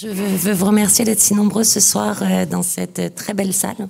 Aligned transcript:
Je 0.00 0.08
veux, 0.08 0.54
vous 0.54 0.64
remercier 0.64 1.04
d'être 1.04 1.20
si 1.20 1.34
nombreux 1.34 1.64
ce 1.64 1.78
soir 1.78 2.22
euh, 2.22 2.46
dans 2.46 2.62
cette 2.62 3.14
très 3.14 3.34
belle 3.34 3.52
salle 3.52 3.88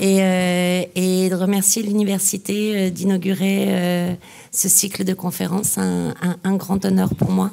et, 0.00 0.22
euh, 0.22 0.82
et 0.94 1.28
de 1.28 1.34
remercier 1.34 1.82
l'université 1.82 2.86
euh, 2.86 2.90
d'inaugurer 2.90 4.16
ce 4.50 4.70
cycle 4.70 5.04
de 5.04 5.12
conférences, 5.12 5.76
un, 5.76 6.14
un, 6.44 6.56
grand 6.56 6.82
honneur 6.86 7.14
pour 7.14 7.30
moi. 7.30 7.50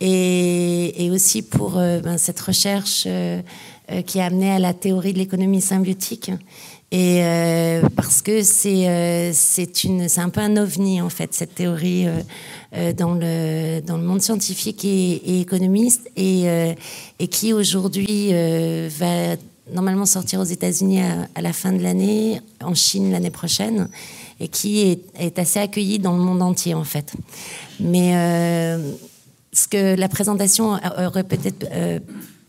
Et, 0.00 1.04
et 1.04 1.10
aussi 1.12 1.42
pour 1.42 1.72
ben, 1.74 2.18
cette 2.18 2.40
recherche 2.40 3.06
qui 4.06 4.20
a 4.20 4.24
amené 4.24 4.50
à 4.50 4.58
la 4.58 4.74
théorie 4.74 5.12
de 5.12 5.18
l'économie 5.18 5.60
symbiotique 5.60 6.32
et 6.92 7.22
euh, 7.22 7.82
parce 7.94 8.20
que 8.20 8.42
c'est 8.42 8.88
euh, 8.88 9.30
c'est 9.32 10.18
un 10.18 10.28
peu 10.28 10.40
un 10.40 10.56
ovni 10.56 11.00
en 11.00 11.08
fait 11.08 11.32
cette 11.32 11.54
théorie 11.54 12.08
euh, 12.08 12.20
euh 12.74 12.92
dans 12.92 13.14
le 13.14 13.80
dans 13.80 13.96
le 13.96 14.02
monde 14.02 14.20
scientifique 14.20 14.84
et, 14.84 15.12
et 15.12 15.40
économiste 15.40 16.10
et 16.16 16.48
euh, 16.48 16.74
et 17.20 17.28
qui 17.28 17.52
aujourd'hui 17.52 18.32
va 18.98 19.36
normalement 19.72 20.06
sortir 20.06 20.40
aux 20.40 20.44
États-Unis 20.44 21.00
à, 21.00 21.28
à, 21.36 21.42
la 21.42 21.52
fin 21.52 21.72
de 21.72 21.80
l'année, 21.80 22.40
en 22.60 22.74
Chine 22.74 23.12
l'année 23.12 23.30
prochaine 23.30 23.88
et 24.40 24.48
qui 24.48 24.80
est, 24.80 25.04
est 25.16 25.38
assez 25.38 25.60
accueilli 25.60 26.00
dans 26.00 26.16
le 26.16 26.22
monde 26.24 26.42
entier 26.42 26.74
en 26.74 26.82
fait. 26.82 27.12
Mais 27.78 28.12
ce 29.52 29.68
que 29.68 29.94
la 29.94 30.08
présentation 30.08 30.72
aurait 30.98 31.22
peut-être 31.22 31.66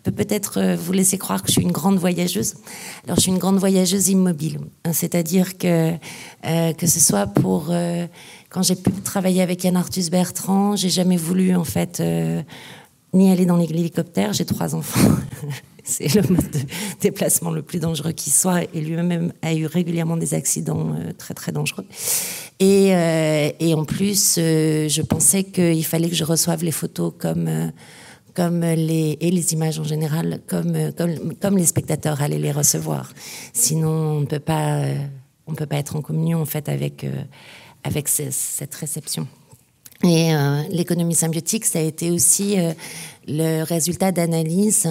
peut 0.01 0.11
peut-être 0.11 0.59
euh, 0.59 0.75
vous 0.75 0.93
laisser 0.93 1.17
croire 1.17 1.41
que 1.41 1.47
je 1.47 1.53
suis 1.53 1.61
une 1.61 1.71
grande 1.71 1.97
voyageuse. 1.97 2.55
Alors, 3.05 3.17
je 3.17 3.21
suis 3.21 3.31
une 3.31 3.37
grande 3.37 3.57
voyageuse 3.57 4.09
immobile. 4.09 4.59
Hein, 4.83 4.93
c'est-à-dire 4.93 5.57
que, 5.57 5.93
euh, 6.45 6.73
que 6.73 6.87
ce 6.87 6.99
soit 6.99 7.27
pour... 7.27 7.67
Euh, 7.69 8.07
quand 8.49 8.63
j'ai 8.63 8.75
pu 8.75 8.91
travailler 9.03 9.41
avec 9.41 9.63
Yann 9.63 9.77
Arthus 9.77 10.09
Bertrand, 10.09 10.75
j'ai 10.75 10.89
jamais 10.89 11.17
voulu, 11.17 11.55
en 11.55 11.63
fait, 11.63 12.03
ni 13.13 13.31
aller 13.31 13.45
dans 13.45 13.55
l'hélicoptère. 13.55 14.33
J'ai 14.33 14.43
trois 14.45 14.75
enfants. 14.75 15.15
C'est 15.83 16.13
le 16.13 16.21
mode 16.21 16.51
de 16.51 16.59
déplacement 16.99 17.51
le 17.51 17.61
plus 17.61 17.79
dangereux 17.79 18.11
qui 18.11 18.29
soit. 18.29 18.63
Et 18.73 18.81
lui-même 18.81 19.31
a 19.41 19.53
eu 19.53 19.67
régulièrement 19.67 20.17
des 20.17 20.33
accidents 20.33 20.95
très, 21.17 21.33
très 21.33 21.53
dangereux. 21.53 21.85
Et 22.59 22.93
en 23.73 23.85
plus, 23.85 24.35
je 24.35 25.01
pensais 25.01 25.45
qu'il 25.45 25.85
fallait 25.85 26.09
que 26.09 26.15
je 26.15 26.25
reçoive 26.25 26.63
les 26.63 26.71
photos 26.71 27.13
comme 27.17 27.71
comme 28.33 28.61
les, 28.61 29.17
et 29.19 29.31
les 29.31 29.53
images 29.53 29.79
en 29.79 29.83
général, 29.83 30.39
comme, 30.47 30.91
comme, 30.97 31.33
comme 31.35 31.57
les 31.57 31.65
spectateurs 31.65 32.21
allaient 32.21 32.39
les 32.39 32.51
recevoir. 32.51 33.13
Sinon, 33.53 33.89
on 33.89 34.19
ne 34.21 34.25
peut 34.25 34.39
pas, 34.39 34.79
euh, 34.79 34.95
on 35.47 35.53
peut 35.53 35.65
pas 35.65 35.77
être 35.77 35.95
en 35.95 36.01
communion 36.01 36.41
en 36.41 36.45
fait 36.45 36.69
avec, 36.69 37.03
euh, 37.03 37.23
avec 37.83 38.07
cette 38.07 38.75
réception. 38.75 39.27
Et 40.03 40.33
euh, 40.33 40.63
l'économie 40.69 41.13
symbiotique, 41.13 41.65
ça 41.65 41.79
a 41.79 41.81
été 41.83 42.09
aussi 42.09 42.59
euh, 42.59 42.73
le 43.27 43.63
résultat 43.63 44.11
d'analyse 44.11 44.89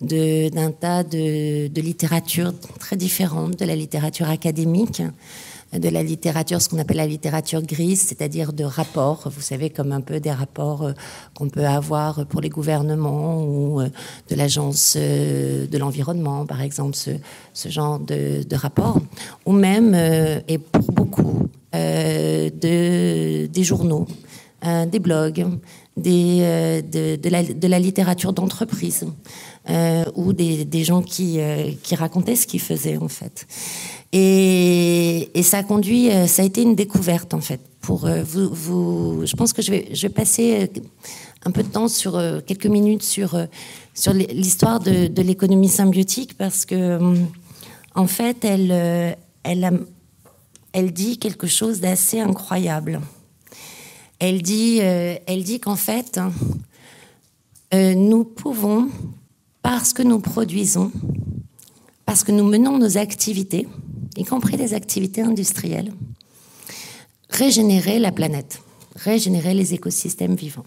d'un 0.00 0.70
tas 0.70 1.04
de, 1.04 1.68
de 1.68 1.80
littératures 1.80 2.54
très 2.78 2.96
différentes, 2.96 3.58
de 3.58 3.64
la 3.66 3.76
littérature 3.76 4.30
académique, 4.30 5.02
de 5.72 5.88
la 5.88 6.02
littérature, 6.02 6.62
ce 6.62 6.68
qu'on 6.68 6.78
appelle 6.78 6.96
la 6.98 7.06
littérature 7.06 7.62
grise, 7.62 8.00
c'est-à-dire 8.00 8.52
de 8.52 8.64
rapports, 8.64 9.28
vous 9.34 9.40
savez, 9.40 9.70
comme 9.70 9.92
un 9.92 10.00
peu 10.00 10.20
des 10.20 10.30
rapports 10.30 10.82
euh, 10.82 10.92
qu'on 11.34 11.48
peut 11.48 11.66
avoir 11.66 12.26
pour 12.26 12.40
les 12.40 12.48
gouvernements 12.48 13.42
ou 13.42 13.80
euh, 13.80 13.88
de 14.30 14.36
l'agence 14.36 14.94
euh, 14.96 15.66
de 15.66 15.78
l'environnement, 15.78 16.46
par 16.46 16.62
exemple, 16.62 16.96
ce, 16.96 17.68
genre 17.68 17.98
de, 17.98 18.44
rapports, 18.54 19.00
ou 19.44 19.52
même, 19.52 19.94
et 20.48 20.58
pour 20.58 20.92
beaucoup, 20.92 21.48
de, 21.72 23.46
des 23.46 23.64
journaux, 23.64 24.06
des 24.62 24.98
blogs, 24.98 25.46
de 25.96 27.66
la 27.68 27.78
littérature 27.78 28.32
d'entreprise, 28.32 29.04
ou 30.14 30.32
des, 30.32 30.84
gens 30.84 31.02
qui, 31.02 31.38
qui 31.82 31.94
racontaient 31.94 32.36
ce 32.36 32.46
qu'ils 32.46 32.60
faisaient, 32.60 32.96
en 32.98 33.08
fait. 33.08 33.46
Et, 34.12 35.42
ça 35.42 35.58
a 35.58 35.62
conduit, 35.62 36.10
euh, 36.10 36.26
ça 36.26 36.42
a 36.42 36.44
été 36.44 36.62
une 36.62 36.74
découverte 36.74 37.34
en 37.34 37.40
fait. 37.40 37.60
Pour 37.80 38.06
euh, 38.06 38.22
vous, 38.24 39.26
je 39.26 39.36
pense 39.36 39.52
que 39.52 39.62
je 39.62 39.72
vais, 39.72 40.08
passer 40.08 40.62
euh, 40.62 40.80
un 41.44 41.50
peu 41.50 41.62
de 41.62 41.68
temps 41.68 41.88
sur 41.88 42.20
quelques 42.46 42.66
minutes 42.66 43.02
sur 43.02 43.38
sur 43.94 44.12
l'histoire 44.14 44.80
de, 44.80 45.22
l'économie 45.22 45.68
symbiotique 45.68 46.36
parce 46.36 46.64
que 46.64 46.98
en 47.94 48.06
fait, 48.06 48.44
elle, 48.44 49.16
elle, 49.42 49.86
elle 50.72 50.92
dit 50.92 51.18
quelque 51.18 51.46
chose 51.46 51.80
d'assez 51.80 52.20
incroyable. 52.20 53.00
Elle 54.18 54.42
dit, 54.42 54.78
elle 54.78 55.44
dit 55.44 55.60
qu'en 55.60 55.76
fait, 55.76 56.18
nous 57.72 58.24
pouvons, 58.24 58.88
parce 59.66 59.92
que 59.92 60.02
nous 60.04 60.20
produisons, 60.20 60.92
parce 62.04 62.22
que 62.22 62.30
nous 62.30 62.44
menons 62.44 62.78
nos 62.78 62.98
activités, 62.98 63.66
y 64.16 64.22
compris 64.22 64.56
des 64.56 64.74
activités 64.74 65.22
industrielles, 65.22 65.92
régénérer 67.30 67.98
la 67.98 68.12
planète, 68.12 68.62
régénérer 68.94 69.54
les 69.54 69.74
écosystèmes 69.74 70.36
vivants. 70.36 70.64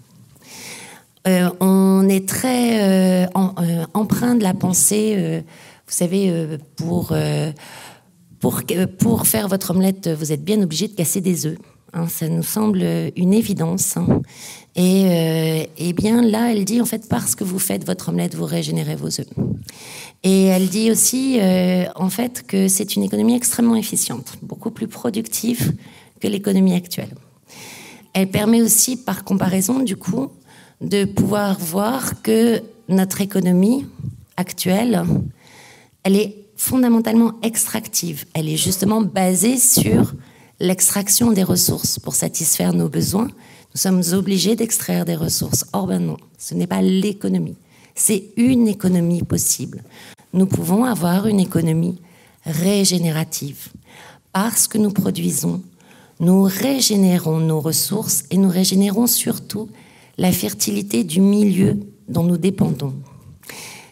Euh, 1.30 1.50
on 1.62 2.10
est 2.10 2.28
très 2.28 3.24
euh, 3.24 3.28
euh, 3.38 3.86
empreint 3.94 4.36
de 4.36 4.44
la 4.44 4.54
pensée, 4.54 5.16
euh, 5.18 5.40
vous 5.88 5.96
savez, 5.96 6.58
pour, 6.76 7.14
pour, 8.42 8.62
pour 9.00 9.28
faire 9.28 9.48
votre 9.48 9.72
omelette, 9.72 10.10
vous 10.10 10.34
êtes 10.34 10.44
bien 10.44 10.62
obligé 10.62 10.90
de 10.90 10.96
casser 10.96 11.22
des 11.22 11.46
œufs. 11.46 11.58
Hein, 11.94 12.10
ça 12.10 12.28
nous 12.28 12.44
semble 12.44 12.84
une 13.16 13.34
évidence. 13.34 13.96
Hein. 13.96 14.22
Et, 14.80 15.04
euh, 15.08 15.66
et 15.78 15.92
bien 15.92 16.22
là, 16.22 16.54
elle 16.54 16.64
dit 16.64 16.80
en 16.80 16.86
fait 16.86 17.10
parce 17.10 17.36
que 17.36 17.44
vous 17.44 17.60
faites 17.60 17.86
votre 17.86 18.08
omelette, 18.08 18.34
vous 18.34 18.46
régénérez 18.46 18.96
vos 18.96 19.08
œufs. 19.08 19.28
Et 20.24 20.46
elle 20.46 20.70
dit 20.70 20.90
aussi 20.90 21.38
euh, 21.42 21.84
en 21.96 22.10
fait 22.10 22.48
que 22.48 22.70
c'est 22.70 22.96
une 22.96 23.04
économie 23.04 23.36
extrêmement 23.36 23.76
efficiente, 23.76 24.38
beaucoup 24.42 24.72
plus 24.72 24.88
productive 24.88 25.74
que 26.22 26.30
l'économie 26.30 26.76
actuelle. 26.76 27.14
Elle 28.14 28.30
permet 28.30 28.62
aussi, 28.62 28.96
par 28.96 29.26
comparaison, 29.26 29.80
du 29.80 29.98
coup, 29.98 30.30
de 30.80 31.04
pouvoir 31.04 31.60
voir 31.60 32.22
que 32.22 32.64
notre 32.88 33.20
économie 33.20 33.86
actuelle, 34.38 35.04
elle 36.04 36.16
est 36.16 36.38
fondamentalement 36.56 37.34
extractive. 37.44 38.24
Elle 38.34 38.48
est 38.48 38.56
justement 38.56 39.02
basée 39.02 39.58
sur 39.58 40.14
l'extraction 40.62 41.34
des 41.34 41.44
ressources 41.44 42.00
pour 42.00 42.16
satisfaire 42.16 42.72
nos 42.72 42.88
besoins. 42.88 43.28
Nous 43.74 43.80
sommes 43.80 44.02
obligés 44.14 44.56
d'extraire 44.56 45.06
des 45.06 45.16
ressources. 45.16 45.66
Or, 45.74 45.88
ben 45.88 46.00
non, 46.00 46.18
ce 46.38 46.56
n'est 46.56 46.68
pas 46.68 46.82
l'économie. 46.82 47.58
C'est 47.96 48.30
une 48.38 48.68
économie 48.68 49.24
possible. 49.24 49.84
Nous 50.34 50.46
pouvons 50.46 50.86
avoir 50.86 51.28
une 51.28 51.40
économie 51.40 52.00
régénérative. 52.46 53.70
Parce 54.32 54.68
que 54.68 54.78
nous 54.78 54.92
produisons, 54.92 55.62
nous 56.20 56.44
régénérons 56.44 57.40
nos 57.40 57.60
ressources 57.60 58.24
et 58.30 58.38
nous 58.38 58.50
régénérons 58.50 59.08
surtout 59.08 59.70
la 60.18 60.32
fertilité 60.32 61.04
du 61.04 61.22
milieu 61.22 61.80
dont 62.08 62.24
nous 62.24 62.38
dépendons. 62.38 62.94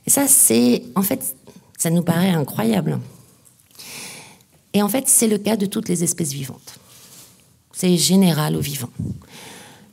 Et 0.06 0.10
ça, 0.10 0.28
c'est, 0.28 0.84
en 0.96 1.02
fait, 1.02 1.36
ça 1.78 1.90
nous 1.90 2.04
paraît 2.04 2.32
incroyable. 2.32 3.00
Et 4.74 4.82
en 4.82 4.90
fait, 4.90 5.08
c'est 5.08 5.28
le 5.28 5.38
cas 5.38 5.58
de 5.58 5.66
toutes 5.66 5.90
les 5.90 6.04
espèces 6.04 6.34
vivantes. 6.34 6.80
C'est 7.74 7.96
général 7.98 8.56
aux 8.56 8.62
vivants. 8.62 8.90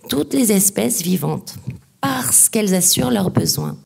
Toutes 0.08 0.34
les 0.34 0.52
espèces 0.52 1.02
vivantes, 1.02 1.56
parce 2.00 2.50
qu'elles 2.50 2.74
assurent 2.74 3.10
leurs 3.10 3.30
besoins, 3.30 3.76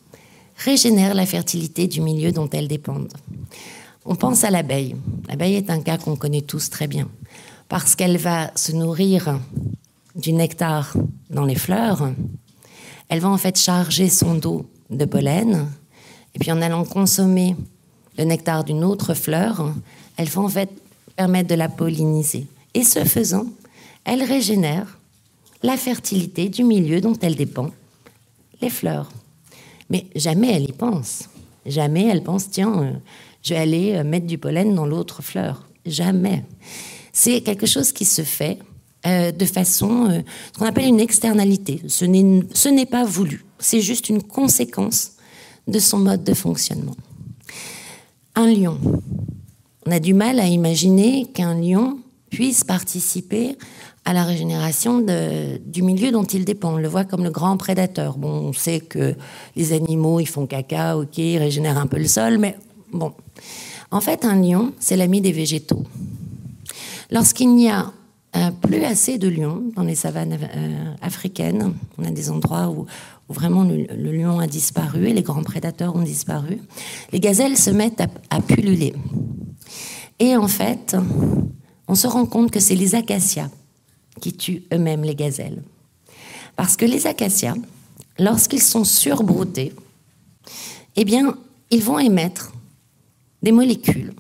régénèrent 0.57 1.15
la 1.15 1.27
fertilité 1.27 1.87
du 1.87 2.01
milieu 2.01 2.33
dont 2.33 2.51
elles 2.51 2.67
dépendent. 2.67 3.13
On 4.05 4.17
pense 4.17 4.43
à 4.43 4.51
l'abeille. 4.51 4.97
L'abeille 5.29 5.55
est 5.55 5.71
un 5.71 5.81
cas 5.81 5.97
qu'on 5.97 6.17
connaît 6.17 6.43
tous 6.43 6.71
très 6.71 6.89
bien, 6.89 7.09
parce 7.69 7.95
qu'elle 7.95 8.17
va 8.17 8.51
se 8.57 8.73
nourrir 8.73 9.39
du 10.17 10.33
nectar 10.33 10.97
dans 11.31 11.45
les 11.45 11.55
fleurs. 11.55 12.11
Elle 13.09 13.21
va 13.21 13.29
en 13.29 13.39
fait 13.39 13.57
charger 13.57 14.09
son 14.09 14.35
dos 14.35 14.67
de 14.91 15.05
pollen, 15.05 15.69
et 16.35 16.39
puis 16.41 16.51
en 16.51 16.61
allant 16.61 16.85
consommer 16.85 17.55
le 18.17 18.25
nectar 18.25 18.65
d'une 18.65 18.83
autre 18.83 19.15
fleur, 19.15 19.73
elle 20.17 20.29
va 20.29 20.41
en 20.41 20.49
fait 20.49 20.71
permettre 21.15 21.49
de 21.49 21.55
la 21.55 21.69
polliniser. 21.69 22.47
Et 22.75 22.83
ce 22.83 23.05
faisant, 23.05 23.47
elle 24.05 24.25
régénère 24.25 24.98
la 25.63 25.77
fertilité 25.77 26.49
du 26.49 26.65
milieu 26.65 27.01
dont 27.01 27.17
elle 27.21 27.37
dépend, 27.37 27.71
les 28.61 28.71
fleurs. 28.71 29.11
Mais 29.91 30.07
jamais 30.15 30.53
elle 30.53 30.65
y 30.65 30.73
pense. 30.73 31.29
Jamais 31.67 32.07
elle 32.07 32.23
pense, 32.23 32.51
tiens, 32.51 32.83
euh, 32.83 32.93
je 33.43 33.55
vais 33.55 33.61
aller 33.61 33.93
euh, 33.95 34.05
mettre 34.05 34.27
du 34.27 34.39
pollen 34.39 34.75
dans 34.75 34.87
l'autre 34.87 35.23
fleur. 35.23 35.67
Jamais. 35.87 36.45
C'est 37.13 37.41
quelque 37.41 37.67
chose 37.67 37.93
qui 37.93 38.05
se 38.05 38.23
fait 38.23 38.59
euh, 39.07 39.33
de 39.33 39.45
façon, 39.45 40.23
ce 40.53 40.59
qu'on 40.59 40.67
appelle 40.67 40.87
une 40.87 41.01
externalité. 41.01 41.83
Ce 41.89 42.05
n'est 42.69 42.87
pas 42.87 43.05
voulu. 43.05 43.45
C'est 43.59 43.81
juste 43.81 44.09
une 44.09 44.23
conséquence 44.23 45.13
de 45.67 45.79
son 45.79 45.99
mode 45.99 46.25
de 46.25 46.35
fonctionnement. 46.35 46.97
Un 48.35 48.53
lion, 48.53 48.79
on 49.87 49.91
a 49.91 50.01
du 50.01 50.15
mal 50.15 50.39
à 50.39 50.47
imaginer 50.47 51.27
qu'un 51.27 51.55
lion 51.55 51.99
puissent 52.31 52.65
participer 52.65 53.57
à 54.05 54.13
la 54.13 54.25
régénération 54.25 55.05
du 55.67 55.83
milieu 55.83 56.11
dont 56.11 56.25
ils 56.25 56.45
dépendent. 56.45 56.77
On 56.77 56.79
le 56.79 56.89
voit 56.89 57.05
comme 57.05 57.25
le 57.25 57.31
grand 57.31 57.57
prédateur. 57.57 58.17
Bon, 58.17 58.29
on 58.29 58.53
sait 58.53 58.81
que 58.81 59.15
les 59.57 59.73
animaux, 59.73 60.21
ils 60.21 60.29
font 60.29 60.47
caca, 60.47 60.97
ok, 60.97 61.19
ils 61.19 61.39
régénèrent 61.39 61.79
un 61.79 61.87
peu 61.87 61.99
le 61.99 62.07
sol, 62.07 62.39
mais 62.39 62.57
bon. 62.93 63.13
En 63.91 64.01
fait, 64.01 64.25
un 64.25 64.41
lion, 64.41 64.73
c'est 64.79 64.97
l'ami 64.97 65.21
des 65.21 65.33
végétaux. 65.33 65.85
Lorsqu'il 67.11 67.55
n'y 67.55 67.71
a 67.71 67.93
euh, 68.37 68.51
plus 68.51 68.85
assez 68.85 69.17
de 69.17 69.29
lions 69.29 69.63
dans 69.75 69.83
les 69.83 69.95
savanes 69.95 70.39
euh, 70.41 70.95
africaines, 71.01 71.73
on 71.97 72.05
a 72.05 72.11
des 72.11 72.31
endroits 72.31 72.69
où, 72.69 72.87
vraiment 73.31 73.65
le, 73.65 74.13
lion 74.13 74.39
a 74.39 74.47
disparu 74.47 75.09
et 75.09 75.13
les 75.15 75.23
grands 75.23 75.43
prédateurs 75.43 75.97
ont 75.97 76.03
disparu, 76.03 76.59
les 77.13 77.21
gazelles 77.21 77.57
se 77.57 77.71
mettent 77.71 78.03
à 78.31 78.41
pulluler. 78.41 78.95
Et 80.19 80.37
en 80.37 80.49
fait, 80.49 80.97
on 81.89 81.95
se 81.95 82.07
rend 82.07 82.27
compte 82.27 82.51
que 82.51 82.61
c'est 82.61 82.75
les 82.75 82.95
acacias 82.95 83.51
qui 84.21 84.35
tuent 84.35 84.65
eux-mêmes 84.73 85.03
les 85.03 85.15
gazelles. 85.15 85.63
Parce 86.55 86.77
que 86.77 86.85
les 86.85 87.07
acacias, 87.07 87.55
lorsqu'ils 88.19 88.63
sont 88.63 88.85
surbroutés, 88.85 89.73
eh 90.97 91.05
bien, 91.05 91.37
ils 91.71 91.83
vont 91.83 91.99
émettre 91.99 92.53
des 93.43 93.53
molécules 93.53 94.13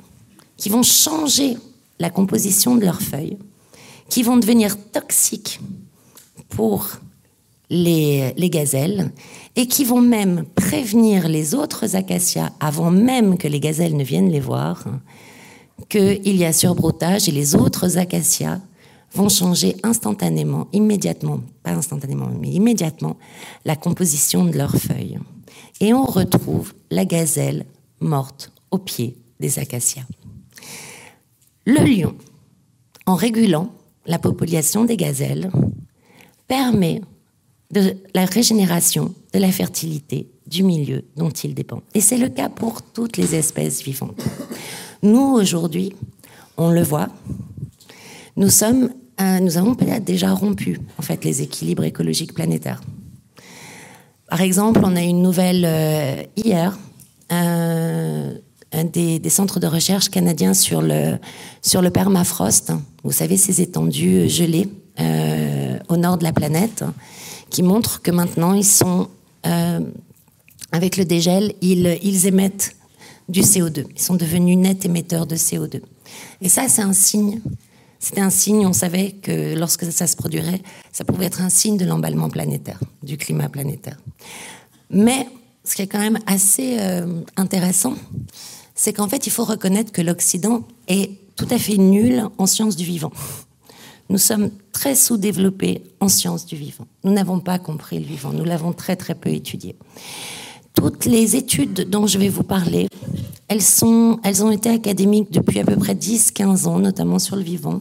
qui 0.56 0.68
vont 0.68 0.82
changer 0.82 1.56
la 1.98 2.10
composition 2.10 2.76
de 2.76 2.84
leurs 2.84 3.02
feuilles, 3.02 3.38
qui 4.08 4.22
vont 4.22 4.36
devenir 4.36 4.76
toxiques 4.90 5.60
pour 6.48 6.88
les, 7.70 8.32
les, 8.36 8.48
gazelles 8.48 9.12
et 9.56 9.66
qui 9.66 9.84
vont 9.84 10.00
même 10.00 10.44
prévenir 10.54 11.28
les 11.28 11.54
autres 11.54 11.96
acacias 11.96 12.50
avant 12.60 12.90
même 12.90 13.36
que 13.36 13.48
les 13.48 13.60
gazelles 13.60 13.96
ne 13.96 14.04
viennent 14.04 14.30
les 14.30 14.40
voir 14.40 14.84
qu'il 15.88 16.36
y 16.36 16.44
a 16.44 16.52
surbrotage 16.52 17.28
et 17.28 17.32
les 17.32 17.54
autres 17.54 17.98
acacias 17.98 18.60
vont 19.14 19.28
changer 19.28 19.76
instantanément, 19.82 20.68
immédiatement, 20.72 21.40
pas 21.62 21.72
instantanément, 21.72 22.28
mais 22.40 22.50
immédiatement, 22.50 23.16
la 23.64 23.76
composition 23.76 24.44
de 24.44 24.56
leurs 24.56 24.76
feuilles. 24.76 25.18
Et 25.80 25.94
on 25.94 26.04
retrouve 26.04 26.74
la 26.90 27.04
gazelle 27.04 27.64
morte 28.00 28.52
au 28.70 28.78
pied 28.78 29.16
des 29.40 29.58
acacias. 29.58 30.04
Le 31.64 31.84
lion, 31.84 32.14
en 33.06 33.14
régulant 33.14 33.72
la 34.06 34.18
population 34.18 34.84
des 34.84 34.96
gazelles, 34.96 35.50
permet 36.46 37.00
la 38.14 38.24
régénération 38.24 39.14
de 39.32 39.38
la 39.38 39.52
fertilité 39.52 40.28
du 40.46 40.62
milieu 40.62 41.04
dont 41.16 41.30
il 41.30 41.54
dépend. 41.54 41.82
Et 41.94 42.00
c'est 42.00 42.16
le 42.16 42.30
cas 42.30 42.48
pour 42.48 42.82
toutes 42.82 43.18
les 43.18 43.34
espèces 43.34 43.82
vivantes. 43.82 44.22
Nous, 45.02 45.34
aujourd'hui, 45.34 45.94
on 46.56 46.70
le 46.70 46.82
voit, 46.82 47.08
nous, 48.36 48.50
sommes, 48.50 48.90
euh, 49.20 49.38
nous 49.38 49.56
avons 49.56 49.76
peut-être 49.76 50.04
déjà 50.04 50.32
rompu 50.32 50.80
en 50.98 51.02
fait, 51.02 51.24
les 51.24 51.42
équilibres 51.42 51.84
écologiques 51.84 52.34
planétaires. 52.34 52.80
Par 54.28 54.40
exemple, 54.40 54.80
on 54.82 54.96
a 54.96 55.02
une 55.02 55.22
nouvelle 55.22 55.64
euh, 55.64 56.22
hier, 56.36 56.76
euh, 57.30 58.34
un 58.72 58.84
des, 58.84 59.20
centres 59.28 59.60
de 59.60 59.68
recherche 59.68 60.08
canadiens 60.08 60.52
sur 60.52 60.82
le, 60.82 61.18
sur 61.62 61.80
le 61.80 61.90
permafrost, 61.90 62.72
vous 63.04 63.12
savez, 63.12 63.36
ces 63.36 63.60
étendues 63.60 64.28
gelées 64.28 64.68
au 65.88 65.96
nord 65.96 66.18
de 66.18 66.24
la 66.24 66.32
planète, 66.32 66.84
qui 67.50 67.62
montrent 67.62 68.02
que 68.02 68.10
maintenant, 68.10 68.52
ils 68.52 68.64
sont, 68.64 69.08
avec 70.72 70.96
le 70.96 71.04
dégel, 71.04 71.54
ils, 71.60 71.98
ils 72.02 72.26
émettent 72.26 72.74
du 73.28 73.40
CO2. 73.40 73.84
Ils 73.94 74.00
sont 74.00 74.14
devenus 74.14 74.56
nets 74.56 74.84
émetteurs 74.84 75.26
de 75.26 75.36
CO2. 75.36 75.82
Et 76.40 76.48
ça, 76.48 76.68
c'est 76.68 76.82
un 76.82 76.92
signe. 76.92 77.40
C'était 78.00 78.20
un 78.20 78.30
signe, 78.30 78.66
on 78.66 78.72
savait 78.72 79.12
que 79.12 79.56
lorsque 79.56 79.90
ça 79.90 80.06
se 80.06 80.16
produirait, 80.16 80.62
ça 80.92 81.04
pouvait 81.04 81.26
être 81.26 81.42
un 81.42 81.48
signe 81.48 81.76
de 81.76 81.84
l'emballement 81.84 82.30
planétaire, 82.30 82.78
du 83.02 83.16
climat 83.16 83.48
planétaire. 83.48 83.98
Mais 84.90 85.26
ce 85.64 85.74
qui 85.74 85.82
est 85.82 85.88
quand 85.88 85.98
même 85.98 86.18
assez 86.26 86.76
euh, 86.78 87.22
intéressant, 87.36 87.94
c'est 88.74 88.92
qu'en 88.92 89.08
fait, 89.08 89.26
il 89.26 89.30
faut 89.30 89.44
reconnaître 89.44 89.90
que 89.90 90.00
l'Occident 90.00 90.62
est 90.86 91.10
tout 91.34 91.48
à 91.50 91.58
fait 91.58 91.76
nul 91.76 92.22
en 92.38 92.46
sciences 92.46 92.76
du 92.76 92.84
vivant. 92.84 93.10
Nous 94.08 94.18
sommes 94.18 94.50
très 94.72 94.94
sous-développés 94.94 95.82
en 96.00 96.08
sciences 96.08 96.46
du 96.46 96.56
vivant. 96.56 96.86
Nous 97.04 97.12
n'avons 97.12 97.40
pas 97.40 97.58
compris 97.58 97.98
le 97.98 98.06
vivant, 98.06 98.32
nous 98.32 98.44
l'avons 98.44 98.72
très 98.72 98.96
très 98.96 99.14
peu 99.14 99.30
étudié. 99.30 99.76
Toutes 100.74 101.06
les 101.06 101.36
études 101.36 101.88
dont 101.88 102.06
je 102.06 102.18
vais 102.18 102.28
vous 102.28 102.44
parler, 102.44 102.88
elles, 103.48 103.62
sont, 103.62 104.20
elles 104.22 104.44
ont 104.44 104.50
été 104.50 104.70
académiques 104.70 105.30
depuis 105.32 105.58
à 105.58 105.64
peu 105.64 105.76
près 105.76 105.94
10-15 105.94 106.66
ans, 106.66 106.78
notamment 106.78 107.18
sur 107.18 107.36
le 107.36 107.42
vivant. 107.42 107.80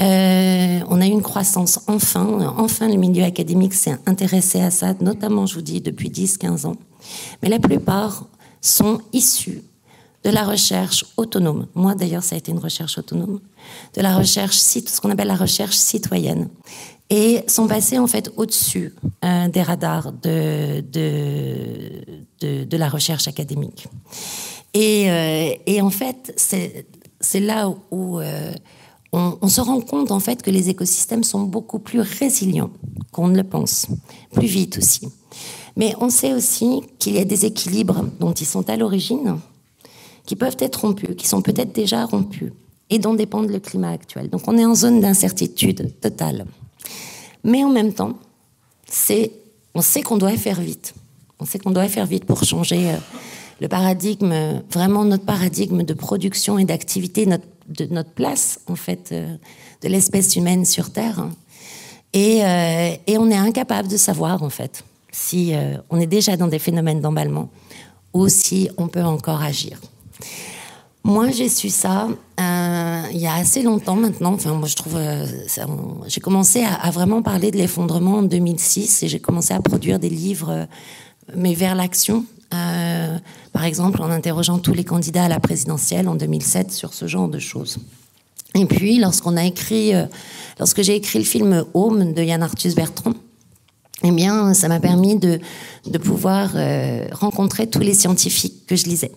Euh, 0.00 0.80
on 0.88 1.00
a 1.00 1.06
eu 1.06 1.10
une 1.10 1.22
croissance 1.22 1.80
enfin. 1.86 2.54
Enfin, 2.56 2.88
le 2.88 2.96
milieu 2.96 3.22
académique 3.24 3.74
s'est 3.74 3.96
intéressé 4.06 4.60
à 4.60 4.70
ça, 4.70 4.94
notamment, 5.00 5.46
je 5.46 5.54
vous 5.54 5.62
dis, 5.62 5.80
depuis 5.80 6.10
10-15 6.10 6.66
ans. 6.66 6.76
Mais 7.42 7.48
la 7.48 7.58
plupart 7.58 8.26
sont 8.60 9.00
issus 9.12 9.62
de 10.24 10.30
la 10.30 10.44
recherche 10.44 11.04
autonome. 11.16 11.66
Moi, 11.74 11.94
d'ailleurs, 11.94 12.22
ça 12.22 12.34
a 12.34 12.38
été 12.38 12.52
une 12.52 12.58
recherche 12.58 12.98
autonome. 12.98 13.40
De 13.94 14.02
la 14.02 14.16
recherche, 14.16 14.56
ce 14.56 15.00
qu'on 15.00 15.10
appelle 15.10 15.28
la 15.28 15.36
recherche 15.36 15.76
citoyenne 15.76 16.48
et 17.12 17.44
sont 17.46 17.66
passés 17.66 17.98
en 17.98 18.06
fait 18.06 18.32
au-dessus 18.38 18.94
euh, 19.22 19.46
des 19.48 19.62
radars 19.62 20.12
de, 20.12 20.80
de, 20.80 22.64
de, 22.64 22.76
la 22.78 22.88
recherche 22.88 23.28
académique. 23.28 23.86
Et, 24.72 25.10
euh, 25.10 25.52
et 25.66 25.82
en 25.82 25.90
fait, 25.90 26.32
c'est 26.36 27.40
là 27.40 27.70
où 27.90 28.18
euh, 28.18 28.52
on, 29.12 29.46
se 29.46 29.60
rend 29.60 29.82
compte 29.82 30.10
en 30.10 30.20
fait 30.20 30.40
que 30.40 30.50
les 30.50 30.70
écosystèmes 30.70 31.22
sont 31.22 31.42
beaucoup 31.42 31.80
plus 31.80 32.00
résilients 32.00 32.70
qu'on 33.10 33.28
ne 33.28 33.36
le 33.36 33.44
pense, 33.44 33.88
plus 34.32 34.46
vite 34.46 34.78
aussi. 34.78 35.06
Mais 35.76 35.94
on 36.00 36.08
sait 36.08 36.32
aussi 36.32 36.80
qu'il 36.98 37.14
y 37.14 37.18
a 37.18 37.26
des 37.26 37.44
équilibres 37.44 38.06
dont 38.20 38.32
ils 38.32 38.46
sont 38.46 38.70
à 38.70 38.76
l'origine, 38.76 39.36
qui 40.24 40.34
peuvent 40.34 40.56
être 40.60 40.80
rompus, 40.80 41.14
qui 41.16 41.28
sont 41.28 41.42
peut-être 41.42 41.74
déjà 41.74 42.06
rompus, 42.06 42.52
et 42.88 42.98
dont 42.98 43.12
dépend 43.12 43.42
le 43.42 43.58
climat 43.58 43.90
actuel. 43.90 44.30
Donc 44.30 44.48
on 44.48 44.56
est 44.56 44.64
en 44.64 44.74
zone 44.74 45.00
d'incertitude 45.00 46.00
totale. 46.00 46.46
Mais 47.44 47.64
en 47.64 47.70
même 47.70 47.92
temps, 47.92 48.18
on 49.74 49.82
sait 49.82 50.02
qu'on 50.02 50.18
doit 50.18 50.36
faire 50.36 50.60
vite. 50.60 50.94
On 51.40 51.44
sait 51.44 51.58
qu'on 51.58 51.70
doit 51.70 51.88
faire 51.88 52.06
vite 52.06 52.24
pour 52.24 52.44
changer 52.44 52.90
euh, 52.90 52.96
le 53.60 53.68
paradigme, 53.68 54.62
vraiment 54.70 55.04
notre 55.04 55.24
paradigme 55.24 55.82
de 55.82 55.94
production 55.94 56.58
et 56.58 56.64
d'activité, 56.64 57.26
notre, 57.26 57.46
de 57.68 57.86
notre 57.86 58.10
place, 58.10 58.60
en 58.68 58.76
fait, 58.76 59.10
euh, 59.12 59.36
de 59.82 59.88
l'espèce 59.88 60.36
humaine 60.36 60.64
sur 60.64 60.90
Terre. 60.90 61.26
Et, 62.12 62.44
euh, 62.44 62.94
et, 63.06 63.18
on 63.18 63.30
est 63.30 63.36
incapable 63.36 63.88
de 63.88 63.96
savoir, 63.96 64.42
en 64.42 64.50
fait, 64.50 64.84
si 65.10 65.52
on 65.90 66.00
est 66.00 66.06
déjà 66.06 66.36
dans 66.36 66.48
des 66.48 66.58
phénomènes 66.58 67.00
d'emballement 67.00 67.50
ou 68.14 68.28
si 68.28 68.70
on 68.78 68.88
peut 68.88 69.02
encore 69.02 69.42
agir. 69.42 69.78
Moi, 71.04 71.30
j'ai 71.30 71.48
su 71.48 71.68
ça 71.68 72.08
euh, 72.40 73.02
il 73.12 73.18
y 73.18 73.26
a 73.26 73.34
assez 73.34 73.62
longtemps 73.62 73.96
maintenant. 73.96 74.34
Enfin, 74.34 74.54
moi, 74.54 74.68
je 74.68 74.76
trouve, 74.76 74.96
euh, 74.96 75.26
j'ai 76.06 76.20
commencé 76.20 76.64
à, 76.64 76.90
vraiment 76.90 77.22
parler 77.22 77.50
de 77.50 77.56
l'effondrement 77.56 78.18
en 78.18 78.22
2006 78.22 79.02
et 79.02 79.08
j'ai 79.08 79.20
commencé 79.20 79.52
à 79.52 79.60
produire 79.60 79.98
des 79.98 80.08
livres, 80.08 80.50
euh, 80.50 80.64
mais 81.36 81.54
vers 81.54 81.74
l'action. 81.74 82.24
par 82.50 83.64
exemple, 83.64 84.02
en 84.02 84.10
interrogeant 84.10 84.58
tous 84.58 84.74
les 84.74 84.84
candidats 84.84 85.24
à 85.24 85.28
la 85.28 85.40
présidentielle 85.40 86.08
en 86.08 86.14
2007 86.14 86.72
sur 86.72 86.94
ce 86.94 87.06
genre 87.06 87.28
de 87.28 87.38
choses. 87.38 87.78
Et 88.54 88.66
puis, 88.66 88.98
lorsqu'on 88.98 89.36
a 89.36 89.44
écrit, 89.44 89.92
lorsque 90.58 90.82
j'ai 90.82 90.96
écrit 90.96 91.18
le 91.18 91.24
film 91.24 91.64
Home 91.72 92.12
de 92.12 92.22
Yann 92.22 92.42
Arthus 92.42 92.74
Bertrand, 92.74 93.14
eh 94.04 94.10
bien, 94.10 94.54
ça 94.54 94.68
m'a 94.68 94.80
permis 94.80 95.16
de, 95.18 95.38
pouvoir 95.98 96.52
rencontrer 97.12 97.66
tous 97.68 97.80
les 97.80 97.94
scientifiques 97.94 98.66
que 98.66 98.76
je 98.76 98.84
lisais. 98.84 99.12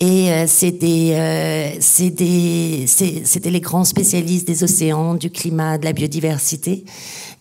Et 0.00 0.32
euh, 0.32 0.44
euh, 0.44 1.70
c'était 1.78 3.50
les 3.50 3.60
grands 3.60 3.84
spécialistes 3.84 4.46
des 4.46 4.64
océans, 4.64 5.14
du 5.14 5.30
climat, 5.30 5.78
de 5.78 5.84
la 5.84 5.92
biodiversité. 5.92 6.84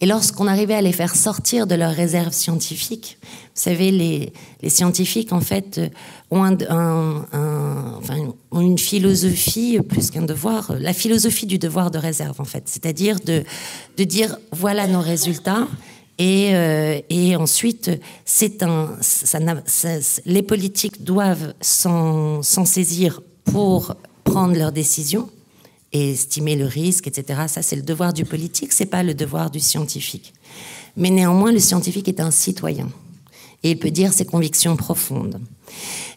Et 0.02 0.06
lorsqu'on 0.06 0.48
arrivait 0.48 0.76
à 0.76 0.82
les 0.82 0.92
faire 0.92 1.16
sortir 1.16 1.66
de 1.66 1.74
leurs 1.76 1.94
réserves 1.94 2.34
scientifiques, 2.34 3.18
vous 3.24 3.62
savez, 3.62 3.92
les, 3.92 4.34
scientifiques, 4.70 5.34
en 5.34 5.42
fait, 5.42 5.82
ont, 6.30 6.58
une 8.54 8.78
philosophie 8.78 9.80
plus 9.82 10.12
qu'un 10.12 10.22
devoir, 10.22 10.74
la 10.80 10.94
philosophie 10.94 11.46
du 11.48 11.58
devoir 11.58 11.90
de 11.90 11.98
réserve, 11.98 12.40
en 12.40 12.46
fait. 12.46 12.64
C'est-à-dire 12.66 13.18
de 13.26 14.04
dire, 14.04 14.38
voilà 14.52 14.88
nos 14.88 15.02
résultats, 15.02 15.68
et, 16.18 16.56
euh, 16.56 17.00
et 17.10 17.36
ensuite, 17.36 17.92
les 20.26 20.42
politiques 20.44 21.04
doivent 21.04 21.54
s'en 21.62 22.42
saisir 22.42 23.22
pour 23.46 23.96
prendre 24.24 24.56
leurs 24.56 24.72
décisions 24.72 25.30
et 25.92 26.12
estimer 26.12 26.56
le 26.56 26.66
risque, 26.66 27.08
etc. 27.08 27.42
Ça, 27.48 27.62
c'est 27.62 27.76
le 27.76 27.82
devoir 27.82 28.14
du 28.14 28.26
politique, 28.26 28.72
c'est 28.72 28.86
pas 28.86 29.04
le 29.04 29.14
devoir 29.14 29.52
du 29.52 29.60
scientifique. 29.60 30.34
Mais 30.98 31.10
néanmoins, 31.10 31.52
le 31.52 31.60
scientifique 31.60 32.08
est 32.08 32.20
un 32.20 32.32
citoyen 32.32 32.90
et 33.64 33.72
il 33.72 33.80
peut 33.80 33.92
dire 33.92 34.14
ses 34.14 34.26
convictions 34.26 34.76
profondes. 34.76 35.40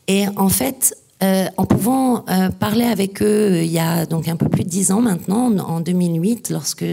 Et 0.08 0.26
en 0.36 0.48
fait, 0.48 0.96
euh, 1.26 1.46
euh, 1.46 1.48
en 1.56 1.66
pouvant 1.66 2.24
euh, 2.28 2.50
parler 2.50 2.84
avec 2.84 3.22
eux 3.22 3.62
il 3.62 3.70
y 3.70 3.78
a 3.78 4.06
donc 4.06 4.28
un 4.28 4.36
peu 4.36 4.48
plus 4.48 4.64
de 4.64 4.68
dix 4.68 4.90
ans 4.90 5.00
maintenant, 5.00 5.54
en 5.58 5.80
2008, 5.80 6.50
lorsque 6.50 6.84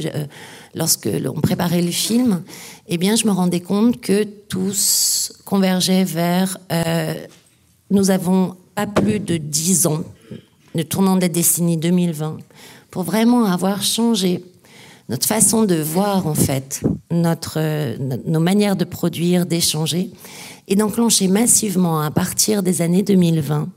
lorsque 0.75 1.05
l'on 1.05 1.33
préparait 1.33 1.81
le 1.81 1.91
film, 1.91 2.41
eh 2.87 2.97
bien, 2.97 3.15
je 3.15 3.25
me 3.25 3.31
rendais 3.31 3.59
compte 3.59 4.01
que 4.01 4.23
tous 4.23 5.33
convergeaient 5.45 6.03
vers 6.03 6.57
nous 7.91 8.09
avons 8.09 8.55
pas 8.73 8.87
plus 8.87 9.19
de 9.19 9.37
dix 9.37 9.85
ans, 9.85 10.03
le 10.73 10.83
tournant 10.83 11.15
de 11.15 11.21
la 11.21 11.29
décennie 11.29 11.77
2020, 11.77 12.37
pour 12.89 13.03
vraiment 13.03 13.45
avoir 13.45 13.83
changé 13.83 14.43
notre 15.09 15.27
façon 15.27 15.63
de 15.63 15.75
voir 15.75 16.25
en 16.25 16.33
fait 16.33 16.81
notre, 17.11 17.59
nos 18.27 18.39
manières 18.39 18.75
de 18.75 18.85
produire, 18.85 19.45
d'échanger, 19.45 20.09
et 20.67 20.75
d'enclencher 20.75 21.27
massivement 21.27 22.01
à 22.01 22.09
partir 22.09 22.63
des 22.63 22.81
années 22.81 23.03
2020 23.03 23.67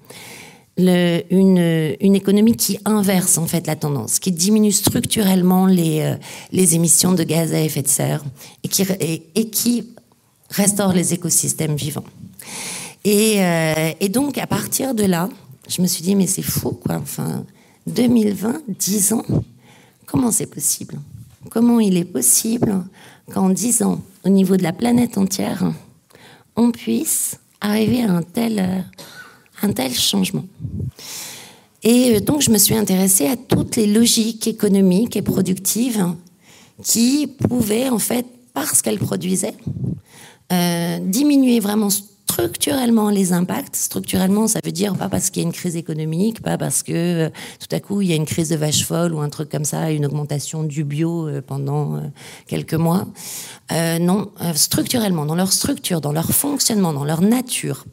une, 0.78 2.14
économie 2.14 2.56
qui 2.56 2.78
inverse 2.84 3.38
en 3.38 3.46
fait 3.46 3.66
la 3.66 3.76
tendance, 3.76 4.18
qui 4.18 4.32
diminue 4.32 4.72
structurellement 4.72 5.66
les, 5.66 6.00
euh, 6.00 6.16
les 6.52 6.74
émissions 6.74 7.12
de 7.12 7.22
gaz 7.22 7.54
à 7.54 7.60
effet 7.60 7.82
de 7.82 7.88
serre 7.88 8.24
et 8.62 8.68
qui, 8.68 8.82
et, 9.34 9.50
qui 9.50 9.88
restaure 10.50 10.92
les 10.92 11.14
écosystèmes 11.14 11.76
vivants. 11.76 12.04
Et, 13.04 13.42
euh, 13.42 13.92
et, 14.00 14.08
donc 14.08 14.36
à 14.38 14.46
partir 14.46 14.94
de 14.94 15.04
là, 15.04 15.28
je 15.68 15.80
me 15.80 15.86
suis 15.86 16.02
dit 16.02 16.14
mais 16.14 16.26
c'est 16.26 16.42
fou 16.42 16.72
quoi. 16.72 16.96
Enfin 16.96 17.44
2020, 17.86 18.62
10 18.68 19.12
ans, 19.12 19.24
comment 20.06 20.30
c'est 20.30 20.46
possible? 20.46 20.98
Comment 21.50 21.78
il 21.78 21.96
est 21.96 22.04
possible 22.04 22.84
qu'en 23.32 23.50
10 23.50 23.82
ans, 23.82 24.00
au 24.24 24.28
niveau 24.28 24.56
de 24.56 24.62
la 24.62 24.72
planète 24.72 25.16
entière, 25.18 25.72
on 26.56 26.72
puisse 26.72 27.38
arriver 27.60 28.02
à 28.02 28.12
un 28.12 28.22
tel, 28.22 28.58
euh, 28.58 28.80
un 29.62 29.72
tel 29.72 29.92
changement. 29.92 30.44
Et 31.82 32.16
euh, 32.16 32.20
donc, 32.20 32.42
je 32.42 32.50
me 32.50 32.58
suis 32.58 32.74
intéressée 32.74 33.26
à 33.28 33.36
toutes 33.36 33.76
les 33.76 33.86
logiques 33.86 34.46
économiques 34.48 35.16
et 35.16 35.22
productives 35.22 36.04
qui 36.82 37.26
pouvaient, 37.26 37.88
en 37.88 37.98
fait, 37.98 38.26
parce 38.54 38.82
qu'elles 38.82 38.98
produisaient, 38.98 39.54
euh, 40.52 40.98
diminuer 41.00 41.60
vraiment 41.60 41.88
structurellement 41.90 43.08
les 43.08 43.32
impacts. 43.32 43.76
Structurellement, 43.76 44.48
ça 44.48 44.58
veut 44.64 44.72
dire 44.72 44.94
pas 44.96 45.08
parce 45.08 45.30
qu'il 45.30 45.42
y 45.42 45.46
a 45.46 45.48
une 45.48 45.54
crise 45.54 45.76
économique, 45.76 46.42
pas 46.42 46.58
parce 46.58 46.82
que 46.82 46.92
euh, 46.92 47.30
tout 47.60 47.74
à 47.74 47.78
coup 47.80 48.02
il 48.02 48.08
y 48.08 48.12
a 48.12 48.16
une 48.16 48.26
crise 48.26 48.48
de 48.48 48.56
vache 48.56 48.84
folle 48.84 49.14
ou 49.14 49.20
un 49.20 49.28
truc 49.28 49.48
comme 49.48 49.64
ça, 49.64 49.90
une 49.90 50.04
augmentation 50.04 50.64
du 50.64 50.82
bio 50.82 51.28
pendant 51.46 52.02
quelques 52.46 52.74
mois. 52.74 53.06
non, 53.70 54.30
structurellement, 54.54 55.24
dans 55.24 55.36
leur 55.36 55.52
structure, 55.52 56.00
dans 56.00 56.12
leur 56.12 56.30
fonctionnement, 56.32 56.92
dans 56.92 57.04
leur 57.04 57.22
nature, 57.22 57.84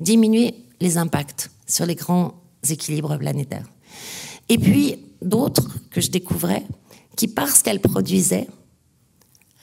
diminuer 0.00 0.54
les 0.80 0.98
impacts 0.98 1.50
sur 1.66 1.86
les 1.86 1.94
grands 1.94 2.34
équilibres 2.68 3.18
planétaires. 3.18 3.68
Et 4.48 4.58
puis 4.58 4.96
d'autres 5.22 5.78
que 5.90 6.00
je 6.00 6.10
découvrais 6.10 6.62
qui, 7.16 7.28
parce 7.28 7.62
qu'elles 7.62 7.80
produisaient, 7.80 8.48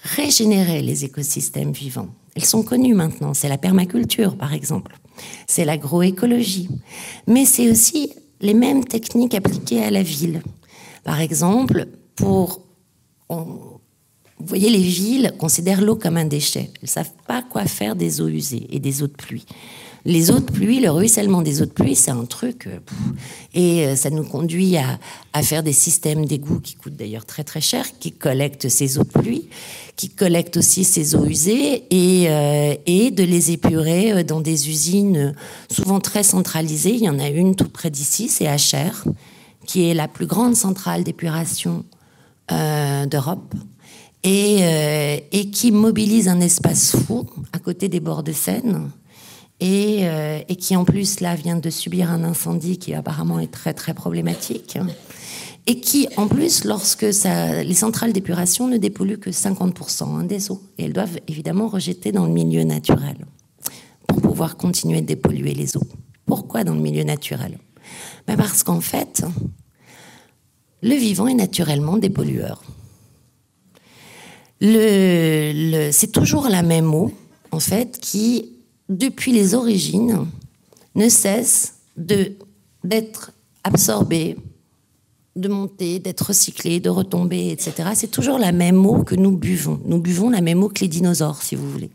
régénéraient 0.03 0.81
les 0.81 1.05
écosystèmes 1.05 1.71
vivants. 1.71 2.09
Elles 2.35 2.45
sont 2.45 2.63
connues 2.63 2.93
maintenant. 2.93 3.33
C'est 3.33 3.49
la 3.49 3.57
permaculture, 3.57 4.37
par 4.37 4.53
exemple. 4.53 4.97
C'est 5.47 5.65
l'agroécologie. 5.65 6.69
Mais 7.27 7.45
c'est 7.45 7.69
aussi 7.69 8.13
les 8.39 8.53
mêmes 8.53 8.85
techniques 8.85 9.35
appliquées 9.35 9.83
à 9.83 9.91
la 9.91 10.01
ville. 10.01 10.41
Par 11.03 11.19
exemple, 11.19 11.87
pour... 12.15 12.65
vous 13.29 13.79
voyez, 14.39 14.69
les 14.69 14.81
villes 14.81 15.33
considèrent 15.37 15.81
l'eau 15.81 15.95
comme 15.95 16.17
un 16.17 16.25
déchet. 16.25 16.71
Elles 16.75 16.83
ne 16.83 16.87
savent 16.87 17.13
pas 17.27 17.43
quoi 17.43 17.65
faire 17.65 17.95
des 17.95 18.21
eaux 18.21 18.29
usées 18.29 18.67
et 18.69 18.79
des 18.79 19.03
eaux 19.03 19.07
de 19.07 19.13
pluie. 19.13 19.45
Les 20.03 20.31
eaux 20.31 20.39
de 20.39 20.51
pluie, 20.51 20.79
le 20.79 20.89
ruissellement 20.89 21.43
des 21.43 21.61
eaux 21.61 21.65
de 21.65 21.71
pluie, 21.71 21.95
c'est 21.95 22.11
un 22.11 22.25
truc. 22.25 22.65
Euh, 22.65 22.79
et 23.53 23.85
euh, 23.85 23.95
ça 23.95 24.09
nous 24.09 24.23
conduit 24.23 24.75
à, 24.77 25.43
faire 25.43 25.61
des 25.61 25.73
systèmes 25.73 26.25
d'égouts 26.25 26.59
qui 26.59 26.75
coûtent 26.75 26.95
d'ailleurs 26.95 27.25
très 27.25 27.43
très 27.43 27.61
cher, 27.61 27.85
qui 27.99 28.11
collectent 28.11 28.67
ces 28.67 28.97
eaux 28.97 29.03
de 29.03 29.09
pluie, 29.09 29.49
qui 29.95 30.09
collectent 30.09 30.57
aussi 30.57 30.83
ces 30.85 31.15
eaux 31.15 31.25
usées 31.25 31.83
et, 31.91 32.29
euh, 32.29 32.75
de 33.11 33.23
les 33.23 33.51
épurer 33.51 34.23
dans 34.23 34.41
des 34.41 34.69
usines 34.69 35.35
souvent 35.69 35.99
très 35.99 36.23
centralisées. 36.23 36.95
Il 36.95 37.03
y 37.03 37.09
en 37.09 37.19
a 37.19 37.27
une 37.27 37.55
tout 37.55 37.69
près 37.69 37.91
d'ici, 37.91 38.27
c'est 38.27 38.45
HR, 38.45 39.05
qui 39.65 39.87
est 39.87 39.93
la 39.93 40.07
plus 40.07 40.25
grande 40.25 40.55
centrale 40.55 41.03
d'épuration 41.03 41.85
d'Europe. 42.49 43.53
Et, 44.23 45.49
qui 45.51 45.71
mobilise 45.71 46.27
un 46.27 46.39
espace 46.41 46.95
fou 46.95 47.25
à 47.53 47.59
côté 47.59 47.87
des 47.87 47.99
bords 47.99 48.23
de 48.23 48.33
Seine 48.33 48.91
et, 49.61 49.99
euh, 50.01 50.39
et, 50.49 50.55
qui 50.55 50.75
en 50.75 50.83
plus 50.83 51.19
là 51.21 51.35
vient 51.35 51.55
de 51.55 51.69
subir 51.69 52.11
un 52.11 52.23
incendie 52.23 52.79
qui 52.79 52.93
apparemment 52.93 53.39
est 53.39 53.51
très 53.51 53.73
très 53.73 53.93
problématique 53.93 54.77
et 55.67 55.79
qui 55.79 56.07
en 56.17 56.27
plus 56.27 56.65
lorsque 56.65 57.03
les 57.03 57.73
centrales 57.73 58.11
d'épuration 58.11 58.67
ne 58.67 58.77
dépolluent 58.77 59.19
que 59.19 59.29
50% 59.29 60.03
hein, 60.03 60.23
des 60.23 60.51
eaux 60.51 60.63
et 60.79 60.85
elles 60.85 60.93
doivent 60.93 61.19
évidemment 61.27 61.67
rejeter 61.67 62.11
dans 62.11 62.25
le 62.25 62.31
milieu 62.33 62.63
naturel 62.63 63.17
pour 64.07 64.19
pouvoir 64.21 64.57
continuer 64.57 65.01
de 65.01 65.05
dépolluer 65.05 65.53
les 65.53 65.77
eaux. 65.77 65.87
Pourquoi 66.25 66.63
dans 66.63 66.73
le 66.73 66.81
milieu 66.81 67.03
naturel? 67.03 67.59
Ben 68.27 68.35
Parce 68.37 68.63
qu'en 68.63 68.81
fait, 68.81 69.23
le 70.81 70.95
vivant 70.95 71.27
est 71.27 71.35
naturellement 71.35 71.97
dépollueur. 71.97 72.63
C'est 74.59 76.11
toujours 76.11 76.47
la 76.49 76.61
même 76.61 76.93
eau, 76.93 77.11
en 77.51 77.59
fait, 77.59 77.99
qui 77.99 78.50
depuis 78.91 79.31
les 79.31 79.55
origines, 79.55 80.27
ne 80.95 81.09
cesse 81.09 81.75
d'être 81.95 83.31
absorbé, 83.63 84.37
de 85.37 85.47
monter, 85.47 85.99
d'être 85.99 86.27
recyclé, 86.27 86.81
de 86.81 86.89
retomber, 86.89 87.51
etc. 87.51 87.89
C'est 87.95 88.11
toujours 88.11 88.37
la 88.37 88.51
même 88.51 88.85
eau 88.85 89.03
que 89.03 89.15
nous 89.15 89.31
buvons. 89.31 89.79
Nous 89.85 89.99
buvons 89.99 90.29
la 90.29 90.41
même 90.41 90.61
eau 90.61 90.67
que 90.67 90.81
les 90.81 90.89
dinosaures, 90.89 91.41
si 91.41 91.55
vous 91.55 91.69
voulez. 91.71 91.89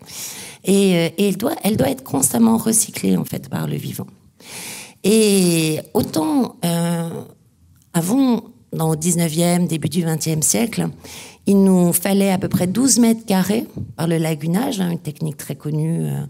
Et, 0.64 0.96
euh, 0.96 1.08
elle, 1.18 1.36
doit, 1.36 1.54
elle 1.62 1.76
doit 1.76 1.90
être 1.90 2.02
constamment 2.02 2.56
recyclée, 2.56 3.16
en 3.16 3.24
fait, 3.24 3.50
par 3.50 3.66
le 3.66 3.76
vivant. 3.76 4.06
Et 5.04 5.78
autant 5.92 6.56
euh, 6.64 7.10
avant, 7.92 8.44
dans 8.72 8.90
le 8.90 8.96
19e, 8.96 9.66
début 9.66 9.90
du 9.90 10.02
20e 10.02 10.40
siècle, 10.40 10.88
il 11.46 11.62
nous 11.62 11.92
fallait 11.92 12.32
à 12.32 12.38
peu 12.38 12.48
près 12.48 12.66
12 12.66 12.98
mètres 13.00 13.24
carrés 13.26 13.66
par 13.96 14.06
le 14.06 14.16
lagunage, 14.16 14.80
hein, 14.80 14.90
une 14.90 14.98
technique 14.98 15.36
très 15.36 15.54
connue 15.54 16.06
euh, 16.06 16.24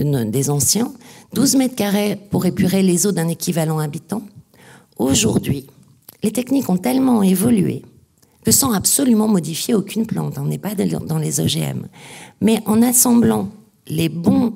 des 0.00 0.50
anciens, 0.50 0.92
12 1.34 1.56
mètres 1.56 1.74
carrés 1.74 2.18
pour 2.30 2.46
épurer 2.46 2.82
les 2.82 3.06
eaux 3.06 3.12
d'un 3.12 3.28
équivalent 3.28 3.78
habitant. 3.78 4.22
Aujourd'hui, 4.98 5.66
les 6.22 6.32
techniques 6.32 6.68
ont 6.68 6.76
tellement 6.76 7.22
évolué 7.22 7.82
que 8.44 8.50
sans 8.50 8.72
absolument 8.72 9.28
modifier 9.28 9.74
aucune 9.74 10.06
plante, 10.06 10.38
on 10.38 10.46
n'est 10.46 10.58
pas 10.58 10.74
dans 10.74 11.18
les 11.18 11.40
OGM, 11.40 11.86
mais 12.40 12.62
en 12.66 12.82
assemblant 12.82 13.48
les, 13.86 14.08
bons, 14.08 14.54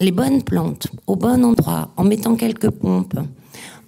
les 0.00 0.12
bonnes 0.12 0.42
plantes 0.42 0.88
au 1.06 1.16
bon 1.16 1.44
endroit, 1.44 1.92
en 1.96 2.04
mettant 2.04 2.36
quelques 2.36 2.70
pompes, 2.70 3.18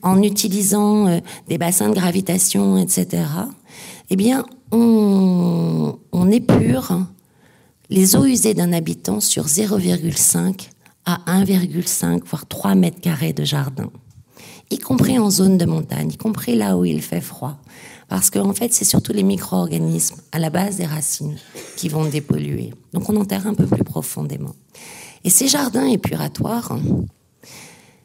en 0.03 0.23
utilisant 0.23 1.09
euh, 1.09 1.19
des 1.49 1.59
bassins 1.59 1.89
de 1.91 1.95
gravitation, 1.95 2.79
etc., 2.79 3.25
eh 4.11 4.17
bien, 4.17 4.45
on, 4.73 5.99
on 6.13 6.31
épure 6.31 7.01
les 7.91 8.17
eaux 8.17 8.25
usées 8.25 8.55
d'un 8.55 8.73
habitant 8.73 9.21
sur 9.21 9.47
0,5 9.47 10.69
à 11.07 11.21
1,5 11.27 12.23
voire 12.27 12.47
3 12.47 12.75
mètres 12.75 13.01
carrés 13.01 13.33
de 13.33 13.45
jardin, 13.45 13.91
y 14.71 14.79
compris 14.79 15.19
en 15.19 15.31
zone 15.31 15.57
de 15.57 15.65
montagne, 15.65 16.11
y 16.13 16.17
compris 16.17 16.55
là 16.55 16.77
où 16.77 16.85
il 16.85 17.01
fait 17.01 17.23
froid. 17.23 17.59
Parce 18.09 18.31
qu'en 18.31 18.49
en 18.49 18.55
fait, 18.55 18.73
c'est 18.73 18.85
surtout 18.85 19.13
les 19.13 19.23
micro-organismes 19.23 20.17
à 20.33 20.39
la 20.39 20.51
base 20.51 20.77
des 20.77 20.87
racines 20.87 21.37
qui 21.77 21.89
vont 21.89 22.07
dépolluer. 22.07 22.73
Donc 22.93 23.09
on 23.09 23.17
enterre 23.17 23.47
un 23.47 23.55
peu 23.55 23.67
plus 23.67 23.85
profondément. 23.85 24.55
Et 25.25 25.31
ces 25.31 25.49
jardins 25.49 25.87
épuratoires 25.87 26.79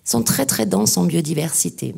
sont 0.03 0.23
très 0.23 0.45
très 0.45 0.65
denses 0.65 0.97
en 0.97 1.05
biodiversité. 1.05 1.95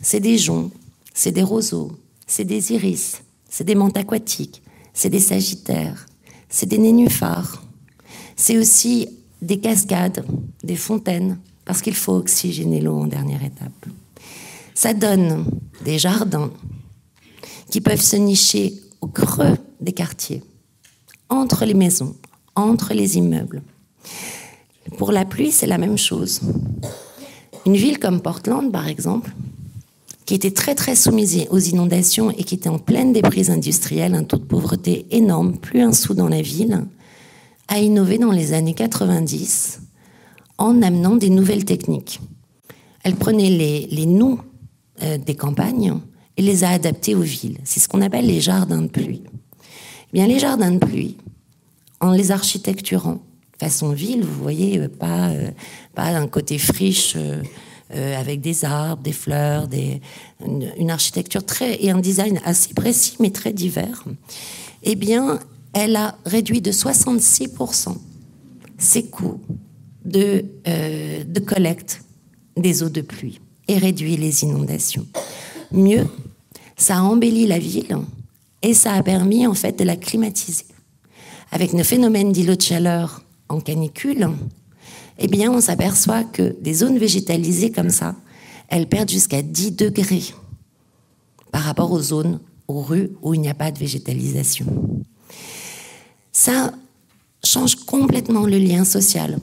C'est 0.00 0.20
des 0.20 0.38
joncs, 0.38 0.70
c'est 1.14 1.32
des 1.32 1.42
roseaux, 1.42 1.92
c'est 2.26 2.44
des 2.44 2.72
iris, 2.72 3.22
c'est 3.48 3.64
des 3.64 3.74
menthes 3.74 3.98
aquatiques, 3.98 4.62
c'est 4.94 5.10
des 5.10 5.20
sagittaires, 5.20 6.06
c'est 6.52 6.66
des 6.66 6.78
nénuphars. 6.78 7.64
C'est 8.36 8.58
aussi 8.58 9.08
des 9.40 9.58
cascades, 9.58 10.24
des 10.62 10.76
fontaines, 10.76 11.38
parce 11.64 11.80
qu'il 11.82 11.94
faut 11.94 12.14
oxygéner 12.14 12.80
l'eau 12.80 12.98
en 12.98 13.06
dernière 13.06 13.42
étape. 13.42 13.86
Ça 14.74 14.94
donne 14.94 15.46
des 15.84 15.98
jardins 15.98 16.50
qui 17.70 17.80
peuvent 17.80 18.00
se 18.00 18.16
nicher 18.16 18.74
au 19.00 19.08
creux 19.08 19.56
des 19.80 19.92
quartiers, 19.92 20.42
entre 21.28 21.64
les 21.64 21.74
maisons, 21.74 22.14
entre 22.54 22.92
les 22.92 23.16
immeubles. 23.16 23.62
Pour 24.98 25.10
la 25.10 25.24
pluie, 25.24 25.52
c'est 25.52 25.66
la 25.66 25.78
même 25.78 25.98
chose. 25.98 26.42
Une 27.64 27.76
ville 27.76 27.98
comme 27.98 28.20
Portland, 28.20 28.70
par 28.70 28.88
exemple, 28.88 29.34
qui 30.26 30.34
était 30.34 30.50
très 30.50 30.74
très 30.74 30.94
soumise 30.94 31.46
aux 31.50 31.58
inondations 31.58 32.30
et 32.30 32.44
qui 32.44 32.54
était 32.54 32.68
en 32.68 32.78
pleine 32.78 33.12
déprise 33.12 33.50
industrielle, 33.50 34.14
un 34.14 34.24
taux 34.24 34.38
de 34.38 34.44
pauvreté 34.44 35.06
énorme, 35.10 35.56
plus 35.56 35.80
un 35.80 35.92
sou 35.92 36.14
dans 36.14 36.28
la 36.28 36.42
ville, 36.42 36.84
a 37.68 37.78
innové 37.78 38.18
dans 38.18 38.30
les 38.30 38.52
années 38.52 38.74
90 38.74 39.80
en 40.58 40.82
amenant 40.82 41.16
des 41.16 41.30
nouvelles 41.30 41.64
techniques. 41.64 42.20
elle 43.02 43.16
prenait 43.16 43.50
les, 43.50 43.88
les 43.90 44.06
noms 44.06 44.38
euh, 45.02 45.18
des 45.18 45.34
campagnes 45.34 45.94
et 46.36 46.42
les 46.42 46.64
a 46.64 46.70
adaptés 46.70 47.14
aux 47.14 47.22
villes. 47.22 47.58
C'est 47.64 47.80
ce 47.80 47.88
qu'on 47.88 48.02
appelle 48.02 48.26
les 48.26 48.40
jardins 48.40 48.82
de 48.82 48.88
pluie. 48.88 49.22
Eh 49.24 50.12
bien, 50.12 50.26
les 50.26 50.38
jardins 50.38 50.70
de 50.70 50.78
pluie, 50.78 51.16
en 52.00 52.12
les 52.12 52.30
architecturant 52.30 53.20
façon 53.58 53.92
ville, 53.92 54.24
vous 54.24 54.42
voyez, 54.42 54.78
euh, 54.78 54.88
pas, 54.88 55.30
euh, 55.30 55.50
pas 55.94 56.08
un 56.08 56.26
côté 56.26 56.58
friche 56.58 57.16
avec 57.92 58.40
des 58.40 58.64
arbres, 58.64 59.02
des 59.02 59.12
fleurs, 59.12 59.68
une, 60.46 60.90
architecture 60.90 61.44
très 61.44 61.82
et 61.84 61.90
un 61.90 61.98
design 61.98 62.40
assez 62.44 62.74
précis 62.74 63.16
mais 63.20 63.30
très 63.30 63.52
divers. 63.52 64.04
Eh 64.82 64.94
bien, 64.94 65.38
elle 65.72 65.96
a 65.96 66.16
réduit 66.24 66.60
de 66.60 66.72
66% 66.72 67.96
ses 68.78 69.04
coûts 69.04 69.40
de, 70.04 70.44
de 70.64 71.40
collecte 71.40 72.02
des 72.56 72.82
eaux 72.82 72.88
de 72.88 73.00
pluie 73.00 73.40
et 73.68 73.78
réduit 73.78 74.16
les 74.16 74.42
inondations. 74.42 75.06
Mieux, 75.70 76.06
ça 76.76 76.98
a 76.98 77.02
embelli 77.02 77.46
la 77.46 77.58
ville 77.58 77.96
et 78.62 78.74
ça 78.74 78.92
a 78.92 79.02
permis 79.02 79.46
en 79.46 79.54
fait 79.54 79.78
de 79.78 79.84
la 79.84 79.96
climatiser. 79.96 80.66
Avec 81.50 81.72
nos 81.74 81.84
phénomènes 81.84 82.32
d'îlots 82.32 82.56
de 82.56 82.62
chaleur 82.62 83.22
en 83.48 83.60
canicule, 83.60 84.30
eh 85.18 85.28
bien, 85.28 85.50
on 85.52 85.60
s'aperçoit 85.60 86.24
que 86.24 86.56
des 86.60 86.74
zones 86.74 86.98
végétalisées 86.98 87.70
comme 87.70 87.90
ça, 87.90 88.16
elles 88.68 88.88
perdent 88.88 89.10
jusqu'à 89.10 89.42
10 89.42 89.72
degrés 89.72 90.24
par 91.50 91.62
rapport 91.62 91.92
aux 91.92 92.00
zones, 92.00 92.40
aux 92.68 92.80
rues 92.80 93.10
où 93.22 93.34
il 93.34 93.40
n'y 93.40 93.48
a 93.48 93.54
pas 93.54 93.70
de 93.70 93.78
végétalisation. 93.78 94.66
Ça 96.32 96.72
change 97.44 97.76
complètement 97.76 98.46
le 98.46 98.58
lien 98.58 98.84
social. 98.84 99.38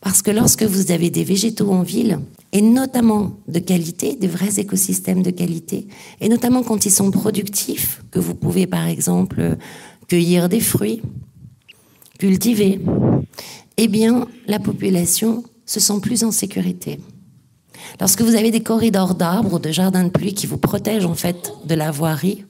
Parce 0.00 0.22
que 0.22 0.30
lorsque 0.30 0.62
vous 0.62 0.92
avez 0.92 1.10
des 1.10 1.24
végétaux 1.24 1.70
en 1.72 1.82
ville, 1.82 2.20
et 2.52 2.62
notamment 2.62 3.36
de 3.48 3.58
qualité, 3.58 4.16
des 4.16 4.28
vrais 4.28 4.58
écosystèmes 4.58 5.22
de 5.22 5.30
qualité, 5.30 5.86
et 6.20 6.28
notamment 6.28 6.62
quand 6.62 6.86
ils 6.86 6.90
sont 6.90 7.10
productifs, 7.10 8.02
que 8.10 8.18
vous 8.18 8.34
pouvez 8.34 8.66
par 8.66 8.86
exemple 8.86 9.56
cueillir 10.08 10.48
des 10.48 10.60
fruits, 10.60 11.02
cultiver, 12.18 12.80
eh 13.82 13.88
bien 13.88 14.26
la 14.46 14.58
population 14.58 15.42
se 15.64 15.80
sent 15.80 16.00
plus 16.02 16.22
en 16.22 16.30
sécurité. 16.30 17.00
Lorsque 17.98 18.20
vous 18.20 18.34
avez 18.34 18.50
des 18.50 18.62
corridors 18.62 19.14
d'arbres 19.14 19.54
ou 19.54 19.58
de 19.58 19.72
jardins 19.72 20.04
de 20.04 20.10
pluie 20.10 20.34
qui 20.34 20.46
vous 20.46 20.58
protègent 20.58 21.06
en 21.06 21.14
fait 21.14 21.52
de 21.64 21.74
la 21.74 21.90
voirie, 21.90 22.44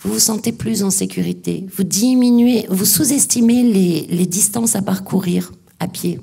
vous 0.00 0.12
vous 0.12 0.18
sentez 0.18 0.52
plus 0.52 0.82
en 0.82 0.90
sécurité. 0.90 1.64
Vous 1.74 1.82
diminuez, 1.82 2.66
vous 2.68 2.84
sous-estimez 2.84 3.62
les, 3.62 4.06
les 4.10 4.26
distances 4.26 4.76
à 4.76 4.82
parcourir 4.82 5.50
à 5.80 5.88
pied, 5.88 6.20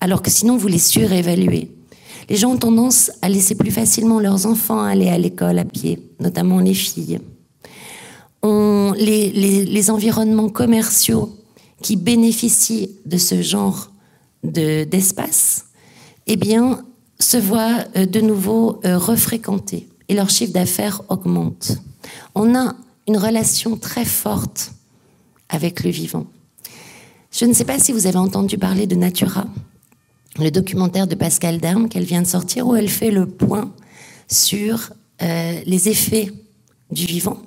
alors 0.00 0.22
que 0.22 0.30
sinon 0.30 0.56
vous 0.56 0.68
les 0.68 0.80
surévaluez. 0.80 1.70
Les 2.28 2.36
gens 2.36 2.50
ont 2.50 2.58
tendance 2.58 3.12
à 3.22 3.28
laisser 3.28 3.54
plus 3.54 3.70
facilement 3.70 4.18
leurs 4.18 4.46
enfants 4.46 4.82
aller 4.82 5.08
à 5.08 5.18
l'école 5.18 5.58
à 5.58 5.64
pied, 5.64 6.00
notamment 6.18 6.58
les 6.58 6.74
filles. 6.74 7.20
les, 8.42 9.90
environnements 9.90 10.48
commerciaux 10.48 11.39
qui 11.82 11.96
bénéficient 11.96 12.90
de 13.06 13.18
ce 13.18 13.42
genre 13.42 13.90
d'espace, 14.42 15.66
eh 16.26 16.36
bien, 16.36 16.84
se 17.18 17.36
voient 17.36 17.84
euh, 17.96 18.06
de 18.06 18.20
nouveau 18.20 18.80
euh, 18.84 18.98
refréquentés 18.98 19.88
et 20.08 20.14
leur 20.14 20.30
chiffre 20.30 20.52
d'affaires 20.52 21.02
augmente. 21.08 21.72
On 22.34 22.54
a 22.54 22.74
une 23.06 23.18
relation 23.18 23.76
très 23.76 24.04
forte 24.04 24.72
avec 25.48 25.84
le 25.84 25.90
vivant. 25.90 26.26
Je 27.30 27.44
ne 27.44 27.52
sais 27.52 27.64
pas 27.64 27.78
si 27.78 27.92
vous 27.92 28.06
avez 28.06 28.18
entendu 28.18 28.58
parler 28.58 28.86
de 28.86 28.94
Natura 28.94 29.46
le 30.38 30.50
documentaire 30.50 31.06
de 31.06 31.14
Pascal 31.14 31.58
Derme 31.58 31.88
qu'elle 31.88 32.04
vient 32.04 32.22
de 32.22 32.26
sortir 32.26 32.66
où 32.66 32.74
elle 32.76 32.88
fait 32.88 33.10
le 33.10 33.26
point 33.26 33.72
sur 34.28 34.92
euh, 35.22 35.60
les 35.66 35.88
effets 35.88 36.32
du 36.90 37.04
vivant, 37.04 37.38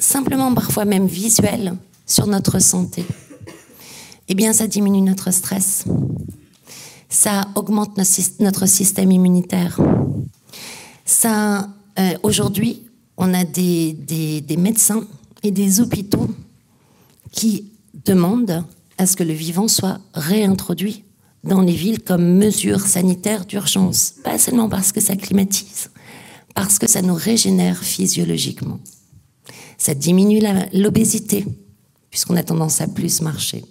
simplement 0.00 0.52
parfois 0.54 0.84
même 0.84 1.06
visuels, 1.06 1.74
sur 2.06 2.26
notre 2.26 2.58
santé. 2.58 3.04
Eh 4.28 4.34
bien, 4.34 4.52
ça 4.52 4.66
diminue 4.66 5.02
notre 5.02 5.30
stress, 5.30 5.84
ça 7.08 7.42
augmente 7.54 7.98
notre 8.40 8.66
système 8.66 9.12
immunitaire. 9.12 9.80
Ça, 11.04 11.68
euh, 11.98 12.14
aujourd'hui, 12.22 12.82
on 13.16 13.34
a 13.34 13.44
des, 13.44 13.92
des 13.92 14.56
médecins 14.56 15.04
et 15.42 15.50
des 15.50 15.80
hôpitaux 15.80 16.28
qui 17.32 17.72
demandent 18.04 18.64
à 18.98 19.06
ce 19.06 19.16
que 19.16 19.24
le 19.24 19.32
vivant 19.32 19.68
soit 19.68 19.98
réintroduit 20.14 21.04
dans 21.44 21.60
les 21.60 21.74
villes 21.74 22.02
comme 22.02 22.36
mesure 22.36 22.80
sanitaire 22.80 23.44
d'urgence. 23.44 24.14
Pas 24.22 24.38
seulement 24.38 24.68
parce 24.68 24.92
que 24.92 25.00
ça 25.00 25.16
climatise, 25.16 25.90
parce 26.54 26.78
que 26.78 26.88
ça 26.88 27.02
nous 27.02 27.14
régénère 27.14 27.82
physiologiquement. 27.82 28.78
Ça 29.76 29.94
diminue 29.94 30.40
l'obésité, 30.72 31.44
puisqu'on 32.12 32.36
a 32.36 32.44
tendance 32.44 32.80
à 32.80 32.86
plus 32.86 33.20
marcher. 33.22 33.64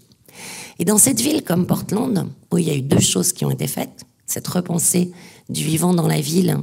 Et 0.79 0.83
dans 0.83 0.97
cette 0.97 1.21
ville 1.21 1.43
comme 1.43 1.65
Portland, 1.65 2.27
où 2.51 2.57
il 2.57 2.67
y 2.67 2.71
a 2.71 2.75
eu 2.75 2.81
deux 2.81 2.99
choses 2.99 3.31
qui 3.31 3.45
ont 3.45 3.51
été 3.51 3.67
faites, 3.67 4.05
cette 4.25 4.47
repensée 4.47 5.11
du 5.47 5.63
vivant 5.63 5.93
dans 5.93 6.07
la 6.07 6.19
ville, 6.19 6.57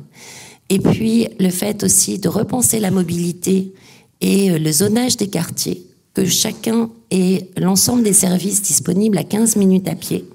et 0.69 0.79
puis 0.79 1.29
le 1.41 1.49
fait 1.49 1.83
aussi 1.83 2.19
de 2.19 2.29
repenser 2.29 2.81
la 2.81 2.91
mobilité 2.91 3.73
et 4.21 4.51
euh, 4.51 4.59
le 4.59 4.71
zonage 4.71 5.17
des 5.17 5.29
quartiers, 5.29 5.87
que 6.12 6.27
chacun 6.27 6.91
ait 7.11 7.49
l'ensemble 7.57 8.03
des 8.03 8.12
services 8.12 8.61
disponibles 8.61 9.17
à 9.17 9.25
15 9.25 9.57
minutes 9.57 9.88
à 9.88 9.95
pied, 9.95 10.27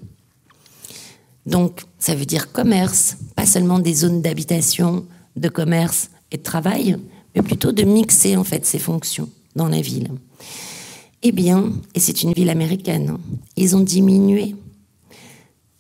donc, 1.46 1.82
ça 2.00 2.16
veut 2.16 2.26
dire 2.26 2.52
commerce, 2.52 3.18
pas 3.36 3.46
seulement 3.46 3.80
des 3.80 3.94
zones 3.94 4.22
d'habitation, 4.22 5.06
de 5.36 5.50
commerce 5.50 6.10
et 6.32 6.38
de 6.38 6.44
travail, 6.44 6.98
mais 7.36 7.42
plutôt 7.42 7.72
de 7.72 7.84
mixer 7.84 8.38
en 8.38 8.44
fait 8.44 8.66
ces 8.66 8.80
fonctions 8.80 9.30
dans 9.56 9.68
la 9.68 9.82
ville. 9.82 10.10
Eh 11.24 11.32
bien, 11.32 11.72
et 11.96 12.00
c'est 12.00 12.24
une 12.24 12.34
ville 12.34 12.50
américaine, 12.50 13.12
hein, 13.12 13.20
ils 13.56 13.76
ont 13.76 13.82
diminué 13.82 14.56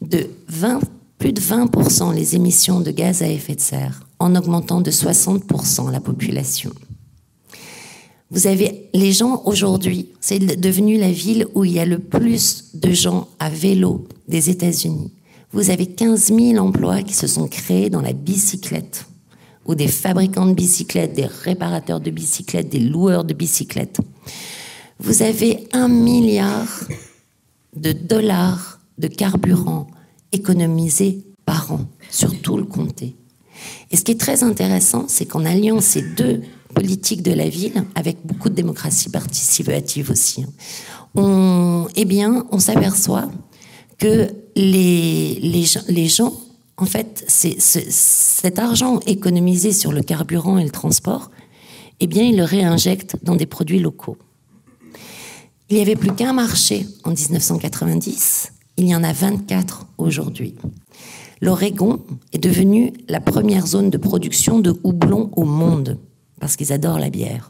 de 0.01 0.29
20, 0.47 0.79
plus 1.17 1.34
de 1.34 1.41
20% 1.41 2.13
les 2.13 2.36
émissions 2.36 2.79
de 2.79 2.91
gaz 2.91 3.21
à 3.21 3.27
effet 3.27 3.56
de 3.56 3.62
serre 3.62 4.08
en 4.19 4.36
augmentant 4.36 4.82
de 4.82 4.89
60% 4.89 5.91
la 5.91 5.99
population. 5.99 6.71
Vous 8.32 8.47
avez 8.47 8.89
les 8.93 9.12
gens 9.12 9.43
aujourd'hui, 9.45 10.10
c'est 10.19 10.39
devenu 10.39 10.97
la 10.97 11.12
ville 11.12 11.45
où 11.53 11.65
il 11.65 11.73
y 11.73 11.79
a 11.79 11.86
le 11.86 11.99
plus 11.99 12.71
de 12.73 12.91
gens 12.91 13.27
à 13.39 13.49
vélo 13.49 14.08
des 14.27 14.49
États-Unis 14.49 15.12
vous 15.53 15.69
avez 15.69 15.86
15 15.86 16.34
000 16.34 16.58
emplois 16.58 17.03
qui 17.03 17.13
se 17.13 17.27
sont 17.27 17.47
créés 17.47 17.91
dans 17.91 18.01
la 18.01 18.13
bicyclette, 18.13 19.06
ou 19.65 19.75
des 19.75 19.88
fabricants 19.88 20.47
de 20.47 20.53
bicyclettes, 20.53 21.13
des 21.13 21.27
réparateurs 21.27 21.99
de 21.99 22.10
bicyclettes, 22.10 22.69
des 22.69 22.79
loueurs 22.79 23.23
de 23.23 23.36
bicyclettes. 23.36 23.99
Vous 24.99 25.21
avez 25.21 25.67
un 25.73 25.88
milliard 25.88 26.86
de 27.75 27.91
dollars 27.91 28.79
de 28.97 29.08
carburant 29.08 29.88
économisés 30.32 31.23
par 31.45 31.71
an 31.71 31.82
sur 32.10 32.39
tout 32.41 32.58
le 32.58 32.63
comté. 32.63 33.15
Et 33.91 33.97
ce 33.97 34.03
qui 34.03 34.12
est 34.12 34.19
très 34.19 34.43
intéressant, 34.43 35.06
c'est 35.08 35.25
qu'en 35.25 35.45
alliant 35.45 35.82
ces 35.82 36.01
deux 36.01 36.41
politiques 36.73 37.21
de 37.21 37.32
la 37.32 37.49
ville, 37.49 37.84
avec 37.95 38.17
beaucoup 38.25 38.49
de 38.49 38.56
démocratie 38.56 39.10
participative 39.10 40.10
aussi, 40.10 40.45
on, 41.15 41.88
eh 41.95 42.06
bien, 42.06 42.45
on 42.51 42.60
s'aperçoit 42.60 43.29
que 43.99 44.27
les, 44.56 45.65
gens, 46.08 46.34
en 46.77 46.86
fait, 46.86 47.23
cet 47.27 48.60
argent 48.60 48.99
économisé 49.06 49.71
sur 49.71 49.91
le 49.91 50.01
carburant 50.01 50.58
et 50.58 50.63
le 50.63 50.71
transport, 50.71 51.29
eh 51.99 52.08
bien, 52.08 52.23
ils 52.23 52.38
le 52.38 52.43
réinjectent 52.43 53.17
dans 53.23 53.36
des 53.36 53.45
produits 53.45 53.79
locaux. 53.79 54.17
Il 55.73 55.77
n'y 55.77 55.81
avait 55.81 55.95
plus 55.95 56.13
qu'un 56.13 56.33
marché 56.33 56.86
en 57.03 57.13
1990, 57.13 58.53
il 58.77 58.88
y 58.88 58.95
en 58.95 59.03
a 59.03 59.12
24 59.12 59.88
aujourd'hui. 59.97 60.53
L'Oregon 61.41 61.99
est 62.31 62.38
devenu 62.38 62.93
la 63.07 63.19
première 63.19 63.65
zone 63.65 63.89
de 63.89 63.97
production 63.97 64.59
de 64.59 64.79
houblon 64.83 65.31
au 65.36 65.45
monde, 65.45 65.97
parce 66.39 66.57
qu'ils 66.57 66.73
adorent 66.73 66.99
la 66.99 67.09
bière. 67.09 67.49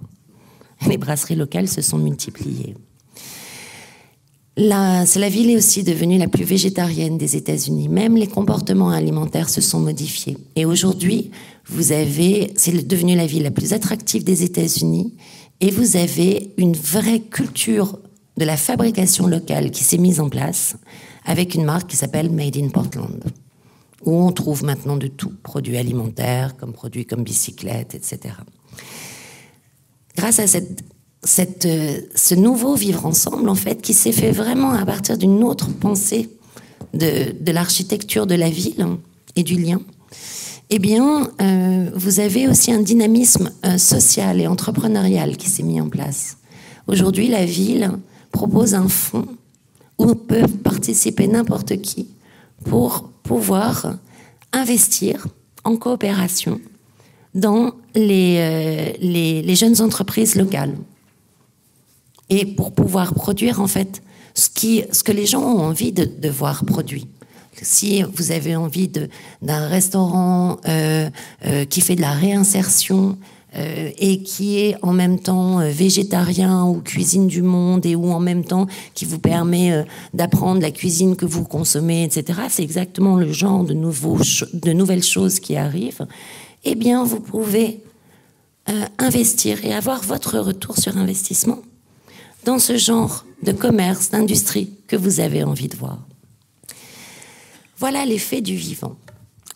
Les 0.87 0.95
brasseries 0.95 1.35
locales 1.35 1.67
se 1.67 1.81
sont 1.81 1.97
multipliées. 1.97 2.75
La, 4.55 5.03
la 5.03 5.29
ville 5.29 5.49
est 5.49 5.57
aussi 5.57 5.83
devenue 5.83 6.17
la 6.17 6.29
plus 6.29 6.45
végétarienne 6.45 7.17
des 7.17 7.35
États-Unis. 7.35 7.89
Même 7.89 8.15
les 8.15 8.27
comportements 8.27 8.91
alimentaires 8.91 9.49
se 9.49 9.59
sont 9.59 9.81
modifiés. 9.81 10.37
Et 10.55 10.63
aujourd'hui, 10.63 11.29
vous 11.67 11.91
avez, 11.91 12.53
c'est 12.55 12.87
devenu 12.87 13.17
la 13.17 13.25
ville 13.25 13.43
la 13.43 13.51
plus 13.51 13.73
attractive 13.73 14.23
des 14.23 14.43
États-Unis. 14.43 15.13
Et 15.59 15.71
vous 15.71 15.97
avez 15.97 16.53
une 16.57 16.73
vraie 16.73 17.19
culture 17.19 17.97
de 18.37 18.45
la 18.45 18.57
fabrication 18.57 19.27
locale 19.27 19.71
qui 19.71 19.83
s'est 19.83 19.97
mise 19.97 20.19
en 20.19 20.29
place 20.29 20.75
avec 21.25 21.55
une 21.55 21.65
marque 21.65 21.89
qui 21.89 21.95
s'appelle 21.95 22.31
Made 22.31 22.57
in 22.57 22.69
Portland, 22.69 23.23
où 24.05 24.13
on 24.13 24.31
trouve 24.31 24.63
maintenant 24.63 24.97
de 24.97 25.07
tout, 25.07 25.31
produits 25.43 25.77
alimentaires, 25.77 26.57
comme 26.57 26.73
produits 26.73 27.05
comme 27.05 27.23
bicyclettes, 27.23 27.95
etc. 27.95 28.35
Grâce 30.15 30.39
à 30.39 30.47
cette 30.47 31.65
euh, 31.65 32.01
ce 32.15 32.35
nouveau 32.35 32.75
vivre 32.75 33.05
ensemble, 33.05 33.47
en 33.47 33.55
fait, 33.55 33.81
qui 33.81 33.93
s'est 33.93 34.11
fait 34.11 34.31
vraiment 34.31 34.71
à 34.71 34.85
partir 34.85 35.17
d'une 35.17 35.43
autre 35.43 35.69
pensée 35.69 36.29
de, 36.93 37.33
de 37.39 37.51
l'architecture 37.51 38.27
de 38.27 38.35
la 38.35 38.49
ville 38.49 38.85
et 39.37 39.43
du 39.43 39.57
lien, 39.57 39.79
eh 40.69 40.79
bien, 40.79 41.29
euh, 41.41 41.89
vous 41.93 42.19
avez 42.19 42.47
aussi 42.47 42.71
un 42.71 42.81
dynamisme 42.81 43.51
euh, 43.65 43.77
social 43.77 44.41
et 44.41 44.47
entrepreneurial 44.47 45.37
qui 45.37 45.49
s'est 45.49 45.63
mis 45.63 45.79
en 45.79 45.87
place. 45.87 46.37
Aujourd'hui, 46.87 47.27
la 47.27 47.45
ville 47.45 47.91
propose 48.33 48.73
un 48.73 48.89
fonds 48.89 49.29
où 49.97 50.15
peut 50.15 50.47
participer 50.47 51.27
n'importe 51.27 51.77
qui 51.81 52.09
pour 52.65 53.09
pouvoir 53.23 53.95
investir 54.51 55.25
en 55.63 55.77
coopération 55.77 56.59
dans 57.33 57.73
les, 57.95 58.37
euh, 58.39 58.97
les, 58.99 59.41
les, 59.41 59.55
jeunes 59.55 59.81
entreprises 59.81 60.35
locales. 60.35 60.75
Et 62.29 62.45
pour 62.45 62.73
pouvoir 62.73 63.13
produire, 63.13 63.61
en 63.61 63.67
fait, 63.67 64.03
ce, 64.33 64.49
qui, 64.49 64.83
ce 64.91 65.03
que 65.03 65.11
les 65.11 65.25
gens 65.25 65.41
ont 65.41 65.61
envie 65.61 65.91
de, 65.91 66.05
de 66.05 66.29
voir 66.29 66.65
produit. 66.65 67.07
Si 67.61 68.03
vous 68.03 68.31
avez 68.31 68.55
envie 68.55 68.89
d'un 69.41 69.67
restaurant 69.67 70.57
euh, 70.67 71.09
euh, 71.45 71.65
qui 71.65 71.81
fait 71.81 71.95
de 71.95 72.01
la 72.01 72.11
réinsertion 72.11 73.17
euh, 73.55 73.91
et 73.99 74.23
qui 74.23 74.57
est 74.57 74.75
en 74.81 74.93
même 74.93 75.19
temps 75.19 75.59
euh, 75.59 75.69
végétarien 75.69 76.65
ou 76.65 76.81
cuisine 76.81 77.27
du 77.27 77.43
monde 77.43 77.85
et 77.85 77.95
ou 77.95 78.11
en 78.11 78.19
même 78.19 78.43
temps 78.43 78.65
qui 78.95 79.05
vous 79.05 79.19
permet 79.19 79.71
euh, 79.71 79.83
d'apprendre 80.15 80.59
la 80.59 80.71
cuisine 80.71 81.15
que 81.15 81.27
vous 81.27 81.43
consommez, 81.43 82.03
etc. 82.03 82.39
C'est 82.49 82.63
exactement 82.63 83.15
le 83.15 83.31
genre 83.31 83.63
de, 83.63 83.73
de 83.73 84.73
nouvelles 84.73 85.03
choses 85.03 85.39
qui 85.39 85.55
arrivent. 85.55 86.07
Eh 86.63 86.73
bien, 86.73 87.03
vous 87.03 87.19
pouvez 87.19 87.81
investir 88.97 89.63
et 89.65 89.73
avoir 89.73 90.01
votre 90.01 90.39
retour 90.39 90.77
sur 90.77 90.97
investissement 90.97 91.59
dans 92.45 92.59
ce 92.59 92.77
genre 92.77 93.25
de 93.43 93.51
commerce, 93.51 94.09
d'industrie 94.09 94.71
que 94.87 94.95
vous 94.95 95.19
avez 95.19 95.43
envie 95.43 95.67
de 95.67 95.75
voir. 95.75 95.99
Voilà 97.77 98.05
l'effet 98.05 98.41
du 98.41 98.55
vivant. 98.55 98.95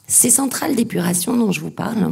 Ces 0.08 0.30
centrales 0.30 0.76
d'épuration 0.76 1.36
dont 1.36 1.52
je 1.52 1.62
vous 1.62 1.72
parle, 1.72 2.12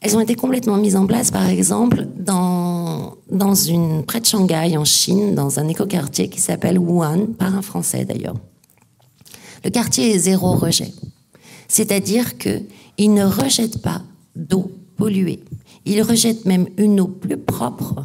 elles 0.00 0.16
ont 0.16 0.20
été 0.20 0.34
complètement 0.34 0.78
mises 0.78 0.96
en 0.96 1.06
place, 1.06 1.30
par 1.30 1.46
exemple, 1.46 2.06
dans, 2.16 3.16
dans 3.30 3.54
une, 3.54 4.04
près 4.04 4.20
de 4.20 4.26
Shanghai, 4.26 4.76
en 4.76 4.84
Chine, 4.84 5.34
dans 5.34 5.58
un 5.58 5.68
écoquartier 5.68 6.28
qui 6.28 6.40
s'appelle 6.40 6.78
Wuhan, 6.78 7.26
par 7.38 7.54
un 7.54 7.62
Français 7.62 8.04
d'ailleurs. 8.06 8.36
Le 9.62 9.70
quartier 9.70 10.14
est 10.14 10.18
zéro 10.18 10.52
rejet. 10.52 10.92
C'est-à-dire 11.68 12.38
qu'il 12.38 13.12
ne 13.12 13.24
rejette 13.24 13.82
pas 13.82 14.02
d'eau 14.34 14.70
polluée. 14.96 15.44
Il 15.84 16.02
rejette 16.02 16.46
même 16.46 16.66
une 16.78 17.00
eau 17.00 17.08
plus 17.08 17.36
propre 17.36 18.02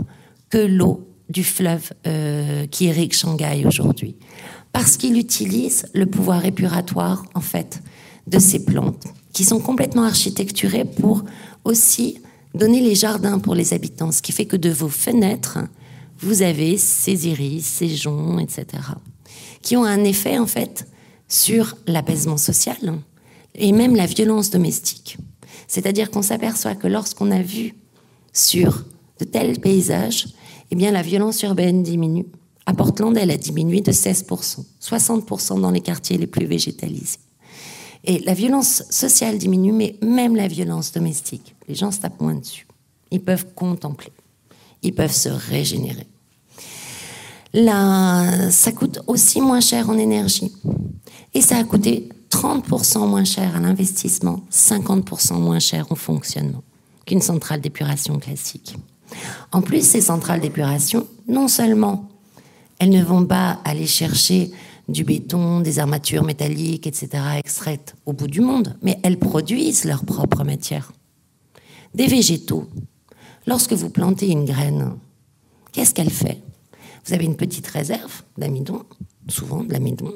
que 0.50 0.58
l'eau 0.58 1.08
du 1.30 1.44
fleuve 1.44 1.92
euh, 2.08 2.68
qui 2.68 2.86
irrigue 2.86 3.14
Shanghai 3.14 3.64
aujourd'hui. 3.66 4.16
Parce 4.74 4.98
qu'il 4.98 5.18
utilise 5.18 5.86
le 5.94 6.06
pouvoir 6.06 6.46
épuratoire, 6.46 7.26
en 7.34 7.42
fait, 7.42 7.82
de 8.28 8.40
ces 8.40 8.66
plantes, 8.66 9.06
qui 9.34 9.44
sont 9.46 9.60
complètement 9.60 10.04
architecturées 10.04 10.86
pour 10.86 11.24
aussi 11.66 12.20
donner 12.54 12.80
les 12.80 12.96
jardins 12.96 13.40
pour 13.40 13.56
les 13.56 13.74
habitants, 13.74 14.12
ce 14.12 14.22
qui 14.22 14.32
fait 14.32 14.46
que 14.46 14.56
de 14.56 14.70
vos 14.70 14.90
fenêtres, 14.90 15.60
vous 16.20 16.42
avez 16.42 16.78
ces 16.78 17.28
iris, 17.28 17.66
ces 17.66 17.90
joncs, 17.90 18.42
etc., 18.42 18.84
qui 19.62 19.76
ont 19.76 19.84
un 19.84 20.04
effet 20.04 20.38
en 20.38 20.48
fait 20.48 20.88
sur 21.28 21.76
l'apaisement 21.88 22.38
social 22.38 23.00
et 23.56 23.72
même 23.72 23.96
la 23.96 24.06
violence 24.06 24.50
domestique. 24.50 25.18
C'est-à-dire 25.68 26.12
qu'on 26.12 26.22
s'aperçoit 26.22 26.76
que 26.76 26.88
lorsqu'on 26.88 27.32
a 27.32 27.42
vu 27.42 27.74
sur 28.32 28.86
de 29.20 29.26
tels 29.26 29.60
paysages, 29.60 30.28
eh 30.72 30.76
bien 30.76 30.92
la 30.92 31.02
violence 31.02 31.42
urbaine 31.42 31.84
diminue. 31.84 32.26
À 32.66 32.74
Portland, 32.74 33.16
elle 33.16 33.32
a 33.32 33.38
diminué 33.38 33.82
de 33.82 33.92
16%, 33.92 34.64
60% 34.82 35.62
dans 35.62 35.72
les 35.72 35.82
quartiers 35.82 36.18
les 36.18 36.28
plus 36.28 36.46
végétalisés. 36.46 37.20
Et 38.04 38.20
la 38.20 38.34
violence 38.34 38.84
sociale 38.90 39.38
diminue, 39.38 39.72
mais 39.72 39.98
même 40.02 40.36
la 40.36 40.48
violence 40.48 40.92
domestique. 40.92 41.55
Les 41.68 41.76
gens 41.76 41.92
se 41.92 42.00
tapent 42.00 42.22
moins 42.22 42.36
dessus. 42.36 42.68
Ils 43.12 43.22
peuvent 43.22 43.48
contempler. 43.56 44.12
Ils 44.84 44.94
peuvent 44.94 45.12
se 45.12 45.30
régénérer. 45.30 46.08
Là, 47.54 48.52
ça 48.52 48.72
coûte 48.72 49.00
aussi 49.08 49.40
moins 49.40 49.62
cher 49.62 49.90
en 49.90 49.98
énergie. 49.98 50.52
Et 51.34 51.42
ça 51.42 51.58
a 51.58 51.64
coûté 51.64 52.10
30% 52.30 53.08
moins 53.08 53.24
cher 53.24 53.56
à 53.56 53.60
l'investissement, 53.60 54.42
50% 54.52 55.40
moins 55.40 55.60
cher 55.60 55.86
au 55.92 55.96
fonctionnement 55.96 56.64
qu'une 57.06 57.22
centrale 57.22 57.62
d'épuration 57.62 58.20
classique. 58.20 58.76
En 59.52 59.62
plus, 59.62 59.88
ces 59.88 60.02
centrales 60.02 60.42
d'épuration, 60.42 61.08
non 61.28 61.48
seulement 61.48 62.10
elles 62.80 62.90
ne 62.90 63.04
vont 63.04 63.26
pas 63.26 63.60
aller 63.64 63.88
chercher 63.88 64.52
du 64.90 65.04
béton, 65.04 65.62
des 65.62 65.80
armatures 65.80 66.24
métalliques, 66.24 66.88
etc., 66.88 67.10
extraites 67.38 67.96
au 68.06 68.14
bout 68.14 68.28
du 68.28 68.42
monde, 68.42 68.76
mais 68.82 69.00
elles 69.04 69.18
produisent 69.18 69.86
leur 69.86 70.04
propre 70.04 70.44
matière. 70.44 70.92
Des 71.96 72.08
végétaux. 72.08 72.68
Lorsque 73.48 73.72
vous 73.72 73.90
plantez 73.90 74.28
une 74.28 74.44
graine, 74.44 74.98
qu'est-ce 75.72 75.94
qu'elle 75.94 76.10
fait? 76.10 76.42
Vous 77.06 77.14
avez 77.14 77.24
une 77.24 77.38
petite 77.38 77.68
réserve 77.68 78.22
d'amidon, 78.38 78.84
souvent 79.30 79.64
de 79.64 79.72
l'amidon, 79.72 80.14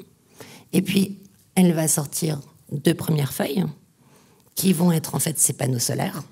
et 0.74 0.82
puis 0.82 1.20
elle 1.56 1.72
va 1.72 1.88
sortir 1.88 2.42
deux 2.70 2.94
premières 2.94 3.32
feuilles 3.32 3.64
qui 4.56 4.74
vont 4.74 4.92
être 4.92 5.16
en 5.16 5.20
fait 5.20 5.40
ces 5.40 5.54
panneaux 5.54 5.80
solaires, 5.80 6.24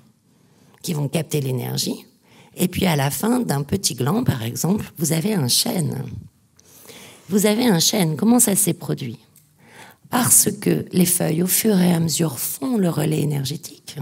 qui 0.82 0.92
vont 0.92 1.08
capter 1.08 1.40
l'énergie, 1.40 2.04
et 2.54 2.68
puis 2.68 2.84
à 2.84 2.94
la 2.94 3.10
fin 3.10 3.40
d'un 3.40 3.62
petit 3.62 3.94
gland, 3.94 4.24
par 4.24 4.42
exemple, 4.42 4.92
vous 4.98 5.12
avez 5.12 5.32
un 5.32 5.48
chêne. 5.48 6.04
Vous 7.30 7.46
avez 7.46 7.66
un 7.66 7.78
chêne. 7.78 8.16
Comment 8.16 8.38
ça 8.38 8.54
s'est 8.54 8.74
produit? 8.74 9.18
Parce 10.10 10.50
que 10.50 10.84
les 10.92 11.06
feuilles, 11.06 11.42
au 11.42 11.46
fur 11.46 11.80
et 11.80 11.94
à 11.94 12.00
mesure, 12.00 12.38
font 12.38 12.76
le 12.76 12.90
relais 12.90 13.22
énergétique 13.22 13.96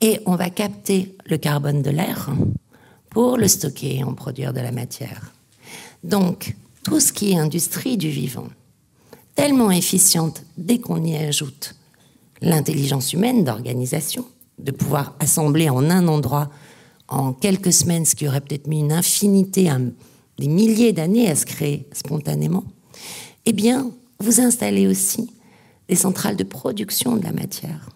et 0.00 0.20
on 0.26 0.36
va 0.36 0.50
capter 0.50 1.16
le 1.26 1.36
carbone 1.36 1.82
de 1.82 1.90
l'air 1.90 2.30
pour 3.10 3.36
le 3.36 3.48
stocker 3.48 3.96
et 3.96 4.04
en 4.04 4.14
produire 4.14 4.52
de 4.52 4.60
la 4.60 4.72
matière. 4.72 5.32
Donc, 6.04 6.56
tout 6.84 7.00
ce 7.00 7.12
qui 7.12 7.32
est 7.32 7.38
industrie 7.38 7.96
du 7.96 8.08
vivant, 8.08 8.48
tellement 9.34 9.70
efficiente 9.70 10.42
dès 10.56 10.78
qu'on 10.78 11.02
y 11.04 11.16
ajoute 11.16 11.74
l'intelligence 12.40 13.12
humaine 13.12 13.44
d'organisation, 13.44 14.24
de 14.58 14.70
pouvoir 14.70 15.14
assembler 15.20 15.68
en 15.68 15.90
un 15.90 16.08
endroit 16.08 16.50
en 17.08 17.32
quelques 17.32 17.72
semaines, 17.72 18.06
ce 18.06 18.14
qui 18.14 18.28
aurait 18.28 18.40
peut-être 18.40 18.68
mis 18.68 18.80
une 18.80 18.92
infinité, 18.92 19.70
des 20.38 20.48
milliers 20.48 20.92
d'années 20.92 21.30
à 21.30 21.36
se 21.36 21.44
créer 21.44 21.86
spontanément, 21.92 22.64
eh 23.46 23.52
bien, 23.52 23.90
vous 24.20 24.40
installez 24.40 24.86
aussi 24.86 25.30
des 25.88 25.96
centrales 25.96 26.36
de 26.36 26.44
production 26.44 27.16
de 27.16 27.24
la 27.24 27.32
matière. 27.32 27.90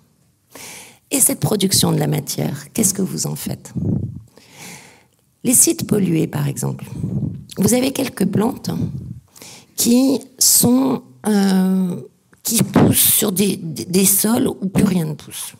Et 1.10 1.20
cette 1.20 1.40
production 1.40 1.92
de 1.92 1.98
la 1.98 2.06
matière, 2.06 2.72
qu'est-ce 2.72 2.94
que 2.94 3.02
vous 3.02 3.26
en 3.26 3.34
faites? 3.34 3.72
Les 5.44 5.54
sites 5.54 5.86
pollués, 5.86 6.26
par 6.26 6.48
exemple. 6.48 6.86
Vous 7.58 7.74
avez 7.74 7.92
quelques 7.92 8.26
plantes 8.26 8.70
qui 9.76 10.20
euh, 10.54 11.96
poussent 12.72 12.96
sur 12.96 13.32
des, 13.32 14.04
sols 14.04 14.48
où 14.48 14.68
plus 14.68 14.84
rien 14.84 15.04
ne 15.04 15.14
pousse. 15.14 15.54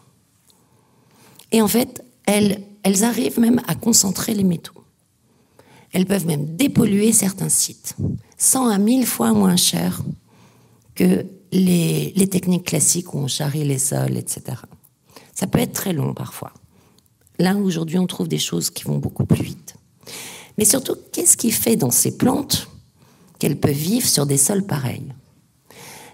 Et 1.53 1.61
en 1.61 1.69
fait, 1.69 2.03
elles, 2.27 2.63
elles 2.83 3.05
arrivent 3.05 3.39
même 3.39 3.61
à 3.67 3.75
concentrer 3.75 4.35
les 4.35 4.45
métaux. 4.45 4.73
Elles 5.93 6.07
peuvent 6.07 6.27
même 6.27 6.57
dépolluer 6.57 7.13
certains 7.13 7.49
sites, 7.49 7.95
100 8.39 8.69
à 8.69 8.79
1000 8.79 9.07
fois 9.07 9.33
moins 9.33 9.57
cher 9.57 10.03
que 10.97 11.25
les, 11.53 12.29
techniques 12.29 12.65
classiques 12.65 13.15
où 13.15 13.19
on 13.19 13.29
charrie 13.29 13.65
les 13.65 13.79
sols, 13.79 14.17
etc. 14.17 14.57
Ça 15.35 15.47
peut 15.47 15.59
être 15.59 15.73
très 15.73 15.93
long 15.93 16.15
parfois. 16.15 16.53
Là, 17.39 17.57
aujourd'hui, 17.57 17.99
on 17.99 18.07
trouve 18.07 18.29
des 18.29 18.39
choses 18.39 18.71
qui 18.71 18.85
vont 18.85 18.99
beaucoup 18.99 19.27
plus 19.27 19.43
vite. 19.43 19.75
Mais 20.57 20.65
surtout, 20.65 20.95
qu'est-ce 21.13 21.37
qui 21.37 21.51
fait 21.51 21.77
dans 21.77 21.91
ces 21.91 22.17
plantes 22.17 22.69
qu'elles 23.39 23.59
peuvent 23.59 23.73
vivre 23.73 24.07
sur 24.07 24.27
des 24.27 24.39
sols 24.39 24.65
pareils? 24.65 25.13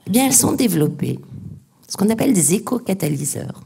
Eh 0.07 0.11
bien, 0.11 0.27
elles 0.27 0.35
sont 0.35 0.53
développées, 0.53 1.19
ce 1.89 1.97
qu'on 1.97 2.09
appelle 2.09 2.33
des 2.33 2.55
éco-catalyseurs, 2.55 3.65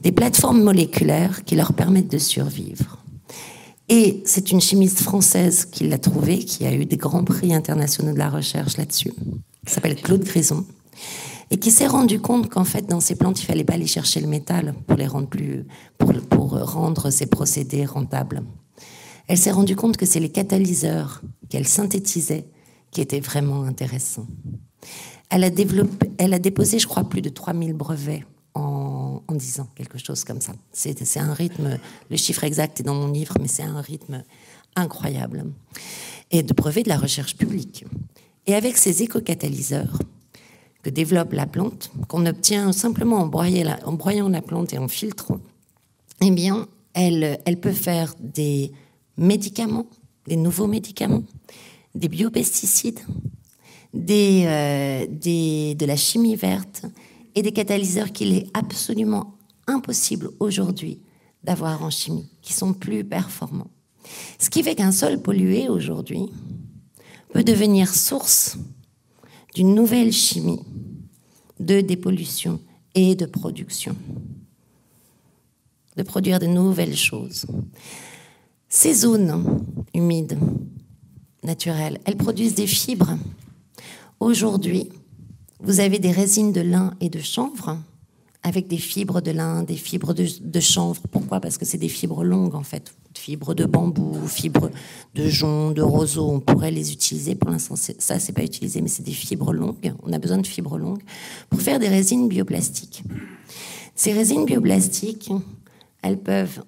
des 0.00 0.12
plateformes 0.12 0.62
moléculaires 0.62 1.44
qui 1.44 1.56
leur 1.56 1.74
permettent 1.74 2.10
de 2.10 2.18
survivre. 2.18 2.98
Et 3.90 4.22
c'est 4.24 4.50
une 4.50 4.60
chimiste 4.60 5.00
française 5.00 5.64
qui 5.64 5.88
l'a 5.88 5.98
trouvé, 5.98 6.38
qui 6.38 6.66
a 6.66 6.72
eu 6.72 6.84
des 6.84 6.96
grands 6.96 7.24
prix 7.24 7.54
internationaux 7.54 8.12
de 8.12 8.18
la 8.18 8.30
recherche 8.30 8.76
là-dessus, 8.76 9.12
qui 9.66 9.72
s'appelle 9.72 9.96
Claude 9.96 10.24
Grison, 10.24 10.64
et 11.50 11.58
qui 11.58 11.70
s'est 11.70 11.86
rendu 11.86 12.20
compte 12.20 12.48
qu'en 12.48 12.64
fait, 12.64 12.86
dans 12.86 13.00
ces 13.00 13.16
plantes, 13.16 13.40
il 13.40 13.46
fallait 13.46 13.64
pas 13.64 13.74
aller 13.74 13.86
chercher 13.86 14.20
le 14.20 14.26
métal 14.26 14.74
pour 14.86 14.96
les 14.96 15.06
rendre 15.06 15.28
plus, 15.28 15.64
pour, 15.96 16.12
pour 16.12 16.50
rendre 16.58 17.10
ces 17.10 17.26
procédés 17.26 17.84
rentables. 17.84 18.42
Elle 19.26 19.38
s'est 19.38 19.50
rendue 19.50 19.76
compte 19.76 19.96
que 19.96 20.06
c'est 20.06 20.20
les 20.20 20.30
catalyseurs 20.30 21.22
qu'elle 21.48 21.66
synthétisait 21.66 22.46
qui 22.90 23.00
étaient 23.00 23.20
vraiment 23.20 23.62
intéressants. 23.64 24.26
Elle 25.30 25.44
a, 25.44 25.50
développé, 25.50 26.10
elle 26.18 26.32
a 26.32 26.38
déposé, 26.38 26.78
je 26.78 26.86
crois, 26.86 27.04
plus 27.04 27.20
de 27.20 27.28
3000 27.28 27.74
brevets 27.74 28.24
en, 28.54 29.22
en 29.26 29.34
10 29.34 29.60
ans, 29.60 29.68
quelque 29.74 29.98
chose 29.98 30.24
comme 30.24 30.40
ça. 30.40 30.52
C'est 30.72 31.18
un 31.18 31.34
rythme, 31.34 31.78
le 32.10 32.16
chiffre 32.16 32.44
exact 32.44 32.80
est 32.80 32.84
dans 32.84 32.94
mon 32.94 33.08
livre, 33.08 33.34
mais 33.40 33.48
c'est 33.48 33.62
un 33.62 33.80
rythme 33.80 34.22
incroyable. 34.74 35.44
Et 36.30 36.42
de 36.42 36.54
brevet 36.54 36.82
de 36.82 36.88
la 36.88 36.98
recherche 36.98 37.36
publique. 37.36 37.84
Et 38.46 38.54
avec 38.54 38.78
ces 38.78 39.02
éco-catalyseurs, 39.02 39.98
que 40.82 40.90
développe 40.90 41.32
la 41.32 41.46
plante, 41.46 41.90
qu'on 42.08 42.26
obtient 42.26 42.72
simplement 42.72 43.16
en, 43.16 43.26
broyant 43.26 44.28
la 44.28 44.42
plante 44.42 44.72
et 44.72 44.78
en 44.78 44.88
filtrant, 44.88 45.40
eh 46.20 46.30
bien, 46.30 46.68
elle, 46.94 47.40
elle 47.44 47.60
peut 47.60 47.72
faire 47.72 48.14
des 48.20 48.72
médicaments, 49.16 49.86
des 50.26 50.36
nouveaux 50.36 50.66
médicaments, 50.66 51.24
des 51.94 52.08
biopesticides, 52.08 53.00
des, 53.94 54.44
euh, 54.46 55.06
des, 55.10 55.74
de 55.74 55.86
la 55.86 55.96
chimie 55.96 56.36
verte 56.36 56.82
et 57.34 57.42
des 57.42 57.52
catalyseurs 57.52 58.12
qu'il 58.12 58.34
est 58.34 58.46
absolument 58.54 59.38
impossible 59.66 60.30
aujourd'hui 60.40 61.00
d'avoir 61.44 61.82
en 61.82 61.90
chimie, 61.90 62.28
qui 62.42 62.52
sont 62.52 62.72
plus 62.72 63.04
performants. 63.04 63.70
Ce 64.38 64.50
qui 64.50 64.62
fait 64.62 64.74
qu'un 64.74 64.92
sol 64.92 65.20
pollué 65.20 65.68
aujourd'hui 65.68 66.26
peut 67.32 67.44
devenir 67.44 67.94
source 67.94 68.56
d'une 69.54 69.74
nouvelle 69.74 70.12
chimie 70.12 70.60
de 71.60 71.80
dépollution 71.80 72.60
et 72.94 73.14
de 73.14 73.26
production, 73.26 73.96
de 75.96 76.02
produire 76.02 76.38
de 76.38 76.46
nouvelles 76.46 76.96
choses. 76.96 77.46
Ces 78.68 78.94
zones 78.94 79.64
humides, 79.94 80.38
naturelles, 81.42 82.00
elles 82.04 82.16
produisent 82.16 82.54
des 82.54 82.66
fibres. 82.66 83.16
Aujourd'hui, 84.20 84.88
vous 85.60 85.80
avez 85.80 85.98
des 85.98 86.12
résines 86.12 86.52
de 86.52 86.60
lin 86.60 86.94
et 87.00 87.08
de 87.08 87.20
chanvre 87.20 87.78
avec 88.42 88.68
des 88.68 88.78
fibres 88.78 89.20
de 89.20 89.30
lin, 89.30 89.62
des 89.62 89.76
fibres 89.76 90.14
de, 90.14 90.60
chanvre. 90.60 91.02
Pourquoi? 91.10 91.40
Parce 91.40 91.58
que 91.58 91.64
c'est 91.64 91.78
des 91.78 91.88
fibres 91.88 92.24
longues 92.24 92.54
en 92.54 92.62
fait, 92.62 92.94
fibres 93.18 93.54
de 93.54 93.64
bambou, 93.64 94.26
fibres 94.26 94.70
de 95.14 95.28
jonc, 95.28 95.72
de 95.72 95.82
roseau. 95.82 96.30
On 96.30 96.40
pourrait 96.40 96.70
les 96.70 96.92
utiliser. 96.92 97.34
Pour 97.34 97.50
l'instant, 97.50 97.74
ça 97.76 98.18
c'est 98.18 98.32
pas 98.32 98.44
utilisé, 98.44 98.80
mais 98.80 98.88
c'est 98.88 99.02
des 99.02 99.12
fibres 99.12 99.52
longues. 99.52 99.92
On 100.04 100.12
a 100.12 100.18
besoin 100.18 100.38
de 100.38 100.46
fibres 100.46 100.78
longues 100.78 101.02
pour 101.50 101.60
faire 101.60 101.78
des 101.78 101.88
résines 101.88 102.28
bioplastiques. 102.28 103.02
Ces 103.94 104.12
résines 104.12 104.44
bioplastiques, 104.44 105.30
elles 106.02 106.18
peuvent 106.18 106.62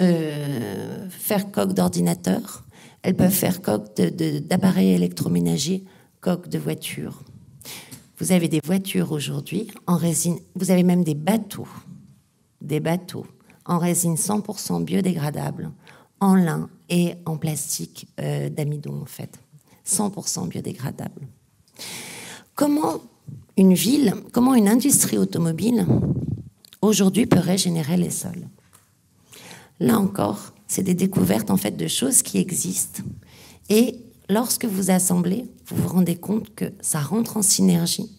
euh, 0.00 1.08
faire 1.08 1.52
coque 1.52 1.72
d'ordinateur, 1.72 2.64
elles 3.02 3.14
peuvent 3.14 3.30
faire 3.30 3.62
coque 3.62 3.94
d'appareils 3.94 4.90
électroménagers, 4.90 5.84
coque 6.20 6.48
de 6.48 6.58
voiture. 6.58 7.22
Vous 8.18 8.32
avez 8.32 8.48
des 8.48 8.60
voitures 8.62 9.12
aujourd'hui 9.12 9.68
en 9.86 9.96
résine, 9.96 10.38
vous 10.56 10.70
avez 10.70 10.82
même 10.82 11.04
des 11.04 11.14
bateaux, 11.14 11.68
des 12.60 12.80
bateaux 12.80 13.24
en 13.66 13.78
résine 13.78 14.14
100% 14.14 14.84
biodégradable, 14.84 15.70
en 16.20 16.34
lin 16.34 16.68
et 16.88 17.14
en 17.26 17.36
plastique 17.36 18.08
euh, 18.20 18.48
d'amidon 18.48 19.00
en 19.02 19.06
fait, 19.06 19.38
100% 19.86 20.48
biodégradable. 20.48 21.26
Comment 22.54 23.00
une 23.56 23.74
ville, 23.74 24.14
comment 24.32 24.54
une 24.54 24.68
industrie 24.68 25.18
automobile 25.18 25.86
aujourd'hui 26.82 27.26
peut 27.26 27.38
régénérer 27.38 27.96
les 27.96 28.10
sols? 28.10 28.48
Là 29.80 29.98
encore, 29.98 30.52
c'est 30.66 30.82
des 30.82 30.94
découvertes 30.94 31.50
en 31.50 31.56
fait 31.56 31.76
de 31.76 31.88
choses 31.88 32.22
qui 32.22 32.38
existent. 32.38 33.02
Et 33.68 33.96
lorsque 34.28 34.66
vous 34.66 34.90
assemblez, 34.90 35.46
vous 35.66 35.76
vous 35.76 35.88
rendez 35.88 36.16
compte 36.16 36.54
que 36.54 36.66
ça 36.80 37.00
rentre 37.00 37.36
en 37.36 37.42
synergie 37.42 38.10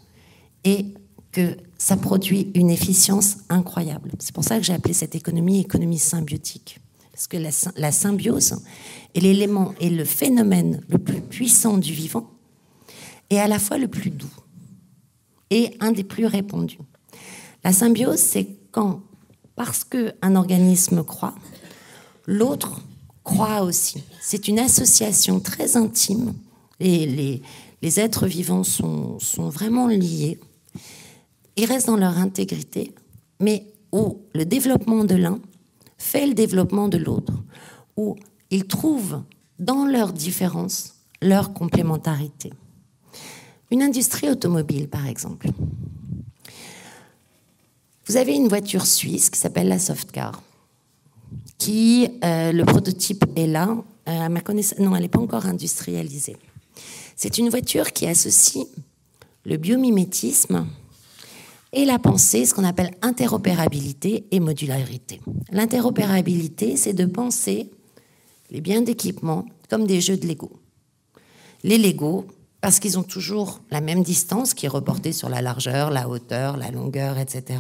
et 0.64 0.94
que 1.32 1.56
ça 1.82 1.98
produit 1.98 2.52
une 2.54 2.70
efficience 2.70 3.38
incroyable. 3.50 4.12
C'est 4.20 4.36
pour 4.36 4.44
ça 4.44 4.58
que 4.58 4.64
j'ai 4.64 4.74
appelé 4.74 4.94
cette 4.94 5.16
économie 5.16 5.62
économie 5.62 5.98
symbiotique. 5.98 6.80
Parce 7.12 7.26
que 7.26 7.38
la, 7.38 7.92
symbiose 7.92 8.58
est 9.16 9.20
l'élément 9.20 9.74
et 9.80 9.90
le 9.90 10.06
phénomène 10.06 10.84
le 10.90 11.00
plus 11.00 11.22
puissant 11.22 11.80
du 11.80 11.92
vivant 11.92 12.30
et 13.32 13.40
à 13.40 13.48
la 13.48 13.58
fois 13.58 13.80
le 13.80 13.88
plus 13.88 14.12
doux 14.12 14.30
et 15.50 15.76
un 15.80 15.92
des 15.92 16.04
plus 16.04 16.28
répandus. 16.28 16.78
La 17.64 17.74
symbiose, 17.74 18.20
c'est 18.20 18.48
quand, 18.72 19.02
parce 19.56 19.84
qu'un 19.84 20.36
organisme 20.36 21.04
croit, 21.04 21.36
l'autre 22.28 22.82
croit 23.24 23.64
aussi. 23.64 24.04
C'est 24.22 24.48
une 24.48 24.60
association 24.60 25.40
très 25.40 25.78
intime 25.78 26.36
et 26.80 27.08
les, 27.08 27.42
les 27.82 28.00
êtres 28.00 28.28
vivants 28.28 28.64
sont, 28.64 29.18
sont 29.18 29.50
vraiment 29.50 29.88
liés. 29.88 30.40
Ils 31.58 31.66
restent 31.66 31.88
dans 31.88 31.98
leur 31.98 32.18
intégrité, 32.18 32.94
mais 33.40 33.68
où 33.92 34.20
le 34.34 34.46
développement 34.46 35.04
de 35.04 35.16
l'un 35.16 35.40
fait 35.98 36.26
le 36.26 36.34
développement 36.34 36.88
de 36.88 36.98
l'autre, 36.98 37.34
où 37.98 38.16
ils 38.50 38.66
trouvent 38.66 39.22
dans 39.60 39.86
leurs 39.86 40.14
différences 40.14 40.96
leur 41.22 41.54
complémentarité. 41.54 42.52
Une 43.70 43.84
industrie 43.84 44.30
automobile, 44.30 44.88
par 44.88 45.08
exemple. 45.08 45.48
Vous 48.08 48.18
avez 48.18 48.36
une 48.36 48.48
voiture 48.48 48.86
suisse 48.86 49.30
qui 49.30 49.40
s'appelle 49.40 49.68
la 49.68 49.80
Softcar 49.80 50.42
qui, 51.62 52.10
euh, 52.24 52.52
le 52.52 52.66
prototype 52.66 53.24
est 53.36 53.46
là. 53.46 53.78
Euh, 54.10 54.20
à 54.20 54.30
ma 54.30 54.42
connaissance, 54.42 54.80
non, 54.80 54.96
elle 54.96 55.04
n'est 55.04 55.10
pas 55.10 55.20
encore 55.20 55.46
industrialisée. 55.46 56.36
C'est 57.16 57.38
une 57.38 57.50
voiture 57.50 57.94
qui 57.94 58.08
associe 58.08 58.66
le 59.46 59.58
biomimétisme 59.58 60.66
et 61.74 61.86
la 61.86 62.00
pensée, 62.00 62.46
ce 62.46 62.54
qu'on 62.54 62.64
appelle 62.64 62.92
interopérabilité 63.02 64.26
et 64.32 64.40
modularité. 64.40 65.22
L'interopérabilité, 65.52 66.76
c'est 66.76 66.94
de 66.94 67.06
penser 67.06 67.70
les 68.50 68.62
biens 68.62 68.82
d'équipement 68.82 69.46
comme 69.70 69.88
des 69.88 70.02
jeux 70.02 70.18
de 70.18 70.28
Lego. 70.28 70.52
Les 71.64 71.78
Lego, 71.78 72.26
parce 72.60 72.80
qu'ils 72.80 73.00
ont 73.00 73.04
toujours 73.04 73.62
la 73.72 73.82
même 73.82 74.04
distance 74.04 74.54
qui 74.54 74.66
est 74.66 74.70
reportée 74.70 75.14
sur 75.14 75.30
la 75.30 75.42
largeur, 75.42 75.90
la 75.92 76.10
hauteur, 76.10 76.58
la 76.58 76.72
longueur, 76.72 77.18
etc. 77.18 77.60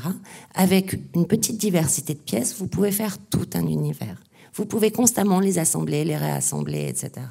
Avec 0.53 0.99
une 1.15 1.25
petite 1.25 1.57
diversité 1.57 2.13
de 2.13 2.19
pièces, 2.19 2.55
vous 2.57 2.67
pouvez 2.67 2.91
faire 2.91 3.17
tout 3.29 3.47
un 3.53 3.65
univers. 3.65 4.21
Vous 4.53 4.65
pouvez 4.65 4.91
constamment 4.91 5.39
les 5.39 5.57
assembler, 5.57 6.03
les 6.03 6.17
réassembler, 6.17 6.87
etc. 6.89 7.25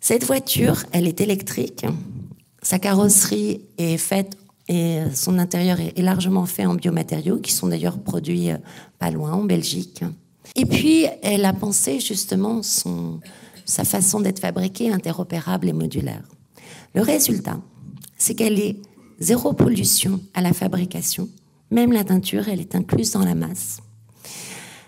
Cette 0.00 0.24
voiture, 0.24 0.84
elle 0.92 1.06
est 1.06 1.20
électrique. 1.20 1.84
Sa 2.62 2.78
carrosserie 2.78 3.60
est 3.76 3.98
faite 3.98 4.36
et 4.68 4.98
son 5.14 5.38
intérieur 5.38 5.78
est 5.80 6.02
largement 6.02 6.46
fait 6.46 6.66
en 6.66 6.74
biomatériaux 6.74 7.38
qui 7.38 7.52
sont 7.52 7.68
d'ailleurs 7.68 7.98
produits 7.98 8.50
euh, 8.50 8.56
pas 8.98 9.10
loin 9.10 9.32
en 9.32 9.44
Belgique. 9.44 10.02
Et 10.56 10.66
puis, 10.66 11.06
elle 11.22 11.44
a 11.44 11.52
pensé 11.52 12.00
justement 12.00 12.62
son, 12.62 13.20
sa 13.64 13.84
façon 13.84 14.20
d'être 14.20 14.40
fabriquée 14.40 14.90
interopérable 14.90 15.68
et 15.68 15.72
modulaire. 15.72 16.22
Le 16.94 17.02
résultat, 17.02 17.60
c'est 18.16 18.34
qu'elle 18.34 18.58
est 18.58 18.76
zéro 19.20 19.52
pollution 19.52 20.20
à 20.34 20.40
la 20.40 20.52
fabrication. 20.52 21.28
Même 21.70 21.92
la 21.92 22.04
teinture, 22.04 22.48
elle 22.48 22.60
est 22.60 22.74
incluse 22.74 23.12
dans 23.12 23.24
la 23.24 23.34
masse. 23.34 23.80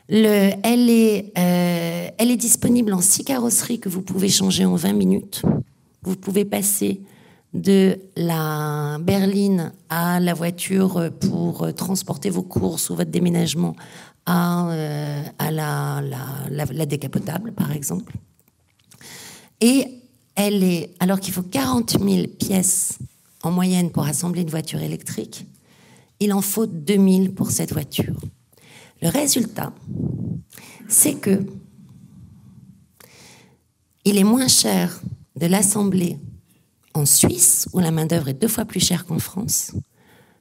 Le, 0.08 0.52
elle, 0.62 0.88
est, 0.88 1.32
euh, 1.36 2.08
elle 2.16 2.30
est 2.30 2.36
disponible 2.36 2.94
en 2.94 3.00
six 3.00 3.24
carrosseries 3.24 3.78
que 3.78 3.88
vous 3.88 4.00
pouvez 4.00 4.28
changer 4.28 4.64
en 4.64 4.74
20 4.74 4.92
minutes. 4.94 5.42
Vous 6.02 6.16
pouvez 6.16 6.44
passer 6.44 7.02
de 7.54 7.98
la 8.16 8.98
berline 9.00 9.72
à 9.88 10.20
la 10.20 10.34
voiture 10.34 11.10
pour 11.20 11.72
transporter 11.74 12.30
vos 12.30 12.42
courses 12.42 12.90
ou 12.90 12.96
votre 12.96 13.10
déménagement 13.10 13.74
à, 14.26 14.68
euh, 14.70 15.22
la, 15.50 16.86
décapotable, 16.86 17.52
par 17.52 17.72
exemple. 17.72 18.14
Et 19.60 20.02
elle 20.34 20.62
est, 20.62 20.90
alors 21.00 21.18
qu'il 21.18 21.32
faut 21.32 21.42
40 21.42 21.96
000 21.98 22.28
pièces 22.38 22.98
en 23.42 23.50
moyenne 23.50 23.90
pour 23.90 24.04
assembler 24.04 24.42
une 24.42 24.50
voiture 24.50 24.80
électrique, 24.80 25.46
il 26.20 26.32
en 26.32 26.42
faut 26.42 26.66
2000 26.66 27.32
pour 27.34 27.50
cette 27.50 27.72
voiture. 27.72 28.14
Le 29.00 29.08
résultat, 29.08 29.72
c'est 30.88 31.14
que 31.14 31.44
il 34.04 34.16
est 34.16 34.24
moins 34.24 34.48
cher 34.48 35.00
de 35.36 35.46
l'assembler 35.46 36.18
en 36.94 37.06
Suisse, 37.06 37.68
où 37.72 37.78
la 37.78 37.90
main-d'œuvre 37.90 38.28
est 38.28 38.34
deux 38.34 38.48
fois 38.48 38.64
plus 38.64 38.80
chère 38.80 39.04
qu'en 39.04 39.18
France, 39.18 39.72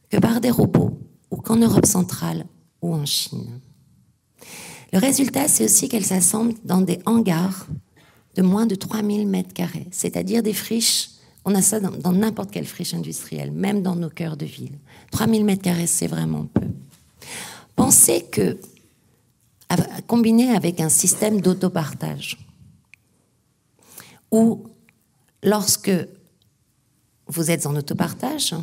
que 0.09 0.17
par 0.17 0.41
des 0.41 0.51
robots, 0.51 0.99
ou 1.31 1.37
qu'en 1.37 1.57
Europe 1.57 1.85
centrale, 1.85 2.45
ou 2.81 2.93
en 2.93 3.05
Chine. 3.05 3.59
Le 4.93 4.99
résultat, 4.99 5.47
c'est 5.47 5.65
aussi 5.65 5.89
qu'elle 5.89 6.05
s'assemble 6.05 6.53
dans 6.63 6.81
des 6.81 6.99
hangars 7.05 7.67
de 8.35 8.41
moins 8.41 8.65
de 8.65 8.75
3000 8.75 9.27
mètres 9.27 9.53
carrés, 9.53 9.87
c'est-à-dire 9.91 10.43
des 10.43 10.53
friches. 10.53 11.09
On 11.43 11.55
a 11.55 11.61
ça 11.61 11.79
dans 11.79 12.11
n'importe 12.11 12.51
quelle 12.51 12.65
friche 12.65 12.93
industrielle, 12.93 13.51
même 13.51 13.81
dans 13.81 13.95
nos 13.95 14.09
cœurs 14.09 14.37
de 14.37 14.45
ville. 14.45 14.77
3000 15.11 15.43
mètres 15.43 15.63
carrés, 15.63 15.87
c'est 15.87 16.07
vraiment 16.07 16.45
peu. 16.45 16.67
Pensez 17.75 18.23
que, 18.23 18.57
combiné 20.07 20.49
avec 20.55 20.79
un 20.79 20.89
système 20.89 21.41
d'autopartage, 21.41 22.37
où 24.31 24.63
lorsque 25.43 25.91
vous 27.27 27.51
êtes 27.51 27.65
en 27.65 27.75
autopartage, 27.75 28.55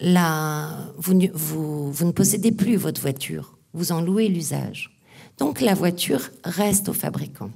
là, 0.00 0.70
vous, 0.96 1.18
vous, 1.32 1.92
vous 1.92 2.04
ne 2.04 2.12
possédez 2.12 2.52
plus 2.52 2.76
votre 2.76 3.00
voiture, 3.00 3.56
vous 3.74 3.92
en 3.92 4.00
louez 4.00 4.28
l'usage. 4.28 4.96
Donc 5.38 5.60
la 5.60 5.74
voiture 5.74 6.30
reste 6.44 6.88
au 6.88 6.92
fabricant. 6.92 7.50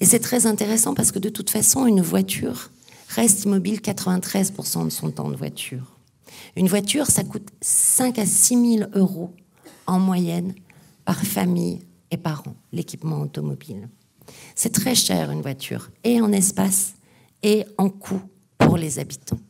Et 0.00 0.04
c'est 0.04 0.18
très 0.18 0.46
intéressant 0.46 0.94
parce 0.94 1.12
que 1.12 1.18
de 1.18 1.28
toute 1.28 1.50
façon, 1.50 1.86
une 1.86 2.00
voiture 2.00 2.70
reste 3.08 3.44
immobile 3.44 3.80
93% 3.80 4.84
de 4.84 4.90
son 4.90 5.10
temps 5.10 5.28
de 5.28 5.36
voiture. 5.36 5.96
Une 6.56 6.68
voiture, 6.68 7.06
ça 7.06 7.24
coûte 7.24 7.48
5 7.60 8.18
à 8.18 8.26
6 8.26 8.78
000 8.78 8.90
euros 8.94 9.32
en 9.86 9.98
moyenne 9.98 10.54
par 11.04 11.22
famille 11.22 11.80
et 12.10 12.16
par 12.16 12.46
an, 12.46 12.54
l'équipement 12.72 13.20
automobile. 13.20 13.88
C'est 14.54 14.72
très 14.72 14.94
cher 14.94 15.30
une 15.30 15.42
voiture, 15.42 15.90
et 16.04 16.20
en 16.20 16.32
espace, 16.32 16.94
et 17.42 17.64
en 17.76 17.88
coût 17.88 18.22
les 18.76 18.98
habitants. 18.98 19.40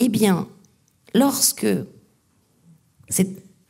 Eh 0.00 0.08
bien, 0.08 0.48
lorsque 1.14 1.66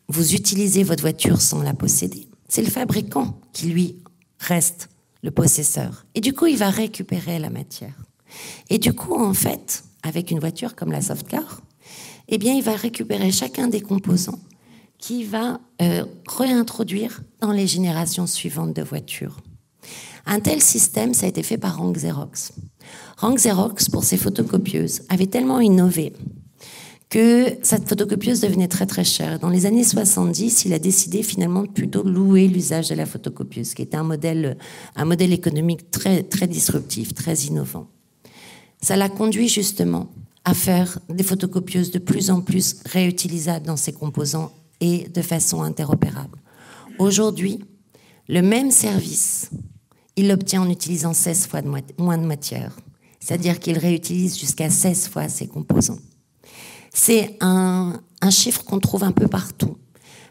vous 0.08 0.34
utilisez 0.34 0.82
votre 0.82 1.02
voiture 1.02 1.40
sans 1.40 1.62
la 1.62 1.74
posséder, 1.74 2.28
c'est 2.48 2.62
le 2.62 2.70
fabricant 2.70 3.40
qui, 3.52 3.66
lui, 3.66 3.96
reste 4.38 4.88
le 5.22 5.30
possesseur. 5.30 6.06
Et 6.14 6.20
du 6.20 6.32
coup, 6.32 6.46
il 6.46 6.56
va 6.56 6.70
récupérer 6.70 7.38
la 7.38 7.50
matière. 7.50 7.94
Et 8.70 8.78
du 8.78 8.92
coup, 8.92 9.14
en 9.14 9.34
fait, 9.34 9.84
avec 10.02 10.30
une 10.30 10.38
voiture 10.38 10.76
comme 10.76 10.92
la 10.92 11.02
Softcar, 11.02 11.62
eh 12.28 12.38
bien, 12.38 12.54
il 12.54 12.62
va 12.62 12.76
récupérer 12.76 13.32
chacun 13.32 13.68
des 13.68 13.80
composants 13.80 14.38
qui 14.98 15.24
va 15.24 15.60
euh, 15.80 16.04
réintroduire 16.26 17.22
dans 17.40 17.52
les 17.52 17.66
générations 17.66 18.26
suivantes 18.26 18.74
de 18.74 18.82
voitures. 18.82 19.40
Un 20.26 20.40
tel 20.40 20.60
système, 20.60 21.14
ça 21.14 21.26
a 21.26 21.28
été 21.28 21.42
fait 21.42 21.56
par 21.56 21.78
Rank 21.78 21.96
Xerox. 21.96 22.52
Rank 23.16 23.38
Xerox, 23.38 23.88
pour 23.88 24.04
ses 24.04 24.16
photocopieuses, 24.16 25.02
avait 25.08 25.26
tellement 25.26 25.60
innové 25.60 26.12
que 27.08 27.56
cette 27.62 27.88
photocopieuse 27.88 28.40
devenait 28.40 28.68
très 28.68 28.86
très 28.86 29.04
chère. 29.04 29.38
Dans 29.38 29.48
les 29.48 29.64
années 29.64 29.84
70, 29.84 30.66
il 30.66 30.74
a 30.74 30.78
décidé 30.78 31.22
finalement 31.22 31.62
de 31.62 31.68
plutôt 31.68 32.02
louer 32.02 32.48
l'usage 32.48 32.88
de 32.90 32.94
la 32.94 33.06
photocopieuse, 33.06 33.74
qui 33.74 33.82
était 33.82 33.96
un 33.96 34.02
modèle, 34.02 34.58
un 34.94 35.04
modèle 35.04 35.32
économique 35.32 35.90
très, 35.90 36.22
très 36.22 36.46
disruptif, 36.46 37.14
très 37.14 37.34
innovant. 37.34 37.88
Ça 38.82 38.96
l'a 38.96 39.08
conduit 39.08 39.48
justement 39.48 40.08
à 40.44 40.54
faire 40.54 40.98
des 41.08 41.24
photocopieuses 41.24 41.90
de 41.90 41.98
plus 41.98 42.30
en 42.30 42.40
plus 42.40 42.76
réutilisables 42.86 43.66
dans 43.66 43.76
ses 43.76 43.92
composants 43.92 44.52
et 44.80 45.08
de 45.08 45.22
façon 45.22 45.62
interopérable. 45.62 46.38
Aujourd'hui, 46.98 47.64
le 48.28 48.42
même 48.42 48.70
service, 48.70 49.50
il 50.18 50.26
l'obtient 50.26 50.62
en 50.62 50.68
utilisant 50.68 51.14
16 51.14 51.46
fois 51.46 51.62
moins 51.62 52.18
de 52.18 52.26
matière, 52.26 52.76
c'est-à-dire 53.20 53.60
qu'il 53.60 53.78
réutilise 53.78 54.36
jusqu'à 54.36 54.68
16 54.68 55.08
fois 55.08 55.28
ses 55.28 55.46
composants. 55.46 56.00
C'est 56.92 57.36
un, 57.40 58.00
chiffre 58.30 58.64
qu'on 58.64 58.80
trouve 58.80 59.04
un 59.04 59.12
peu 59.12 59.28
partout. 59.28 59.76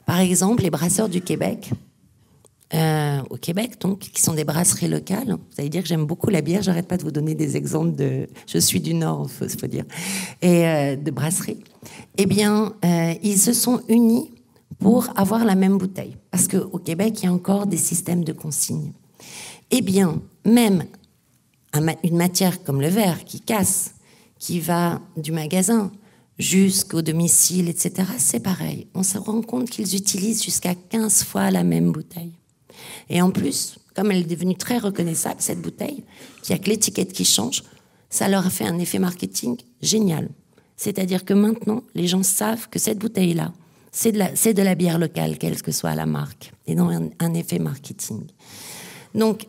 Par 0.05 0.19
exemple, 0.19 0.63
les 0.63 0.69
brasseurs 0.69 1.07
du 1.07 1.21
Québec, 1.21 1.71
euh, 2.73 3.21
au 3.29 3.37
Québec, 3.37 3.79
donc, 3.79 3.99
qui 3.99 4.21
sont 4.21 4.33
des 4.33 4.43
brasseries 4.43 4.89
locales. 4.89 5.29
Vous 5.29 5.55
allez 5.57 5.69
dire 5.69 5.83
que 5.83 5.87
j'aime 5.87 6.05
beaucoup 6.05 6.29
la 6.29 6.41
bière. 6.41 6.61
J'arrête 6.61 6.87
pas 6.87 6.97
de 6.97 7.03
vous 7.03 7.11
donner 7.11 7.33
des 7.33 7.55
exemples 7.55 7.95
de. 7.95 8.27
Je 8.45 8.57
suis 8.57 8.81
du 8.81 8.93
Nord, 8.93 9.29
il 9.41 9.49
faut, 9.49 9.67
dire, 9.67 9.85
et 10.41 10.67
euh, 10.67 10.95
de 10.97 11.11
brasseries. 11.11 11.63
Eh 12.17 12.25
bien, 12.25 12.73
euh, 12.83 13.13
ils 13.23 13.39
se 13.39 13.53
sont 13.53 13.81
unis 13.87 14.31
pour 14.79 15.07
avoir 15.15 15.45
la 15.45 15.55
même 15.55 15.77
bouteille, 15.77 16.17
parce 16.29 16.49
qu'au 16.49 16.77
Québec, 16.77 17.19
il 17.21 17.25
y 17.27 17.29
a 17.29 17.31
encore 17.31 17.67
des 17.67 17.77
systèmes 17.77 18.25
de 18.25 18.33
consigne. 18.33 18.91
Eh 19.71 19.81
bien, 19.81 20.21
même 20.45 20.85
une 22.03 22.17
matière 22.17 22.63
comme 22.63 22.81
le 22.81 22.87
verre 22.87 23.23
qui 23.25 23.41
casse, 23.41 23.95
qui 24.39 24.59
va 24.59 25.01
du 25.17 25.31
magasin 25.31 25.91
jusqu'au 26.39 27.01
domicile, 27.01 27.67
etc., 27.67 28.07
c'est 28.17 28.39
pareil. 28.39 28.87
On 28.93 29.03
se 29.03 29.17
rend 29.17 29.41
compte 29.41 29.69
qu'ils 29.69 29.95
utilisent 29.95 30.43
jusqu'à 30.43 30.75
15 30.75 31.23
fois 31.23 31.51
la 31.51 31.63
même 31.63 31.91
bouteille. 31.91 32.33
Et 33.09 33.21
en 33.21 33.31
plus, 33.31 33.79
comme 33.95 34.11
elle 34.11 34.19
est 34.19 34.35
devenue 34.35 34.55
très 34.55 34.77
reconnaissable, 34.77 35.37
cette 35.39 35.61
bouteille, 35.61 36.03
qui 36.43 36.53
a 36.53 36.59
que 36.59 36.69
l'étiquette 36.69 37.11
qui 37.11 37.25
change, 37.25 37.63
ça 38.09 38.27
leur 38.27 38.45
a 38.45 38.49
fait 38.49 38.65
un 38.65 38.77
effet 38.77 38.99
marketing 38.99 39.57
génial. 39.81 40.29
C'est-à-dire 40.75 41.25
que 41.25 41.33
maintenant, 41.33 41.81
les 41.95 42.07
gens 42.07 42.23
savent 42.23 42.69
que 42.69 42.77
cette 42.77 42.99
bouteille-là, 42.99 43.51
c'est 43.91 44.11
de, 44.11 44.19
la, 44.19 44.29
de 44.31 44.61
la 44.61 44.75
bière 44.75 44.99
locale, 44.99 45.39
quelle 45.39 45.59
que 45.61 45.71
soit 45.71 45.95
la 45.95 46.05
marque, 46.05 46.51
et 46.67 46.75
non 46.75 46.89
un, 46.89 47.09
un 47.19 47.33
effet 47.33 47.57
marketing. 47.57 48.27
Donc, 49.15 49.47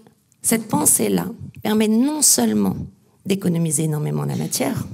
cette 0.49 0.67
pensée-là 0.67 1.27
permet 1.63 1.89
non 1.89 2.23
seulement 2.23 2.75
d'économiser 3.27 3.83
énormément 3.83 4.25
la 4.25 4.35
matière, 4.35 4.87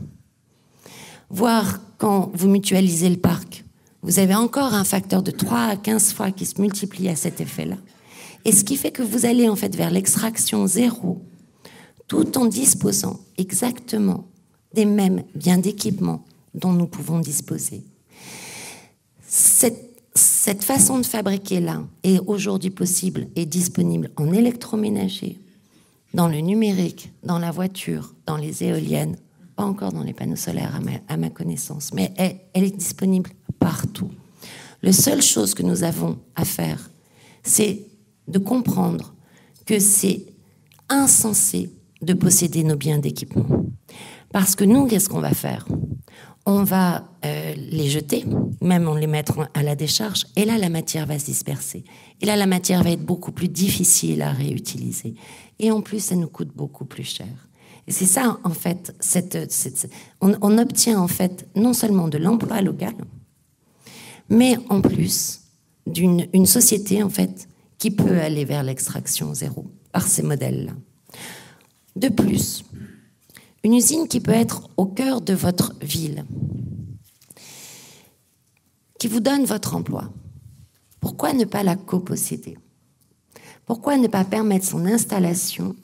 voire 1.30 1.78
quand 1.96 2.32
vous 2.34 2.48
mutualisez 2.48 3.08
le 3.08 3.18
parc, 3.18 3.64
vous 4.02 4.18
avez 4.18 4.34
encore 4.34 4.74
un 4.74 4.82
facteur 4.82 5.22
de 5.22 5.30
3 5.30 5.58
à 5.58 5.76
15 5.76 6.12
fois 6.12 6.32
qui 6.32 6.44
se 6.44 6.60
multiplie 6.60 7.08
à 7.08 7.14
cet 7.14 7.40
effet-là. 7.40 7.76
Et 8.44 8.50
ce 8.50 8.64
qui 8.64 8.74
fait 8.74 8.90
que 8.90 9.04
vous 9.04 9.26
allez 9.26 9.48
en 9.48 9.54
fait 9.54 9.76
vers 9.76 9.92
l'extraction 9.92 10.66
zéro, 10.66 11.22
tout 12.08 12.36
en 12.36 12.46
disposant 12.46 13.20
exactement 13.38 14.26
des 14.72 14.86
mêmes 14.86 15.22
biens 15.36 15.58
d'équipement 15.58 16.24
dont 16.54 16.72
nous 16.72 16.88
pouvons 16.88 17.20
disposer. 17.20 17.84
Cette, 19.28 20.02
cette 20.16 20.64
façon 20.64 20.98
de 20.98 21.06
fabriquer 21.06 21.60
là 21.60 21.84
est 22.02 22.18
aujourd'hui 22.26 22.70
possible 22.70 23.28
et 23.36 23.46
disponible 23.46 24.10
en 24.16 24.32
électroménager, 24.32 25.38
dans 26.14 26.28
le 26.28 26.38
numérique, 26.38 27.12
dans 27.24 27.38
la 27.38 27.50
voiture, 27.50 28.14
dans 28.24 28.36
les 28.36 28.62
éoliennes, 28.62 29.16
pas 29.56 29.64
encore 29.64 29.92
dans 29.92 30.02
les 30.02 30.14
panneaux 30.14 30.36
solaires 30.36 30.80
à 31.08 31.16
ma, 31.16 31.30
connaissance, 31.30 31.92
mais 31.92 32.12
elle, 32.16 32.36
elle, 32.54 32.64
est 32.64 32.76
disponible 32.76 33.30
partout. 33.58 34.10
La 34.82 34.92
seule 34.92 35.22
chose 35.22 35.54
que 35.54 35.62
nous 35.62 35.82
avons 35.82 36.18
à 36.34 36.44
faire, 36.44 36.90
c'est 37.42 37.86
de 38.28 38.38
comprendre 38.38 39.14
que 39.66 39.78
c'est 39.78 40.26
insensé 40.88 41.70
de 42.00 42.14
posséder 42.14 42.64
nos 42.64 42.76
biens 42.76 42.98
d'équipement. 42.98 43.46
Parce 44.32 44.54
que 44.54 44.64
nous, 44.64 44.86
qu'est-ce 44.86 45.08
qu'on 45.08 45.20
va 45.20 45.32
faire? 45.32 45.66
On 46.46 46.62
va 46.62 47.08
euh, 47.24 47.54
les 47.56 47.88
jeter, 47.88 48.24
même 48.60 48.86
on 48.86 48.94
les 48.94 49.06
mettre 49.06 49.48
à 49.54 49.62
la 49.62 49.74
décharge, 49.74 50.26
et 50.36 50.44
là, 50.44 50.58
la 50.58 50.68
matière 50.68 51.06
va 51.06 51.18
se 51.18 51.24
disperser. 51.26 51.84
Et 52.20 52.26
là, 52.26 52.36
la 52.36 52.46
matière 52.46 52.82
va 52.82 52.90
être 52.90 53.04
beaucoup 53.04 53.32
plus 53.32 53.48
difficile 53.48 54.20
à 54.22 54.30
réutiliser. 54.30 55.14
Et 55.58 55.70
en 55.70 55.80
plus, 55.80 56.00
ça 56.00 56.16
nous 56.16 56.28
coûte 56.28 56.50
beaucoup 56.54 56.84
plus 56.84 57.04
cher. 57.04 57.48
Et 57.86 57.92
c'est 57.92 58.06
ça, 58.06 58.38
en 58.44 58.50
fait, 58.50 58.94
on, 60.20 60.58
obtient 60.58 60.98
en 60.98 61.08
fait 61.08 61.46
non 61.54 61.72
seulement 61.72 62.08
de 62.08 62.18
l'emploi 62.18 62.62
local, 62.62 62.94
mais 64.30 64.56
en 64.70 64.80
plus 64.80 65.40
d'une 65.86 66.26
une 66.32 66.46
société 66.46 67.02
en 67.02 67.10
fait 67.10 67.46
qui 67.78 67.90
peut 67.90 68.20
aller 68.20 68.46
vers 68.46 68.62
l'extraction 68.62 69.34
zéro 69.34 69.66
par 69.92 70.06
ces 70.06 70.22
modèles-là. 70.22 70.72
De 71.96 72.08
plus, 72.08 72.64
une 73.64 73.74
usine 73.74 74.06
qui 74.08 74.20
peut 74.20 74.30
être 74.30 74.68
au 74.76 74.84
cœur 74.84 75.22
de 75.22 75.32
votre 75.32 75.72
ville, 75.80 76.26
qui 78.98 79.08
vous 79.08 79.20
donne 79.20 79.46
votre 79.46 79.74
emploi. 79.74 80.12
Pourquoi 81.00 81.32
ne 81.32 81.44
pas 81.44 81.62
la 81.62 81.74
coposséder? 81.74 82.58
Pourquoi 83.64 83.96
ne 83.96 84.06
pas 84.06 84.24
permettre 84.24 84.66
son 84.66 84.84
installation 84.84 85.74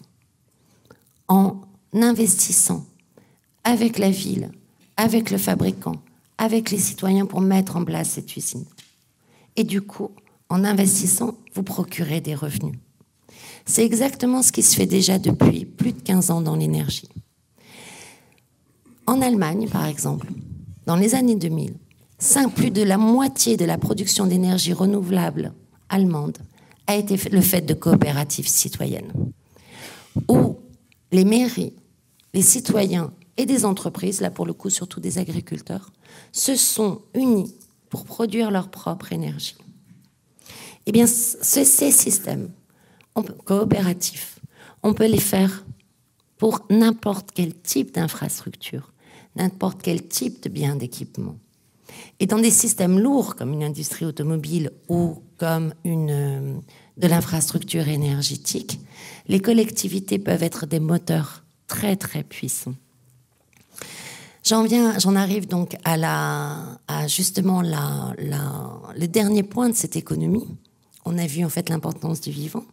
en 1.28 1.56
investissant 1.94 2.84
avec 3.64 3.98
la 3.98 4.10
ville, 4.10 4.50
avec 4.98 5.30
le 5.30 5.38
fabricant, 5.38 5.96
avec 6.36 6.70
les 6.70 6.78
citoyens 6.78 7.24
pour 7.24 7.40
mettre 7.40 7.76
en 7.76 7.84
place 7.84 8.10
cette 8.10 8.36
usine? 8.36 8.66
Et 9.56 9.64
du 9.64 9.80
coup, 9.80 10.10
en 10.50 10.64
investissant, 10.64 11.34
vous 11.54 11.62
procurez 11.62 12.20
des 12.20 12.34
revenus. 12.34 12.78
C'est 13.64 13.84
exactement 13.84 14.42
ce 14.42 14.52
qui 14.52 14.62
se 14.62 14.76
fait 14.76 14.86
déjà 14.86 15.18
depuis 15.18 15.64
plus 15.64 15.92
de 15.92 16.00
15 16.00 16.30
ans 16.30 16.40
dans 16.42 16.56
l'énergie. 16.56 17.08
En 19.10 19.22
Allemagne, 19.22 19.68
par 19.68 19.86
exemple, 19.86 20.28
dans 20.86 20.94
les 20.94 21.16
années 21.16 21.34
2000, 21.34 21.74
plus 22.54 22.70
de 22.70 22.84
la 22.84 22.96
moitié 22.96 23.56
de 23.56 23.64
la 23.64 23.76
production 23.76 24.24
d'énergie 24.24 24.72
renouvelable 24.72 25.52
allemande 25.88 26.38
a 26.86 26.94
été 26.94 27.16
le 27.28 27.40
fait 27.40 27.62
de 27.62 27.74
coopératives 27.74 28.46
citoyennes, 28.46 29.12
où 30.28 30.58
les 31.10 31.24
mairies 31.24 31.72
les 32.34 32.42
citoyens 32.42 33.12
et 33.36 33.46
des 33.46 33.64
entreprises, 33.64 34.20
là 34.20 34.30
pour 34.30 34.46
le 34.46 34.52
coup 34.52 34.70
surtout 34.70 35.00
des 35.00 35.18
agriculteurs, 35.18 35.90
se 36.30 36.54
sont 36.54 37.02
unis 37.12 37.52
pour 37.88 38.04
produire 38.04 38.52
leur 38.52 38.70
propre 38.70 39.12
énergie. 39.12 39.56
Eh 40.86 40.92
bien, 40.92 41.08
ces 41.08 41.64
systèmes 41.64 42.50
coopératifs, 43.44 44.38
on 44.84 44.94
peut 44.94 45.08
les 45.08 45.18
faire 45.18 45.64
pour 46.38 46.60
n'importe 46.70 47.30
quel 47.34 47.54
type 47.54 47.92
d'infrastructure, 47.92 48.89
n'importe 49.36 49.82
quel 49.82 50.06
type 50.06 50.42
de 50.42 50.48
bien 50.48 50.76
d'équipement. 50.76 51.36
Et 52.18 52.26
dans 52.26 52.38
des 52.38 52.50
systèmes 52.50 52.98
lourds 52.98 53.36
comme 53.36 53.52
une 53.52 53.64
industrie 53.64 54.04
automobile 54.04 54.70
ou 54.88 55.22
comme 55.38 55.74
une, 55.84 56.10
euh, 56.10 56.54
de 56.96 57.06
l'infrastructure 57.06 57.88
énergétique, 57.88 58.80
les 59.26 59.40
collectivités 59.40 60.18
peuvent 60.18 60.42
être 60.42 60.66
des 60.66 60.80
moteurs 60.80 61.44
très 61.66 61.96
très 61.96 62.22
puissant. 62.22 62.74
J'en 64.44 64.64
viens, 64.64 64.98
j'en 64.98 65.16
arrive 65.16 65.46
donc 65.46 65.76
à 65.84 65.96
la, 65.96 66.78
justement 67.06 67.62
le 67.62 69.06
dernier 69.06 69.42
point 69.42 69.68
de 69.68 69.74
cette 69.74 69.96
économie. 69.96 70.46
On 71.04 71.18
a 71.18 71.26
vu 71.26 71.44
en 71.44 71.48
fait 71.48 71.68
l'importance 71.68 72.20
du 72.20 72.30
vivant. 72.30 72.64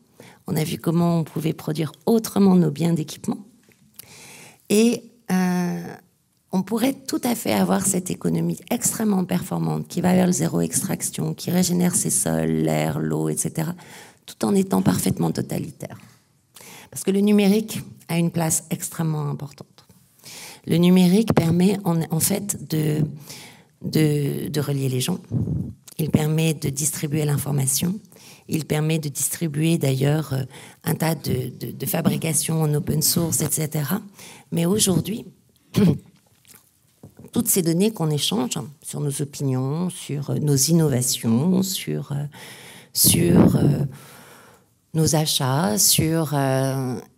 On 0.48 0.56
a 0.56 0.64
vu 0.64 0.78
comment 0.78 1.20
on 1.20 1.24
pouvait 1.24 1.54
produire 1.54 1.92
autrement 2.06 2.56
nos 2.56 2.72
biens 2.72 2.94
d'équipement. 2.94 3.38
Et 4.70 5.04
euh, 5.30 5.96
on 6.58 6.64
pourrait 6.64 6.94
tout 6.94 7.22
à 7.24 7.36
fait 7.36 7.54
avoir 7.54 7.86
cette 7.86 8.10
économie 8.10 8.58
extrêmement 8.72 9.26
performante 9.26 9.88
qui 9.88 10.02
va 10.02 10.14
vers 10.14 10.26
le 10.26 10.32
zéro 10.32 10.60
extraction, 10.62 11.36
qui 11.36 11.52
régénère 11.52 11.94
ses 11.94 12.10
sols, 12.10 12.50
l'air, 12.50 12.98
l'eau, 13.00 13.30
etc., 13.30 13.70
tout 14.26 14.44
en 14.44 14.56
étant 14.56 14.82
parfaitement 14.82 15.30
totalitaire. 15.30 16.00
Parce 16.90 17.04
que 17.04 17.12
le 17.12 17.20
numérique 17.20 17.82
a 18.08 18.18
une 18.18 18.32
place 18.32 18.64
extrêmement 18.72 19.30
importante. 19.30 19.86
Le 20.66 20.78
numérique 20.78 21.36
permet 21.36 21.78
en, 21.84 22.20
fait 22.20 22.68
de, 22.68 23.04
de, 23.84 24.60
relier 24.60 24.90
les 24.90 25.00
gens. 25.00 25.20
Il 26.00 26.10
permet 26.10 26.56
de 26.56 26.70
distribuer 26.70 27.24
l'information. 27.24 28.00
Il 28.48 28.66
permet 28.66 28.98
de 28.98 29.10
distribuer 29.10 29.78
d'ailleurs 29.78 30.34
euh, 30.34 30.44
un 30.86 30.96
tas 30.96 31.16
de, 31.16 31.52
de, 31.60 31.72
de 31.72 31.86
fabrications 31.86 32.64
en 32.64 32.74
open 32.74 33.02
source, 33.02 33.42
etc. 33.42 33.84
Mais 34.52 34.66
aujourd'hui, 34.66 35.26
toutes 37.32 37.48
ces 37.48 37.62
données 37.62 37.92
qu'on 37.92 38.10
échange 38.10 38.58
sur 38.82 39.00
nos 39.00 39.22
opinions, 39.22 39.90
sur 39.90 40.30
euh, 40.30 40.36
nos 40.36 40.56
innovations, 40.56 41.64
sur, 41.64 42.12
euh, 42.12 42.24
sur 42.94 43.60
nos 44.94 45.16
achats, 45.16 45.78
sur, 45.78 46.34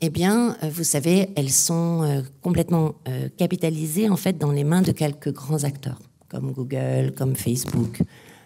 eh 0.01 0.09
bien, 0.09 0.57
vous 0.69 0.83
savez, 0.83 1.29
elles 1.37 1.51
sont 1.51 2.23
complètement 2.41 2.95
capitalisées 3.37 4.09
en 4.09 4.17
fait 4.17 4.37
dans 4.37 4.51
les 4.51 4.65
mains 4.65 4.81
de 4.81 4.91
quelques 4.91 5.31
grands 5.31 5.63
acteurs, 5.63 5.99
comme 6.27 6.51
Google, 6.51 7.13
comme 7.15 7.37
Facebook, 7.37 8.01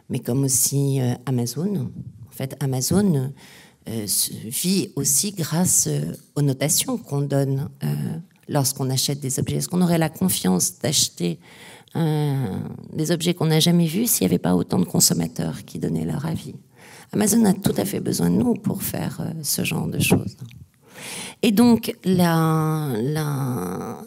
mais 0.09 0.20
comme 0.20 0.43
aussi 0.43 0.99
Amazon. 1.26 1.89
En 2.28 2.32
fait, 2.32 2.55
Amazon 2.59 3.34
vit 3.88 4.91
aussi 4.95 5.32
grâce 5.32 5.89
aux 6.36 6.43
notations 6.43 6.99
qu'on 6.99 7.22
donne 7.22 7.70
lorsqu'on 8.54 8.89
achète 8.89 9.20
des 9.20 9.39
objets 9.39 9.58
Est-ce 9.58 9.68
qu'on 9.68 9.82
aurait 9.82 9.97
la 9.97 10.10
confiance 10.10 10.80
d'acheter 10.80 11.39
des 11.95 13.12
objets 13.12 13.36
qu'on 13.36 13.45
n'a 13.45 13.60
jamais 13.60 13.86
vus 13.86 14.08
s'il 14.08 14.26
n'y 14.26 14.34
avait 14.34 14.39
pas 14.39 14.56
autant 14.56 14.80
de 14.80 14.86
consommateurs 14.86 15.64
qui 15.66 15.78
donnaient 15.78 16.06
leur 16.06 16.26
avis? 16.26 16.56
Amazon 17.14 17.45
a 17.45 17.54
tout 17.54 17.74
à 17.78 17.86
fait 17.86 17.99
besoin 17.99 18.32
de 18.32 18.36
nous 18.36 18.56
pour 18.56 18.82
faire 18.82 19.22
euh, 19.22 19.32
ce 19.43 19.64
genre 19.64 19.88
de 19.88 19.99
choses. 19.99 20.36
Et 21.43 21.51
donc, 21.51 21.95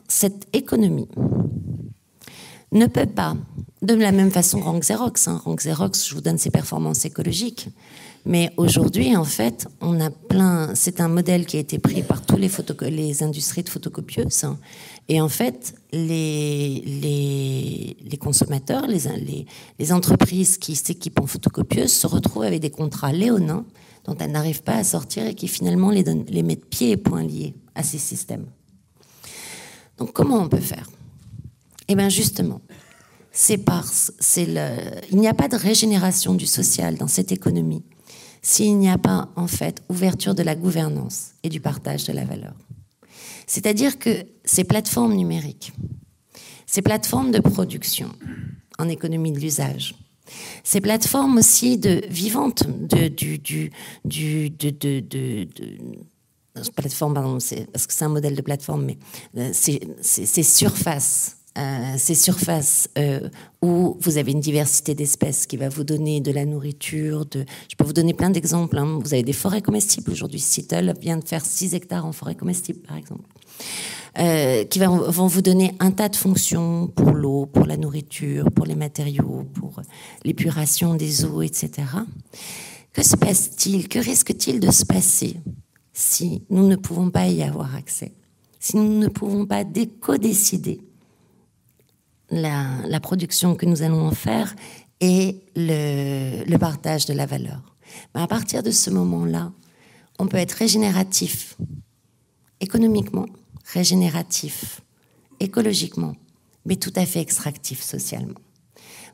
cette 0.08 0.46
économie 0.52 1.08
ne 2.72 2.86
peut 2.86 3.06
pas, 3.06 3.36
de 3.82 3.94
la 3.94 4.12
même 4.12 4.30
façon 4.30 4.60
Rank 4.60 4.82
Xerox, 4.82 5.28
hein, 5.28 5.40
Rank 5.44 5.58
Xerox, 5.58 6.08
je 6.08 6.14
vous 6.14 6.20
donne 6.20 6.38
ses 6.38 6.50
performances 6.50 7.04
écologiques, 7.04 7.68
mais 8.24 8.50
aujourd'hui, 8.56 9.16
en 9.16 9.24
fait, 9.24 9.68
on 9.80 10.00
a 10.00 10.10
plein. 10.10 10.74
C'est 10.74 11.00
un 11.00 11.06
modèle 11.06 11.46
qui 11.46 11.58
a 11.58 11.60
été 11.60 11.78
pris 11.78 12.02
par 12.02 12.26
tous 12.26 12.36
les, 12.36 13.22
industries 13.22 13.62
de 13.62 13.68
photocopieuses. 13.68 14.46
Et 15.08 15.20
en 15.20 15.28
fait, 15.28 15.76
les, 15.92 16.86
consommateurs, 18.20 18.88
les, 18.88 19.92
entreprises 19.92 20.58
qui 20.58 20.74
s'équipent 20.74 21.20
en 21.20 21.28
photocopieuses 21.28 21.92
se 21.92 22.08
retrouvent 22.08 22.42
avec 22.42 22.60
des 22.60 22.70
contrats 22.70 23.12
léonins 23.12 23.64
dont 24.04 24.16
elles 24.18 24.32
n'arrivent 24.32 24.64
pas 24.64 24.74
à 24.74 24.82
sortir 24.82 25.24
et 25.24 25.34
qui 25.34 25.46
finalement 25.46 25.90
les, 25.90 26.02
les 26.02 26.42
mettent 26.42 26.66
pieds 26.66 26.90
et 26.90 26.96
poings 26.96 27.22
liés 27.22 27.54
à 27.76 27.84
ces 27.84 27.98
systèmes. 27.98 28.46
Donc, 29.98 30.12
comment 30.12 30.38
on 30.38 30.48
peut 30.48 30.58
faire? 30.58 30.90
Eh 31.86 31.94
bien, 31.94 32.08
justement, 32.08 32.60
c'est 33.38 33.58
parce, 33.58 34.12
c'est 34.18 34.48
il 35.12 35.18
n'y 35.18 35.28
a 35.28 35.34
pas 35.34 35.48
de 35.48 35.56
régénération 35.56 36.34
du 36.34 36.46
social 36.46 36.96
dans 36.96 37.06
cette 37.06 37.32
économie 37.32 37.84
s'il 38.40 38.78
n'y 38.78 38.88
a 38.88 38.96
pas 38.96 39.28
en 39.36 39.46
fait 39.46 39.82
ouverture 39.90 40.34
de 40.34 40.42
la 40.42 40.54
gouvernance 40.54 41.32
et 41.42 41.48
du 41.50 41.60
partage 41.60 42.04
de 42.04 42.12
la 42.12 42.24
valeur. 42.24 42.54
C'est-à-dire 43.46 43.98
que 43.98 44.24
ces 44.44 44.64
plateformes 44.64 45.14
numériques, 45.14 45.72
ces 46.64 46.80
plateformes 46.80 47.30
de 47.30 47.40
production 47.40 48.08
en 48.78 48.88
économie 48.88 49.32
de 49.32 49.38
l'usage, 49.38 49.94
ces 50.64 50.80
plateformes 50.80 51.36
aussi 51.36 51.76
de 51.76 52.02
vivantes 52.08 52.64
de, 52.66 53.08
du, 53.08 53.70
parce 56.54 56.70
que 57.86 57.92
c'est 57.92 58.04
un 58.04 58.08
modèle 58.08 58.34
de 58.34 58.42
plateforme, 58.42 58.86
mais 58.86 58.98
euh, 59.36 59.50
ces 59.52 60.42
surfaces 60.42 61.35
euh, 61.35 61.35
ces 61.96 62.14
surfaces 62.14 62.88
euh, 62.98 63.28
où 63.62 63.96
vous 64.00 64.18
avez 64.18 64.32
une 64.32 64.40
diversité 64.40 64.94
d'espèces 64.94 65.46
qui 65.46 65.56
va 65.56 65.68
vous 65.68 65.84
donner 65.84 66.20
de 66.20 66.30
la 66.30 66.44
nourriture. 66.44 67.24
Je 67.32 67.76
peux 67.76 67.84
vous 67.84 67.92
donner 67.92 68.14
plein 68.14 68.30
d'exemples. 68.30 68.78
Hein. 68.78 68.98
Vous 69.02 69.14
avez 69.14 69.22
des 69.22 69.32
forêts 69.32 69.62
comestibles. 69.62 70.10
Aujourd'hui, 70.10 70.40
Seattle 70.40 70.94
vient 71.00 71.16
de 71.16 71.24
faire 71.24 71.44
6 71.44 71.74
hectares 71.74 72.06
en 72.06 72.12
forêt 72.12 72.34
comestible, 72.34 72.80
par 72.80 72.96
exemple. 72.96 73.24
Euh, 74.18 74.64
qui 74.64 74.78
vont, 74.78 75.10
vous 75.10 75.42
donner 75.42 75.74
un 75.78 75.90
tas 75.90 76.08
de 76.08 76.16
fonctions 76.16 76.86
pour 76.88 77.10
l'eau, 77.10 77.44
pour 77.46 77.66
la 77.66 77.76
nourriture, 77.76 78.50
pour 78.50 78.64
les 78.64 78.74
matériaux, 78.74 79.44
pour 79.54 79.82
l'épuration 80.24 80.94
des 80.94 81.24
eaux, 81.26 81.42
etc. 81.42 81.70
Que 82.94 83.02
se 83.02 83.16
passe-t-il? 83.16 83.88
Que 83.88 83.98
risque-t-il 83.98 84.58
de 84.58 84.70
se 84.70 84.86
passer 84.86 85.36
si 85.92 86.42
nous 86.48 86.66
ne 86.66 86.76
pouvons 86.76 87.10
pas 87.10 87.28
y 87.28 87.42
avoir 87.42 87.74
accès? 87.74 88.12
Si 88.58 88.76
nous 88.76 88.98
ne 88.98 89.08
pouvons 89.08 89.44
pas 89.44 89.64
co-décider 90.00 90.80
la, 92.30 93.00
production 93.00 93.54
que 93.54 93.66
nous 93.66 93.82
allons 93.82 94.06
en 94.06 94.12
faire 94.12 94.54
et 95.00 95.42
le, 95.54 96.56
partage 96.56 97.06
de 97.06 97.12
la 97.12 97.26
valeur. 97.26 97.60
Mais 98.14 98.22
à 98.22 98.26
partir 98.26 98.62
de 98.62 98.70
ce 98.70 98.90
moment-là, 98.90 99.52
on 100.18 100.26
peut 100.26 100.38
être 100.38 100.52
régénératif 100.52 101.56
économiquement, 102.60 103.26
régénératif 103.72 104.80
écologiquement, 105.40 106.14
mais 106.64 106.76
tout 106.76 106.92
à 106.96 107.04
fait 107.04 107.20
extractif 107.20 107.82
socialement. 107.82 108.40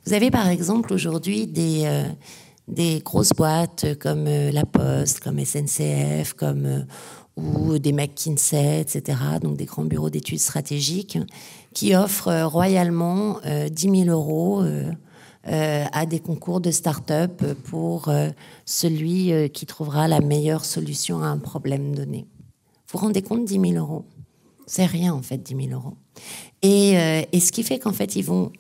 Vous 0.06 0.14
avez 0.14 0.30
par 0.30 0.48
exemple 0.48 0.92
aujourd'hui 0.92 1.46
des, 1.46 1.82
euh, 1.84 3.00
grosses 3.00 3.32
boîtes 3.32 3.98
comme 3.98 4.26
euh, 4.26 4.50
La 4.52 4.64
Poste, 4.64 5.20
comme 5.20 5.44
SNCF, 5.44 6.34
comme 6.34 6.66
euh, 6.66 6.82
ou 7.36 7.78
des 7.78 7.92
McKinsey, 7.92 8.80
etc., 8.80 9.18
donc 9.40 9.56
des 9.56 9.64
grands 9.64 9.84
bureaux 9.84 10.10
d'études 10.10 10.40
stratégiques, 10.40 11.18
qui 11.72 11.94
offrent 11.94 12.28
euh, 12.28 12.46
royalement 12.46 13.38
10 13.70 13.88
euh, 13.88 14.04
000 14.04 14.08
euros 14.10 14.62
euh, 14.62 15.84
à 15.92 16.06
des 16.06 16.20
concours 16.20 16.60
de 16.60 16.70
start-up 16.70 17.42
pour 17.64 18.12
celui 18.64 19.50
qui 19.50 19.66
trouvera 19.66 20.06
la 20.06 20.20
meilleure 20.20 20.64
solution 20.64 21.22
à 21.22 21.26
un 21.26 21.38
problème 21.38 21.96
donné. 21.96 22.26
Vous 22.86 22.98
vous 22.98 23.06
rendez 23.06 23.22
compte, 23.22 23.44
10 23.44 23.54
000 23.54 23.72
euros? 23.72 24.04
C'est 24.66 24.86
rien, 24.86 25.12
en 25.12 25.22
fait, 25.22 25.38
10 25.38 25.68
000 25.68 25.72
euros. 25.72 25.96
Et, 26.62 26.94
ce 27.40 27.50
qui 27.50 27.64
fait 27.64 27.80
qu'en 27.80 27.92
fait, 27.92 28.14
ils 28.14 28.22
vont 28.22 28.52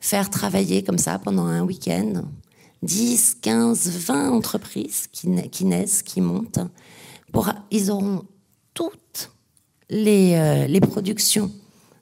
faire 0.00 0.30
travailler 0.30 0.82
comme 0.82 0.96
ça 0.96 1.18
pendant 1.18 1.44
un 1.44 1.62
week-end 1.64 2.22
10, 2.82 3.36
15, 3.42 3.90
20 3.90 4.30
entreprises 4.30 5.08
qui 5.12 5.66
naissent, 5.66 6.02
qui 6.02 6.22
montent, 6.22 6.60
ils 7.70 7.90
auront 7.90 8.22
toutes 8.74 9.30
les, 9.90 10.34
euh, 10.34 10.80
productions 10.80 11.50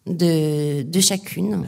de, 0.07 1.01
chacune 1.01 1.66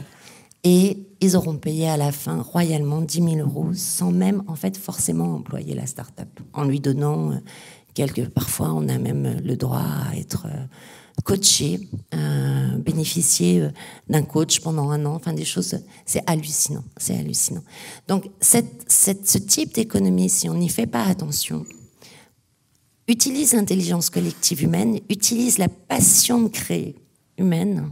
et 0.63 0.97
ils 1.21 1.35
auront 1.35 1.57
payé 1.57 1.89
à 1.89 1.97
la 1.97 2.11
fin 2.11 2.41
royalement 2.41 3.01
10 3.01 3.35
000 3.35 3.35
euros 3.37 3.73
sans 3.73 4.11
même 4.11 4.43
en 4.47 4.55
fait 4.55 4.77
forcément 4.77 5.35
employer 5.35 5.75
la 5.75 5.85
start-up 5.85 6.27
en 6.53 6.63
lui 6.63 6.79
donnant 6.79 7.31
euh, 7.31 7.35
quelques 7.93 8.29
parfois 8.29 8.73
on 8.73 8.87
a 8.89 8.97
même 8.97 9.41
le 9.43 9.55
droit 9.55 9.83
à 10.09 10.15
être 10.15 10.47
euh, 10.47 10.65
coaché 11.23 11.79
bénéficier 12.79 13.69
d'un 14.09 14.23
coach 14.23 14.59
pendant 14.61 14.89
un 14.89 15.05
an 15.05 15.13
enfin 15.13 15.31
des 15.31 15.45
choses 15.45 15.77
c'est 16.05 16.23
hallucinant 16.27 16.83
c'est 16.97 17.17
hallucinant. 17.17 17.63
Donc 18.07 18.29
ce 18.41 19.37
type 19.37 19.75
d'économie 19.75 20.29
si 20.29 20.49
on 20.49 20.55
n'y 20.55 20.69
fait 20.69 20.87
pas 20.87 21.03
attention 21.03 21.63
utilise 23.07 23.53
l'intelligence 23.53 24.09
collective 24.09 24.63
humaine, 24.63 24.99
utilise 25.09 25.57
la 25.57 25.69
passion 25.69 26.41
de 26.41 26.47
créer 26.49 26.95
humaine, 27.37 27.91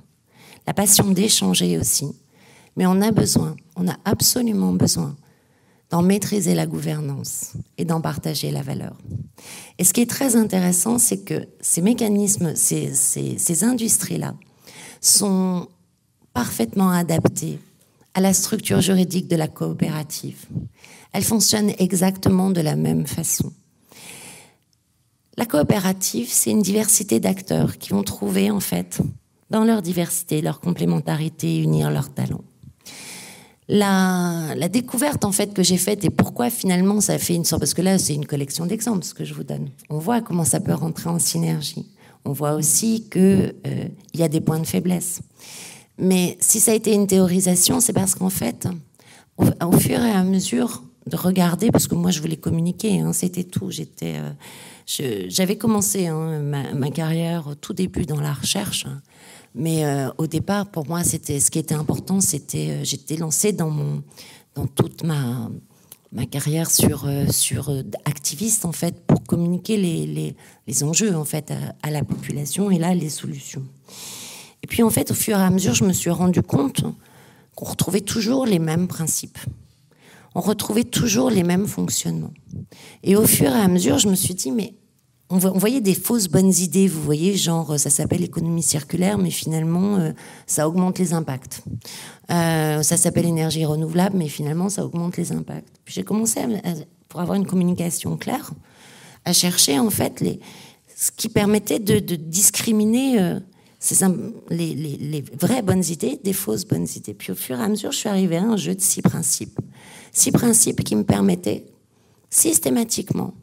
la 0.68 0.74
passion 0.74 1.12
d'échanger 1.12 1.78
aussi. 1.78 2.08
Mais 2.78 2.86
on 2.86 3.02
a 3.02 3.12
besoin, 3.12 3.56
on 3.76 3.88
a 3.88 3.98
absolument 4.06 4.74
besoin 4.74 5.16
d'en 5.90 6.02
maîtriser 6.02 6.56
la 6.56 6.66
gouvernance 6.66 7.52
et 7.78 7.84
d'en 7.84 8.00
partager 8.00 8.50
la 8.50 8.62
valeur. 8.62 8.96
Et 9.78 9.84
ce 9.84 9.94
qui 9.94 10.02
est 10.02 10.10
très 10.10 10.38
intéressant, 10.38 10.98
c'est 10.98 11.20
que 11.20 11.48
ces 11.60 11.82
mécanismes, 11.82 12.56
ces, 12.56 13.64
industries-là, 13.64 14.36
sont 15.02 15.68
parfaitement 16.34 16.92
adaptées 16.92 17.60
à 18.14 18.22
la 18.22 18.34
structure 18.34 18.80
juridique 18.80 19.28
de 19.28 19.36
la 19.36 19.50
coopérative. 19.50 20.46
Elles 21.12 21.24
fonctionnent 21.24 21.74
exactement 21.78 22.52
de 22.52 22.62
la 22.62 22.78
même 22.78 23.06
façon. 23.06 23.52
La 25.42 25.48
coopérative, 25.48 26.28
c'est 26.30 26.52
une 26.52 26.62
diversité 26.62 27.20
d'acteurs 27.20 27.80
qui 27.80 27.90
vont 27.90 28.04
trouver, 28.04 28.52
en 28.52 28.60
fait, 28.60 29.02
dans 29.50 29.64
leur 29.64 29.82
diversité, 29.82 30.40
leur 30.40 30.60
complémentarité, 30.60 31.58
unir 31.58 31.90
leurs 31.90 32.14
talents. 32.14 32.44
La, 33.68 34.54
découverte, 34.72 35.26
en 35.26 35.32
fait, 35.32 35.52
que 35.52 35.64
j'ai 35.64 35.78
faite 35.78 36.06
et 36.06 36.12
pourquoi 36.12 36.52
finalement 36.52 37.02
ça 37.02 37.18
fait 37.18 37.34
une 37.34 37.44
sorte, 37.44 37.62
parce 37.62 37.74
que 37.74 37.82
là, 37.82 37.98
c'est 37.98 38.14
une 38.14 38.28
collection 38.28 38.68
d'exemples, 38.68 39.04
ce 39.04 39.16
que 39.16 39.26
je 39.26 39.34
vous 39.34 39.44
donne. 39.44 39.70
On 39.90 39.98
voit 39.98 40.22
comment 40.22 40.44
ça 40.44 40.60
peut 40.60 40.76
rentrer 40.76 41.10
en 41.10 41.18
synergie. 41.18 41.88
on 42.24 42.34
voit 42.34 42.54
aussi 42.54 43.10
qu'il 43.10 43.56
euh, 43.66 43.88
y 44.14 44.22
a 44.22 44.28
des 44.28 44.42
points 44.42 44.60
de 44.60 44.68
faiblesse. 44.68 45.22
Mais 45.98 46.38
si 46.40 46.60
ça 46.60 46.70
a 46.70 46.76
été 46.76 46.94
une 46.94 47.08
théorisation, 47.08 47.80
c'est 47.80 47.94
parce 47.94 48.14
qu'en 48.14 48.30
fait, 48.30 48.68
au, 49.40 49.72
fur 49.72 50.06
et 50.06 50.12
à 50.12 50.24
mesure 50.24 50.84
de 51.08 51.18
regarder, 51.18 51.72
parce 51.72 51.88
que 51.88 51.96
moi 51.96 52.12
je 52.12 52.22
voulais 52.22 52.38
communiquer, 52.38 53.00
hein, 53.00 53.12
c'était 53.12 53.44
tout. 53.44 53.72
J'étais, 53.72 54.18
euh, 54.18 54.30
j'avais 55.28 55.58
commencé 55.58 56.08
hein, 56.08 56.40
ma, 56.40 56.90
carrière 56.90 57.48
au 57.48 57.56
tout 57.56 57.74
début 57.74 58.06
dans 58.06 58.20
la 58.20 58.34
recherche, 58.34 58.86
hein. 58.86 59.02
mais 59.56 59.86
euh, 59.86 60.10
au 60.18 60.28
départ, 60.28 60.70
pour 60.70 60.88
moi, 60.88 61.04
ce 61.04 61.18
qui 61.50 61.60
était 61.60 61.76
important, 61.76 62.20
c'était 62.20 62.84
j'étais 62.84 63.16
lancée 63.16 63.54
dans 63.54 64.02
toute 64.76 65.04
ma 65.04 65.50
carrière 66.26 66.70
sur, 66.70 67.06
euh, 67.06 67.28
sur 67.28 67.70
euh, 67.70 67.84
activiste 68.06 68.66
en 68.66 68.72
fait 68.72 69.06
pour 69.06 69.24
communiquer 69.24 69.78
les, 69.78 70.06
les, 70.06 70.36
les 70.68 70.84
enjeux 70.84 71.16
en 71.16 71.26
fait 71.26 71.54
à, 71.82 71.92
la 71.92 72.04
population 72.04 72.70
et 72.70 72.78
là 72.78 72.94
les 72.94 73.10
solutions. 73.10 73.64
Et 74.64 74.68
puis 74.68 74.84
en 74.84 74.90
fait 74.90 75.12
au 75.12 75.14
fur 75.14 75.38
et 75.38 75.42
à 75.42 75.50
mesure 75.50 75.74
je 75.74 75.86
me 75.86 75.94
suis 75.94 76.10
rendu 76.10 76.42
compte 76.42 76.84
qu'on 77.56 77.66
retrouvait 77.66 78.02
toujours 78.02 78.46
les 78.46 78.60
mêmes 78.60 78.88
principes. 78.88 79.40
On 80.36 80.42
retrouvait 80.42 80.84
toujours 80.86 81.30
les 81.30 81.44
mêmes 81.44 81.68
fonctionnements. 81.68 82.34
Et 83.04 83.16
au 83.16 83.26
fur 83.26 83.50
et 83.50 83.60
à 83.60 83.68
mesure 83.68 83.98
je 83.98 84.10
me 84.10 84.16
suis 84.16 84.36
dit 84.36 84.52
mais 84.52 84.74
on 85.32 85.38
voyait 85.38 85.82
des 85.82 85.94
fausses 85.94 86.28
bonnes 86.28 86.54
idées, 86.54 86.88
vous 86.88 87.02
voyez, 87.02 87.36
genre 87.38 87.80
ça 87.80 87.90
s'appelle 87.90 88.24
économie 88.24 88.64
circulaire, 88.64 89.18
mais 89.18 89.32
finalement 89.32 89.98
euh, 89.98 90.12
ça 90.46 90.68
augmente 90.68 91.00
les 91.00 91.14
impacts. 91.14 91.64
Euh, 92.30 92.82
ça 92.84 92.98
s'appelle 92.98 93.26
énergie 93.26 93.64
renouvelable, 93.66 94.18
mais 94.18 94.28
finalement 94.28 94.70
ça 94.70 94.86
augmente 94.86 95.18
les 95.18 95.32
impacts. 95.32 95.80
Puis 95.86 95.94
j'ai 95.94 96.04
commencé, 96.04 96.42
pour 97.08 97.22
avoir 97.22 97.38
une 97.38 97.46
communication 97.46 98.18
claire, 98.18 98.52
à 99.24 99.34
chercher 99.34 99.80
en 99.80 99.90
fait 99.90 100.20
les, 100.20 100.40
ce 100.96 101.12
qui 101.12 101.30
permettait 101.30 101.80
de, 101.80 102.16
discriminer 102.16 103.22
euh, 103.22 103.40
les, 104.50 104.76
les, 104.76 105.24
vraies 105.40 105.62
bonnes 105.62 105.84
idées 105.86 106.20
des 106.24 106.34
fausses 106.34 106.66
bonnes 106.66 106.88
idées. 106.96 107.14
Puis 107.14 107.32
au 107.32 107.36
fur 107.36 107.60
et 107.60 107.64
à 107.64 107.68
mesure, 107.68 107.92
je 107.92 107.98
suis 107.98 108.10
arrivée 108.10 108.38
à 108.38 108.44
un 108.44 108.58
jeu 108.58 108.76
de 108.76 108.82
six 108.82 109.02
principes. 109.02 109.60
Six 110.12 110.32
principes 110.32 110.84
qui 110.84 110.96
me 110.96 111.04
permettaient 111.04 111.66
systématiquement 112.30 113.34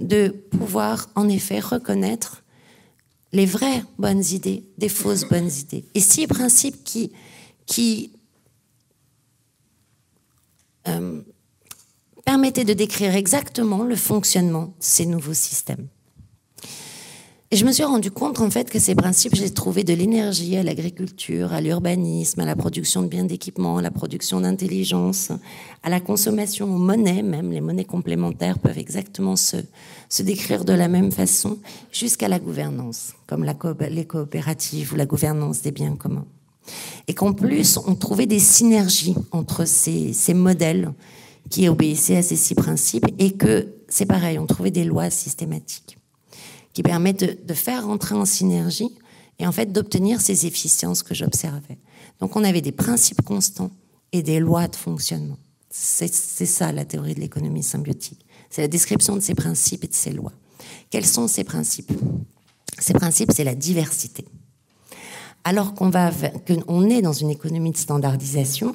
de 0.00 0.28
pouvoir 0.28 1.08
en 1.14 1.28
effet 1.28 1.60
reconnaître 1.60 2.42
les 3.32 3.46
vraies 3.46 3.82
bonnes 3.98 4.24
idées 4.24 4.64
des 4.78 4.88
fausses 4.88 5.28
bonnes 5.28 5.50
idées. 5.50 5.84
Et 5.94 6.00
six 6.00 6.26
principes 6.26 6.82
qui, 6.84 7.12
qui 7.66 8.12
euh, 10.86 11.20
permettaient 12.24 12.64
de 12.64 12.72
décrire 12.72 13.14
exactement 13.14 13.84
le 13.84 13.96
fonctionnement 13.96 14.66
de 14.66 14.72
ces 14.80 15.06
nouveaux 15.06 15.34
systèmes. 15.34 15.88
Et 17.50 17.56
je 17.56 17.64
me 17.64 17.72
suis 17.72 17.84
rendu 17.84 18.10
compte 18.10 18.40
en 18.40 18.50
fait 18.50 18.68
que 18.68 18.78
ces 18.78 18.94
principes, 18.94 19.34
j'ai 19.34 19.48
trouvé 19.48 19.82
de 19.82 19.94
l'énergie 19.94 20.58
à 20.58 20.62
l'agriculture, 20.62 21.54
à 21.54 21.62
l'urbanisme, 21.62 22.40
à 22.40 22.44
la 22.44 22.54
production 22.54 23.00
de 23.00 23.06
biens 23.06 23.24
d'équipement, 23.24 23.78
à 23.78 23.82
la 23.82 23.90
production 23.90 24.42
d'intelligence, 24.42 25.32
à 25.82 25.88
la 25.88 25.98
consommation, 25.98 26.66
aux 26.66 26.78
monnaies 26.78 27.22
même. 27.22 27.50
Les 27.50 27.62
monnaies 27.62 27.86
complémentaires 27.86 28.58
peuvent 28.58 28.76
exactement 28.76 29.34
se, 29.34 29.56
se 30.10 30.22
décrire 30.22 30.66
de 30.66 30.74
la 30.74 30.88
même 30.88 31.10
façon, 31.10 31.56
jusqu'à 31.90 32.28
la 32.28 32.38
gouvernance, 32.38 33.14
comme 33.26 33.44
la 33.44 33.56
les 33.88 34.04
coopératives 34.04 34.92
ou 34.92 34.96
la 34.96 35.06
gouvernance 35.06 35.62
des 35.62 35.72
biens 35.72 35.96
communs. 35.96 36.26
Et 37.06 37.14
qu'en 37.14 37.32
plus, 37.32 37.78
on 37.78 37.94
trouvait 37.94 38.26
des 38.26 38.40
synergies 38.40 39.14
entre 39.32 39.64
ces, 39.64 40.12
ces 40.12 40.34
modèles 40.34 40.92
qui 41.48 41.66
obéissaient 41.66 42.18
à 42.18 42.22
ces 42.22 42.36
six 42.36 42.54
principes 42.54 43.06
et 43.18 43.32
que 43.32 43.68
c'est 43.88 44.04
pareil, 44.04 44.38
on 44.38 44.44
trouvait 44.44 44.70
des 44.70 44.84
lois 44.84 45.08
systématiques 45.08 45.97
qui 46.72 46.82
permettent 46.82 47.46
de, 47.46 47.54
faire 47.54 47.88
entrer 47.88 48.14
en 48.14 48.24
synergie 48.24 48.90
et 49.38 49.46
en 49.46 49.52
fait 49.52 49.72
d'obtenir 49.72 50.20
ces 50.20 50.46
efficiences 50.46 51.02
que 51.02 51.14
j'observais. 51.14 51.78
Donc 52.20 52.36
on 52.36 52.44
avait 52.44 52.60
des 52.60 52.72
principes 52.72 53.22
constants 53.22 53.70
et 54.12 54.22
des 54.22 54.40
lois 54.40 54.68
de 54.68 54.76
fonctionnement. 54.76 55.38
C'est 55.70 56.08
ça 56.08 56.72
la 56.72 56.84
théorie 56.84 57.14
de 57.14 57.20
l'économie 57.20 57.62
symbiotique. 57.62 58.24
C'est 58.50 58.62
la 58.62 58.68
description 58.68 59.14
de 59.14 59.20
ces 59.20 59.34
principes 59.34 59.84
et 59.84 59.88
de 59.88 59.94
ces 59.94 60.12
lois. 60.12 60.32
Quels 60.90 61.06
sont 61.06 61.28
ces 61.28 61.44
principes? 61.44 61.92
Ces 62.78 62.94
principes, 62.94 63.32
c'est 63.34 63.44
la 63.44 63.54
diversité. 63.54 64.24
Alors 65.44 65.74
qu'on 65.74 65.90
qu'on 65.90 66.90
est 66.90 67.02
dans 67.02 67.12
une 67.12 67.30
économie 67.30 67.72
de 67.72 67.76
standardisation, 67.76 68.74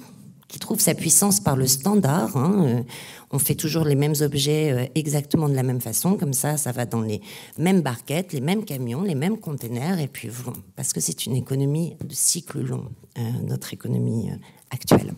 qui 0.54 0.60
trouve 0.60 0.80
sa 0.80 0.94
puissance 0.94 1.40
par 1.40 1.56
le 1.56 1.66
standard. 1.66 2.38
Hein, 2.38 2.64
euh, 2.64 2.84
on 3.32 3.40
fait 3.40 3.56
toujours 3.56 3.86
les 3.86 3.96
mêmes 3.96 4.14
objets 4.22 4.72
euh, 4.72 4.86
exactement 4.94 5.50
de 5.50 5.56
la 5.56 5.64
même 5.64 5.82
façon, 5.82 6.16
comme 6.16 6.34
ça, 6.34 6.58
ça 6.58 6.72
va 6.72 6.86
dans 6.86 7.02
les 7.02 7.22
mêmes 7.58 7.82
barquettes, 7.82 8.34
les 8.34 8.40
mêmes 8.40 8.64
camions, 8.64 9.02
les 9.02 9.16
mêmes 9.16 9.40
containers, 9.40 10.00
et 10.00 10.08
puis 10.08 10.30
parce 10.76 10.94
que 10.94 11.02
c'est 11.02 11.26
une 11.26 11.36
économie 11.36 11.96
de 12.08 12.14
cycle 12.14 12.60
long, 12.62 12.86
euh, 13.18 13.22
notre 13.48 13.74
économie 13.74 14.30
actuelle. 14.70 15.16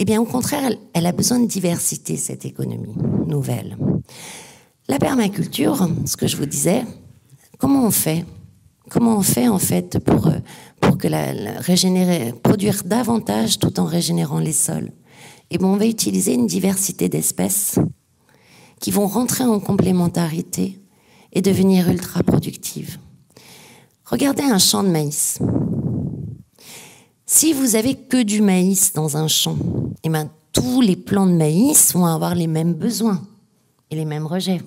Eh 0.00 0.04
bien, 0.04 0.20
au 0.20 0.24
contraire, 0.24 0.68
elle, 0.94 1.06
a 1.06 1.12
besoin 1.12 1.38
de 1.38 1.46
diversité, 1.46 2.16
cette 2.16 2.44
économie 2.44 2.96
nouvelle. 3.28 3.76
La 4.88 4.98
permaculture, 4.98 5.88
ce 6.06 6.16
que 6.16 6.26
je 6.26 6.36
vous 6.36 6.46
disais, 6.46 6.82
comment 7.58 7.86
on 7.86 7.92
fait 7.92 8.24
Comment 8.94 9.16
on 9.16 9.22
fait 9.22 9.48
en 9.48 9.58
fait 9.58 9.98
pour, 9.98 10.30
pour 10.80 10.98
que 10.98 11.08
la, 11.08 11.32
régénérer, 11.58 12.32
produire 12.32 12.84
davantage 12.84 13.58
tout 13.58 13.80
en 13.80 13.86
régénérant 13.86 14.38
les 14.38 14.52
sols 14.52 14.92
Et 15.50 15.58
on 15.60 15.76
va 15.76 15.86
utiliser 15.86 16.34
une 16.34 16.46
diversité 16.46 17.08
d'espèces 17.08 17.80
qui 18.78 18.92
vont 18.92 19.08
rentrer 19.08 19.42
en 19.42 19.58
complémentarité 19.58 20.80
et 21.32 21.42
devenir 21.42 21.90
ultra 21.90 22.22
productives. 22.22 22.98
Regardez 24.04 24.44
un 24.44 24.60
champ 24.60 24.84
de 24.84 24.90
maïs. 24.90 25.40
Si 27.26 27.52
vous 27.52 27.74
avez 27.74 27.96
que 27.96 28.22
du 28.22 28.42
maïs 28.42 28.92
dans 28.92 29.16
un 29.16 29.26
champ, 29.26 29.56
eh 30.04 30.08
ben, 30.08 30.30
tous 30.52 30.80
les 30.80 30.94
plants 30.94 31.26
de 31.26 31.32
maïs 31.32 31.94
vont 31.94 32.06
avoir 32.06 32.36
les 32.36 32.46
mêmes 32.46 32.74
besoins 32.74 33.20
et 33.90 33.96
les 33.96 34.04
mêmes 34.04 34.28
rejets. 34.28 34.62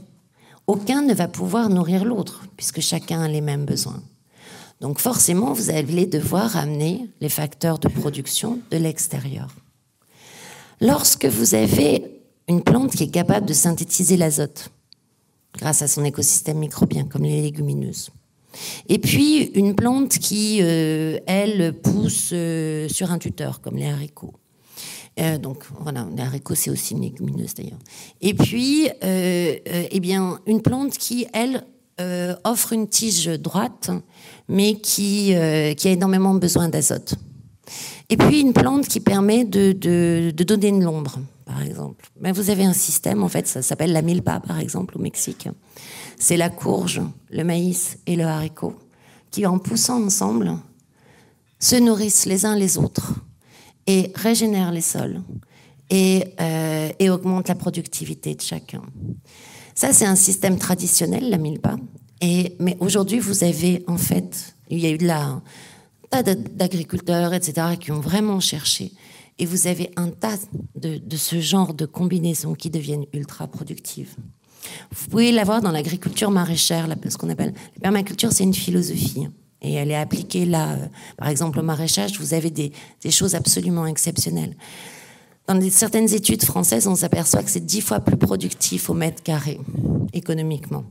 Aucun 0.67 1.01
ne 1.03 1.13
va 1.13 1.29
pouvoir 1.29 1.69
nourrir 1.69 2.03
l'autre, 2.03 2.43
puisque 2.57 2.81
chacun 2.81 3.21
a 3.21 3.29
les 3.29 3.39
mêmes 3.39 3.63
besoins. 3.63 4.03
Donc 4.81 4.99
forcément, 4.99 5.53
vous 5.53 5.69
allez 5.69 6.05
devoir 6.05 6.55
amener 6.55 7.09
les 7.19 7.29
facteurs 7.29 7.79
de 7.79 7.87
production 7.87 8.59
de 8.71 8.77
l'extérieur. 8.77 9.47
Lorsque 10.81 11.25
vous 11.25 11.55
avez 11.55 12.21
une 12.47 12.61
plante 12.61 12.91
qui 12.91 13.03
est 13.03 13.11
capable 13.11 13.47
de 13.47 13.53
synthétiser 13.53 14.17
l'azote, 14.17 14.69
grâce 15.57 15.81
à 15.81 15.87
son 15.87 16.05
écosystème 16.05 16.59
microbien, 16.59 17.05
comme 17.05 17.23
les 17.23 17.41
légumineuses, 17.41 18.11
et 18.87 18.99
puis 18.99 19.43
une 19.55 19.75
plante 19.75 20.17
qui, 20.17 20.59
euh, 20.61 21.19
elle, 21.25 21.73
pousse 21.73 22.29
euh, 22.33 22.87
sur 22.87 23.11
un 23.11 23.17
tuteur, 23.17 23.61
comme 23.61 23.75
les 23.75 23.87
haricots. 23.87 24.33
Euh, 25.19 25.37
donc 25.37 25.65
voilà, 25.79 26.07
les 26.15 26.21
haricots 26.21 26.55
c'est 26.55 26.69
aussi 26.69 26.93
une 26.93 27.01
légumineuse 27.01 27.55
d'ailleurs. 27.55 27.79
Et 28.21 28.33
puis, 28.33 28.87
eh 29.01 29.99
bien, 29.99 30.39
une 30.45 30.61
plante 30.61 30.97
qui, 30.97 31.27
elle, 31.33 31.65
offre 32.43 32.73
une 32.73 32.87
tige 32.87 33.27
droite 33.27 33.91
mais 34.47 34.75
qui, 34.75 35.33
euh, 35.35 35.73
a 35.73 35.89
énormément 35.89 36.33
besoin 36.33 36.69
d'azote. 36.69 37.15
Et 38.09 38.15
puis 38.15 38.39
une 38.39 38.53
plante 38.53 38.87
qui 38.87 38.99
permet 38.99 39.43
de, 39.43 39.73
donner 40.31 40.71
de 40.71 40.83
l'ombre, 40.83 41.19
par 41.45 41.61
exemple. 41.61 42.05
Mais 42.21 42.31
vous 42.31 42.49
avez 42.49 42.63
un 42.63 42.73
système, 42.73 43.23
en 43.23 43.27
fait, 43.27 43.47
ça 43.47 43.61
s'appelle 43.61 43.91
la 43.91 44.01
milpa, 44.01 44.39
par 44.39 44.59
exemple, 44.59 44.97
au 44.97 45.01
Mexique. 45.01 45.49
C'est 46.17 46.37
la 46.37 46.49
courge, 46.49 47.01
le 47.29 47.43
maïs 47.43 47.97
et 48.07 48.15
le 48.15 48.23
haricot 48.23 48.75
qui, 49.29 49.45
en 49.45 49.59
poussant 49.59 50.01
ensemble, 50.01 50.53
se 51.59 51.75
nourrissent 51.75 52.25
les 52.25 52.45
uns 52.45 52.55
les 52.55 52.77
autres 52.77 53.13
et 53.87 54.11
régénèrent 54.15 54.71
les 54.71 54.81
sols 54.81 55.21
et, 55.89 56.23
euh, 56.39 56.89
et 56.99 57.09
augmentent 57.09 57.49
la 57.49 57.55
productivité 57.55 58.35
de 58.35 58.41
chacun. 58.41 58.81
Ça, 59.77 59.93
c'est 59.93 60.07
un 60.07 60.15
système 60.15 60.57
traditionnel, 60.57 61.29
la 61.29 61.37
milpa, 61.37 61.75
et, 62.19 62.55
mais 62.59 62.75
aujourd'hui, 62.79 63.19
vous 63.19 63.43
avez 63.43 63.83
en 63.85 63.99
fait, 63.99 64.55
il 64.71 64.79
y 64.79 64.87
a 64.87 64.89
eu 64.89 64.97
de 64.97 65.05
la, 65.05 65.39
tas 66.09 66.23
d'agriculteurs, 66.23 67.31
etc., 67.35 67.77
qui 67.79 67.91
ont 67.91 67.99
vraiment 67.99 68.39
cherché. 68.39 68.91
Et 69.37 69.45
vous 69.45 69.67
avez 69.67 69.91
un 69.95 70.09
tas 70.09 70.39
de, 70.73 70.97
de 70.97 71.15
ce 71.15 71.39
genre 71.39 71.75
de 71.75 71.85
combinaisons 71.85 72.55
qui 72.55 72.71
deviennent 72.71 73.05
ultra 73.13 73.45
productives. 73.45 74.15
Vous 74.89 75.09
pouvez 75.11 75.31
l'avoir 75.31 75.61
dans 75.61 75.71
l'agriculture 75.71 76.31
maraîchère, 76.31 76.87
ce 77.07 77.15
qu'on 77.15 77.29
appelle 77.29 77.53
la 77.75 77.81
permaculture, 77.81 78.31
c'est 78.31 78.45
une 78.45 78.55
philosophie. 78.55 79.27
Et 79.61 79.73
elle 79.73 79.91
est 79.91 79.95
appliquée 79.95 80.47
là, 80.47 80.71
euh, 80.71 80.87
par 81.17 81.27
exemple 81.27 81.59
au 81.59 81.63
maraîchage, 81.63 82.19
vous 82.19 82.33
avez 82.33 82.49
des, 82.49 82.71
des 83.03 83.11
choses 83.11 83.35
absolument 83.35 83.85
exceptionnelles. 83.85 84.55
Dans 85.47 85.69
certaines 85.69 86.13
études 86.13 86.43
françaises, 86.43 86.87
on 86.87 86.95
s'aperçoit 86.95 87.41
que 87.41 87.49
c'est 87.49 87.65
dix 87.65 87.81
fois 87.81 88.01
plus 88.01 88.17
productif 88.17 88.89
au 88.89 88.93
mètre 88.93 89.23
carré, 89.23 89.59
économiquement 90.13 90.83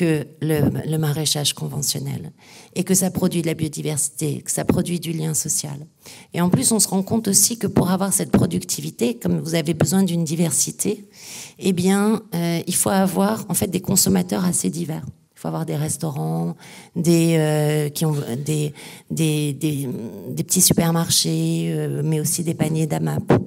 que 0.00 0.26
le, 0.40 0.96
maraîchage 0.96 1.52
conventionnel 1.52 2.32
et 2.74 2.84
que 2.84 2.94
ça 2.94 3.10
produit 3.10 3.42
de 3.42 3.46
la 3.46 3.52
biodiversité, 3.52 4.40
que 4.40 4.50
ça 4.50 4.64
produit 4.64 4.98
du 4.98 5.12
lien 5.12 5.34
social. 5.34 5.86
Et 6.32 6.40
en 6.40 6.48
plus, 6.48 6.72
on 6.72 6.78
se 6.78 6.88
rend 6.88 7.02
compte 7.02 7.28
aussi 7.28 7.58
que 7.58 7.66
pour 7.66 7.90
avoir 7.90 8.10
cette 8.12 8.30
productivité, 8.30 9.18
comme 9.18 9.40
vous 9.40 9.54
avez 9.54 9.74
besoin 9.74 10.02
d'une 10.02 10.24
diversité, 10.24 11.04
eh 11.58 11.74
bien, 11.74 12.22
euh, 12.34 12.62
il 12.66 12.74
faut 12.74 12.88
avoir 12.88 13.44
en 13.50 13.54
fait 13.54 13.66
des 13.66 13.82
consommateurs 13.82 14.46
assez 14.46 14.70
divers. 14.70 15.04
Il 15.40 15.44
faut 15.44 15.48
avoir 15.48 15.64
des 15.64 15.76
restaurants, 15.76 16.54
des, 16.94 17.36
euh, 17.38 17.88
qui 17.88 18.04
ont 18.04 18.14
des, 18.44 18.74
des, 19.10 19.54
des, 19.54 20.44
petits 20.44 20.60
supermarchés, 20.60 21.72
euh, 21.72 22.02
mais 22.04 22.20
aussi 22.20 22.44
des 22.44 22.52
paniers 22.52 22.86
d'AMAP. 22.86 23.42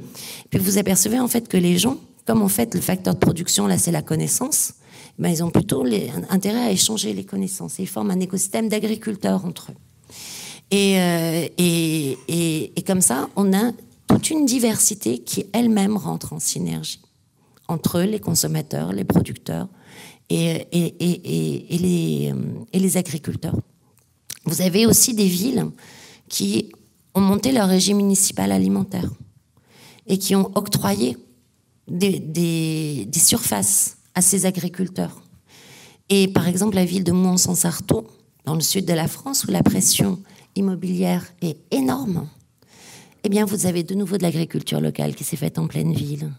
Puis 0.50 0.60
vous 0.60 0.80
apercevez 0.80 1.20
en 1.20 1.28
fait 1.28 1.48
que 1.48 1.56
les 1.56 1.78
gens, 1.78 1.98
comme 2.26 2.42
en 2.42 2.48
fait 2.48 2.74
le 2.74 2.82
facteur 2.82 3.14
de 3.14 3.20
production, 3.20 3.68
là 3.68 3.78
c'est 3.78 3.92
la 3.92 4.02
connaissance, 4.02 4.74
ben, 5.20 5.30
ils 5.30 5.44
ont 5.44 5.52
plutôt 5.52 5.84
les, 5.84 6.10
intérêt 6.32 6.64
à 6.64 6.72
échanger 6.72 7.14
les 7.14 7.26
connaissances. 7.26 7.78
Ils 7.78 7.88
forment 7.88 8.10
un 8.10 8.20
écosystème 8.22 8.70
d'agriculteurs 8.70 9.46
entre 9.46 9.70
eux. 9.70 9.76
Et, 10.72 11.00
euh, 11.00 11.48
et, 11.60 12.18
et, 12.28 12.74
et, 12.76 12.82
comme 12.82 13.02
ça, 13.02 13.30
on 13.36 13.54
a 13.54 13.72
toute 14.08 14.32
une 14.32 14.48
diversité 14.48 15.20
qui 15.20 15.46
elle-même 15.54 15.96
rentre 15.96 16.34
en 16.34 16.40
synergie 16.40 17.02
entre 17.68 18.02
les 18.02 18.20
consommateurs, 18.20 18.94
les 18.94 19.04
producteurs 19.04 19.68
et, 20.30 20.68
et 20.72 22.80
les, 22.80 22.98
agriculteurs. 22.98 23.56
Vous 24.46 24.62
avez 24.62 24.86
aussi 24.86 25.14
des 25.14 25.28
villes 25.28 25.66
qui 26.30 26.72
ont 27.14 27.22
monté 27.22 27.52
leur 27.52 27.68
régime 27.68 27.98
municipal 27.98 28.52
alimentaire 28.52 29.10
et 30.08 30.18
qui 30.18 30.36
ont 30.36 30.52
octroyé 30.56 31.18
des, 31.88 33.08
surfaces 33.16 33.98
à 34.16 34.22
ces 34.22 34.46
agriculteurs. 34.46 35.22
Et 36.10 36.28
par 36.28 36.48
exemple, 36.48 36.76
la 36.76 36.86
ville 36.86 37.04
de 37.04 37.12
Mont-Saint-Sarto, 37.12 38.08
dans 38.46 38.56
le 38.56 38.62
sud 38.62 38.86
de 38.86 38.94
la 38.94 39.08
France, 39.08 39.46
où 39.46 39.52
la 39.52 39.64
pression 39.64 40.20
immobilière 40.56 41.26
est 41.42 41.58
énorme, 41.72 42.28
eh 43.24 43.30
bien, 43.30 43.46
vous 43.46 43.66
avez 43.66 43.84
de 43.84 43.96
nouveau 43.96 44.18
de 44.18 44.24
l'agriculture 44.24 44.82
locale 44.82 45.16
qui 45.16 45.24
s'est 45.24 45.38
faite 45.38 45.58
en 45.58 45.68
pleine 45.68 45.94
ville. 45.94 46.32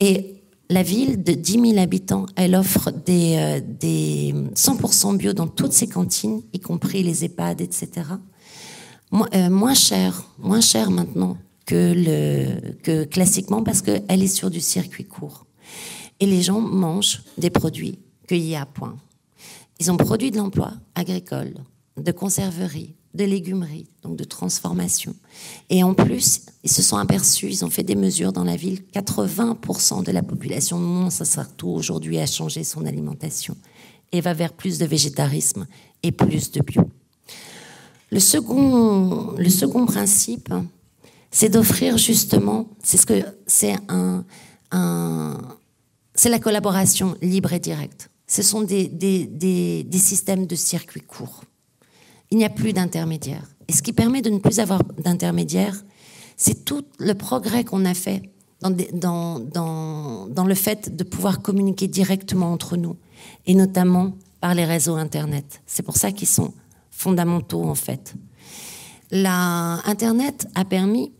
Et 0.00 0.43
la 0.70 0.82
ville 0.82 1.22
de 1.22 1.32
10 1.32 1.72
000 1.72 1.78
habitants, 1.78 2.26
elle 2.36 2.54
offre 2.54 2.90
des, 2.90 3.36
euh, 3.36 3.60
des 3.62 4.34
100% 4.54 5.16
bio 5.16 5.32
dans 5.32 5.46
toutes 5.46 5.72
ses 5.72 5.86
cantines, 5.86 6.42
y 6.52 6.60
compris 6.60 7.02
les 7.02 7.24
EHPAD, 7.24 7.60
etc. 7.60 7.88
euh, 9.12 9.50
moins 9.50 9.74
cher, 9.74 10.24
moins 10.38 10.60
cher 10.60 10.90
maintenant 10.90 11.36
que, 11.66 12.72
que 12.82 13.04
classiquement 13.04 13.62
parce 13.62 13.82
qu'elle 13.82 14.22
est 14.22 14.26
sur 14.26 14.50
du 14.50 14.60
circuit 14.60 15.04
court. 15.04 15.46
Et 16.20 16.26
les 16.26 16.42
gens 16.42 16.60
mangent 16.60 17.22
des 17.38 17.50
produits 17.50 17.98
cueillis 18.26 18.56
à 18.56 18.66
point. 18.66 18.96
Ils 19.80 19.90
ont 19.90 19.96
produit 19.96 20.30
de 20.30 20.36
l'emploi 20.36 20.72
agricole, 20.94 21.54
de 21.96 22.12
conserverie, 22.12 22.94
de 23.14 23.24
légumerie, 23.24 23.86
donc 24.02 24.16
de 24.16 24.24
transformation. 24.24 25.14
Et 25.70 25.82
en 25.84 25.94
plus, 25.94 26.42
ils 26.64 26.70
se 26.70 26.82
sont 26.82 26.96
aperçus, 26.96 27.48
ils 27.48 27.64
ont 27.64 27.70
fait 27.70 27.84
des 27.84 27.94
mesures 27.94 28.32
dans 28.32 28.44
la 28.44 28.56
ville, 28.56 28.82
80% 28.92 30.04
de 30.04 30.12
la 30.12 30.22
population 30.22 30.78
de 30.78 30.84
Mont-Saint-Sartoux 30.84 31.70
aujourd'hui 31.70 32.18
a 32.18 32.26
changé 32.26 32.64
son 32.64 32.84
alimentation 32.84 33.56
et 34.12 34.20
va 34.20 34.34
vers 34.34 34.52
plus 34.52 34.78
de 34.78 34.86
végétarisme 34.86 35.66
et 36.02 36.12
plus 36.12 36.50
de 36.50 36.60
bio. 36.60 36.82
Le 38.10 38.20
second, 38.20 39.34
le 39.36 39.48
second 39.48 39.86
principe, 39.86 40.52
c'est 41.30 41.48
d'offrir 41.48 41.98
justement, 41.98 42.68
c'est 42.82 42.96
ce 42.96 43.06
que 43.06 43.24
c'est 43.46 43.76
un, 43.88 44.24
un 44.70 45.38
c'est 46.14 46.28
la 46.28 46.38
collaboration 46.38 47.16
libre 47.22 47.52
et 47.52 47.58
directe. 47.58 48.10
Ce 48.26 48.42
sont 48.42 48.62
des, 48.62 48.88
des, 48.88 49.26
des, 49.26 49.82
des 49.84 49.98
systèmes 49.98 50.46
de 50.46 50.54
circuits 50.54 51.00
courts 51.00 51.44
il 52.34 52.38
n'y 52.38 52.44
a 52.44 52.50
plus 52.50 52.72
d'intermédiaires. 52.72 53.46
Et 53.68 53.72
ce 53.72 53.80
qui 53.80 53.92
permet 53.92 54.20
de 54.20 54.28
ne 54.28 54.38
plus 54.40 54.58
avoir 54.58 54.82
d'intermédiaires, 54.98 55.84
c'est 56.36 56.64
tout 56.64 56.84
le 56.98 57.14
progrès 57.14 57.62
qu'on 57.62 57.84
a 57.84 57.94
fait 57.94 58.22
dans, 58.60 59.38
le 60.48 60.54
fait 60.54 60.96
de 60.96 61.04
pouvoir 61.04 61.42
communiquer 61.42 61.86
directement 61.86 62.52
entre 62.52 62.76
nous, 62.76 62.96
et 63.46 63.54
notamment 63.54 64.16
par 64.40 64.52
les 64.52 64.64
réseaux 64.64 64.96
Internet. 64.96 65.62
C'est 65.64 65.84
pour 65.84 65.96
ça 65.96 66.10
qu'ils 66.10 66.26
sont 66.26 66.52
fondamentaux, 66.90 67.62
en 67.62 67.76
fait. 67.76 68.14
La, 69.12 69.80
Internet 69.86 70.48
a 70.56 70.64
permis 70.64 71.12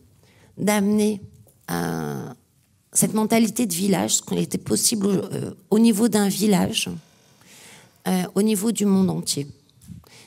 d'amener 0.58 1.22
euh, 1.70 2.28
cette 2.92 3.14
mentalité 3.14 3.66
de 3.66 3.74
village, 3.74 4.16
ce 4.16 4.22
qui 4.22 4.36
était 4.36 4.58
possible 4.58 5.06
euh, 5.06 5.52
au 5.70 5.78
niveau 5.78 6.08
d'un 6.08 6.26
village, 6.26 6.90
euh, 8.08 8.24
au 8.34 8.42
niveau 8.42 8.72
du 8.72 8.84
monde 8.84 9.10
entier. 9.10 9.46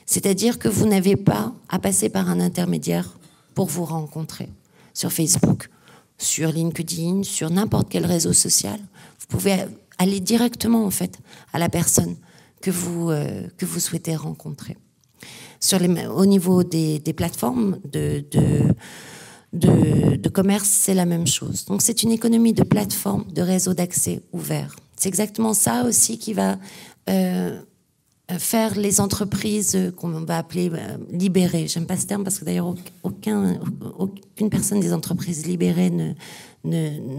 C'est-à-dire 0.08 0.58
que 0.58 0.68
vous 0.68 0.86
n'avez 0.86 1.16
pas 1.16 1.52
à 1.68 1.78
passer 1.78 2.08
par 2.08 2.30
un 2.30 2.40
intermédiaire 2.40 3.18
pour 3.54 3.66
vous 3.66 3.84
rencontrer 3.84 4.48
sur 4.94 5.12
Facebook, 5.12 5.68
sur 6.16 6.50
LinkedIn, 6.50 7.24
sur 7.24 7.50
n'importe 7.50 7.88
quel 7.90 8.06
réseau 8.06 8.32
social. 8.32 8.80
Vous 9.20 9.26
pouvez 9.28 9.66
aller 9.98 10.20
directement 10.20 10.86
en 10.86 10.90
fait 10.90 11.18
à 11.52 11.58
la 11.58 11.68
personne 11.68 12.16
que 12.62 12.70
vous, 12.70 13.10
euh, 13.10 13.48
que 13.58 13.66
vous 13.66 13.80
souhaitez 13.80 14.16
rencontrer. 14.16 14.78
Sur 15.60 15.78
les, 15.78 16.06
au 16.06 16.24
niveau 16.24 16.64
des, 16.64 17.00
des 17.00 17.12
plateformes 17.12 17.78
de, 17.84 18.24
de, 19.52 20.28
commerce, 20.30 20.68
c'est 20.68 20.94
la 20.94 21.04
même 21.04 21.26
chose. 21.26 21.66
Donc 21.66 21.82
c'est 21.82 22.02
une 22.02 22.12
économie 22.12 22.54
de 22.54 22.62
plateforme, 22.62 23.26
de 23.30 23.42
réseau 23.42 23.74
d'accès 23.74 24.22
ouvert. 24.32 24.74
C'est 24.96 25.10
exactement 25.10 25.52
ça 25.52 25.84
aussi 25.84 26.18
qui 26.18 26.32
va 26.32 26.56
euh, 27.10 27.60
faire 28.36 28.74
les 28.74 29.00
entreprises 29.00 29.74
euh, 29.74 29.90
qu'on 29.90 30.10
va 30.10 30.38
appeler 30.38 30.70
euh, 30.72 30.98
libérées. 31.10 31.66
J'aime 31.66 31.86
pas 31.86 31.96
ce 31.96 32.06
terme 32.06 32.24
parce 32.24 32.38
que 32.38 32.44
d'ailleurs 32.44 32.74
aucun, 33.02 33.58
aucune 33.98 34.50
personne 34.50 34.80
des 34.80 34.92
entreprises 34.92 35.46
libérées 35.46 35.90
ne, 35.90 36.12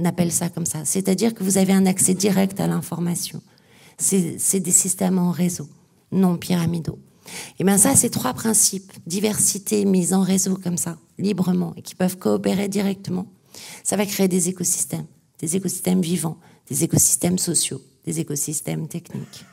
n'appelle 0.02 0.32
ça 0.32 0.50
comme 0.50 0.68
ça. 0.68 0.86
C'est-à-dire 0.86 1.34
que 1.34 1.44
vous 1.44 1.58
avez 1.58 1.74
un 1.74 1.86
accès 1.88 2.14
direct 2.14 2.60
à 2.60 2.68
l'information. 2.68 3.42
C'est 3.98 4.60
des 4.60 4.72
systèmes 4.72 5.18
en 5.18 5.32
réseau, 5.32 5.68
non 6.12 6.38
pyramidaux. 6.38 7.00
Et 7.60 7.64
bien 7.64 7.78
ça, 7.78 7.96
c'est 7.96 8.10
trois 8.10 8.34
principes, 8.34 8.92
diversité 9.06 9.84
mise 9.86 10.14
en 10.14 10.22
réseau 10.22 10.56
comme 10.56 10.78
ça, 10.78 10.98
librement, 11.18 11.74
et 11.76 11.82
qui 11.82 11.96
peuvent 11.96 12.18
coopérer 12.18 12.70
directement. 12.70 13.28
Ça 13.84 13.98
va 13.98 14.06
créer 14.06 14.28
des 14.28 14.48
écosystèmes, 14.48 15.06
des 15.40 15.58
écosystèmes 15.58 16.02
vivants, 16.02 16.38
des 16.70 16.84
écosystèmes 16.84 17.38
sociaux, 17.38 17.82
des 18.06 18.20
écosystèmes 18.20 18.88
techniques. 18.88 19.46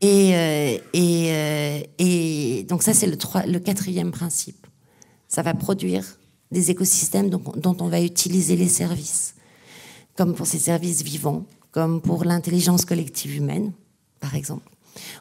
Et, 0.00 0.34
euh, 0.34 0.78
et, 0.92 1.32
euh, 1.32 1.80
et, 1.98 2.64
donc 2.64 2.82
ça, 2.82 2.92
c'est 2.92 3.06
le, 3.06 3.58
quatrième 3.58 4.10
principe. 4.10 4.66
Ça 5.28 5.42
va 5.42 5.54
produire 5.54 6.04
des 6.50 6.70
écosystèmes 6.70 7.30
dont, 7.30 7.76
on 7.80 7.88
va 7.88 8.00
utiliser 8.02 8.56
les 8.56 8.68
services, 8.68 9.34
comme 10.14 10.34
pour 10.34 10.46
ces 10.46 10.58
services 10.58 11.02
vivants, 11.02 11.46
comme 11.72 12.00
pour 12.00 12.24
l'intelligence 12.24 12.84
collective 12.84 13.36
humaine, 13.36 13.72
par 14.20 14.34
exemple, 14.34 14.70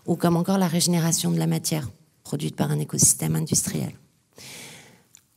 ou 0.06 0.16
comme 0.16 0.36
encore 0.36 0.58
la 0.58 0.68
régénération 0.68 1.32
de 1.32 1.40
la 1.40 1.48
matière 1.48 1.90
produite 2.24 2.56
par 2.56 2.72
un 2.72 2.80
écosystème 2.80 3.36
industriel. 3.36 3.94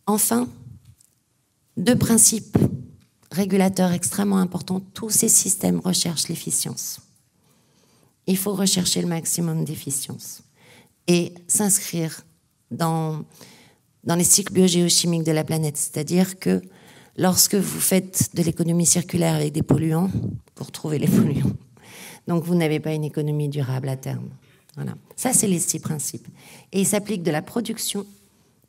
Enfin, 0.07 0.49
deux 1.77 1.97
principes 1.97 2.59
régulateurs 3.31 3.93
extrêmement 3.93 4.39
importants, 4.39 4.81
tous 4.81 5.11
ces 5.11 5.29
systèmes 5.29 5.81
recherchent 5.81 6.29
l'efficience 6.29 7.01
il 8.29 8.37
faut 8.37 8.55
rechercher 8.55 9.01
le 9.01 9.09
maximum 9.09 9.65
d'efficience 9.65 10.43
et 11.07 11.33
s'inscrire 11.49 12.25
dans, 12.71 13.25
dans 14.05 14.15
les 14.15 14.25
cycles 14.25 14.53
biogéochimiques 14.53 15.25
de 15.25 15.33
la 15.33 15.45
planète. 15.45 15.79
C'est-à-dire 15.79 16.39
que 16.39 16.61
lorsque 17.17 17.55
vous 17.55 17.81
faites 17.81 18.31
de 18.35 18.43
l'économie 18.43 18.87
circulaire 18.87 19.35
avec 19.35 19.53
des 19.53 19.63
polluants, 19.63 20.11
vous 20.57 20.65
retrouvez 20.65 20.99
les 20.99 21.09
polluants. 21.09 21.57
Donc 22.29 22.45
vous 22.45 22.55
n'avez 22.55 22.81
pas 22.81 22.93
une 22.93 23.05
économie 23.05 23.49
durable 23.49 23.89
à 23.89 23.97
terme. 23.97 24.29
Voilà. 24.77 24.95
Ça, 25.17 25.33
c'est 25.33 25.49
les 25.49 25.59
six 25.59 25.81
principes. 25.81 26.29
Et 26.71 26.83
ils 26.83 26.87
s'appliquent 26.87 27.23
de 27.23 27.31
la 27.31 27.43
production 27.43 28.07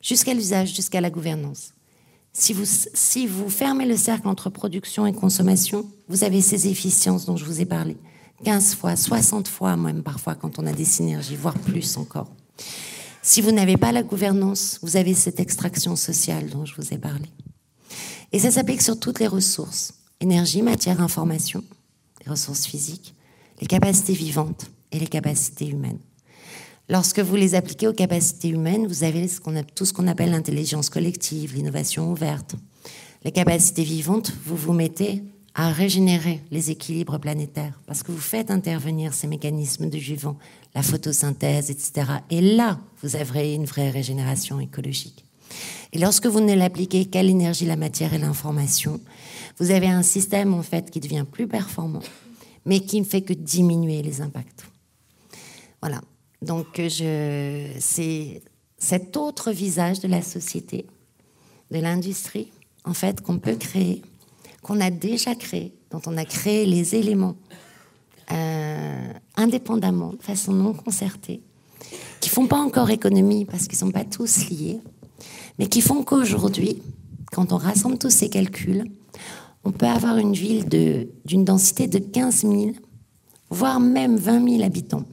jusqu'à 0.00 0.32
l'usage, 0.32 0.74
jusqu'à 0.74 1.02
la 1.02 1.10
gouvernance. 1.10 1.74
Si 2.32 2.54
vous, 2.54 2.64
si 2.64 3.26
vous 3.26 3.50
fermez 3.50 3.84
le 3.84 3.96
cercle 3.96 4.26
entre 4.26 4.48
production 4.48 5.06
et 5.06 5.12
consommation, 5.12 5.86
vous 6.08 6.24
avez 6.24 6.40
ces 6.40 6.68
efficiences 6.68 7.26
dont 7.26 7.36
je 7.36 7.44
vous 7.44 7.60
ai 7.60 7.66
parlé. 7.66 7.98
15 8.44 8.74
fois, 8.74 8.96
60 8.96 9.48
fois 9.48 9.76
même 9.76 10.02
parfois 10.02 10.34
quand 10.34 10.58
on 10.58 10.66
a 10.66 10.72
des 10.72 10.84
synergies, 10.84 11.36
voire 11.36 11.58
plus 11.58 11.96
encore. 11.96 12.30
Si 13.22 13.42
vous 13.42 13.52
n'avez 13.52 13.76
pas 13.76 13.92
la 13.92 14.02
gouvernance, 14.02 14.78
vous 14.82 14.96
avez 14.96 15.14
cette 15.14 15.40
extraction 15.40 15.94
sociale 15.94 16.48
dont 16.48 16.64
je 16.64 16.74
vous 16.74 16.94
ai 16.94 16.98
parlé. 16.98 17.26
Et 18.32 18.38
ça 18.38 18.50
s'applique 18.50 18.82
sur 18.82 18.98
toutes 18.98 19.20
les 19.20 19.26
ressources. 19.26 19.94
Énergie, 20.20 20.62
matière, 20.62 21.00
information, 21.00 21.62
les 22.24 22.30
ressources 22.30 22.66
physiques, 22.66 23.14
les 23.60 23.66
capacités 23.66 24.14
vivantes 24.14 24.70
et 24.92 24.98
les 24.98 25.06
capacités 25.06 25.66
humaines. 25.66 25.98
Lorsque 26.88 27.20
vous 27.20 27.36
les 27.36 27.54
appliquez 27.54 27.88
aux 27.88 27.92
capacités 27.92 28.48
humaines, 28.48 28.86
vous 28.86 29.04
avez 29.04 29.28
tout 29.74 29.84
ce 29.84 29.92
qu'on 29.92 30.08
appelle 30.08 30.30
l'intelligence 30.30 30.90
collective, 30.90 31.54
l'innovation 31.54 32.10
ouverte. 32.10 32.56
Les 33.22 33.32
capacités 33.32 33.84
vivantes, 33.84 34.32
vous 34.44 34.56
vous 34.56 34.72
mettez 34.72 35.22
à 35.60 35.72
régénérer 35.72 36.40
les 36.50 36.70
équilibres 36.70 37.18
planétaires, 37.18 37.78
parce 37.86 38.02
que 38.02 38.12
vous 38.12 38.18
faites 38.18 38.50
intervenir 38.50 39.12
ces 39.12 39.26
mécanismes 39.26 39.90
de 39.90 39.98
vivant, 39.98 40.38
la 40.74 40.82
photosynthèse, 40.82 41.70
etc. 41.70 42.12
Et 42.30 42.40
là, 42.40 42.80
vous 43.02 43.14
avez 43.14 43.52
une 43.52 43.66
vraie 43.66 43.90
régénération 43.90 44.58
écologique. 44.58 45.26
Et 45.92 45.98
lorsque 45.98 46.24
vous 46.24 46.40
ne 46.40 46.54
l'appliquez 46.54 47.04
qu'à 47.04 47.22
l'énergie, 47.22 47.66
la 47.66 47.76
matière 47.76 48.14
et 48.14 48.18
l'information, 48.18 49.02
vous 49.58 49.70
avez 49.70 49.88
un 49.88 50.02
système 50.02 50.54
en 50.54 50.62
fait 50.62 50.90
qui 50.90 50.98
devient 50.98 51.26
plus 51.30 51.46
performant, 51.46 52.00
mais 52.64 52.80
qui 52.80 52.98
ne 52.98 53.04
fait 53.04 53.20
que 53.20 53.34
diminuer 53.34 54.00
les 54.00 54.22
impacts. 54.22 54.64
Voilà. 55.82 56.00
Donc 56.40 56.80
c'est 56.80 58.42
cet 58.78 59.14
autre 59.18 59.52
visage 59.52 60.00
de 60.00 60.08
la 60.08 60.22
société, 60.22 60.86
de 61.70 61.80
l'industrie, 61.80 62.50
en 62.86 62.94
fait, 62.94 63.20
qu'on 63.20 63.38
peut 63.38 63.56
créer, 63.56 64.00
qu'on 64.62 64.80
a 64.80 64.90
déjà 64.90 65.34
créé, 65.34 65.74
dont 65.90 66.00
on 66.06 66.16
a 66.16 66.24
créé 66.24 66.66
les 66.66 66.94
éléments 66.94 67.36
euh, 68.32 69.12
indépendamment, 69.36 70.12
de 70.12 70.22
façon 70.22 70.52
non 70.52 70.72
concertée, 70.72 71.42
qui 72.20 72.28
font 72.28 72.46
pas 72.46 72.58
encore 72.58 72.90
économie 72.90 73.44
parce 73.44 73.66
qu'ils 73.66 73.78
sont 73.78 73.90
pas 73.90 74.04
tous 74.04 74.48
liés, 74.50 74.80
mais 75.58 75.66
qui 75.66 75.80
font 75.80 76.04
qu'aujourd'hui, 76.04 76.80
quand 77.32 77.52
on 77.52 77.56
rassemble 77.56 77.98
tous 77.98 78.10
ces 78.10 78.28
calculs, 78.28 78.84
on 79.64 79.72
peut 79.72 79.86
avoir 79.86 80.16
une 80.18 80.32
ville 80.32 80.66
d'une 81.24 81.44
densité 81.44 81.86
de 81.86 81.98
15 81.98 82.42
000, 82.42 82.70
voire 83.50 83.80
même 83.80 84.16
20 84.16 84.48
000 84.48 84.62
habitants 84.62 85.04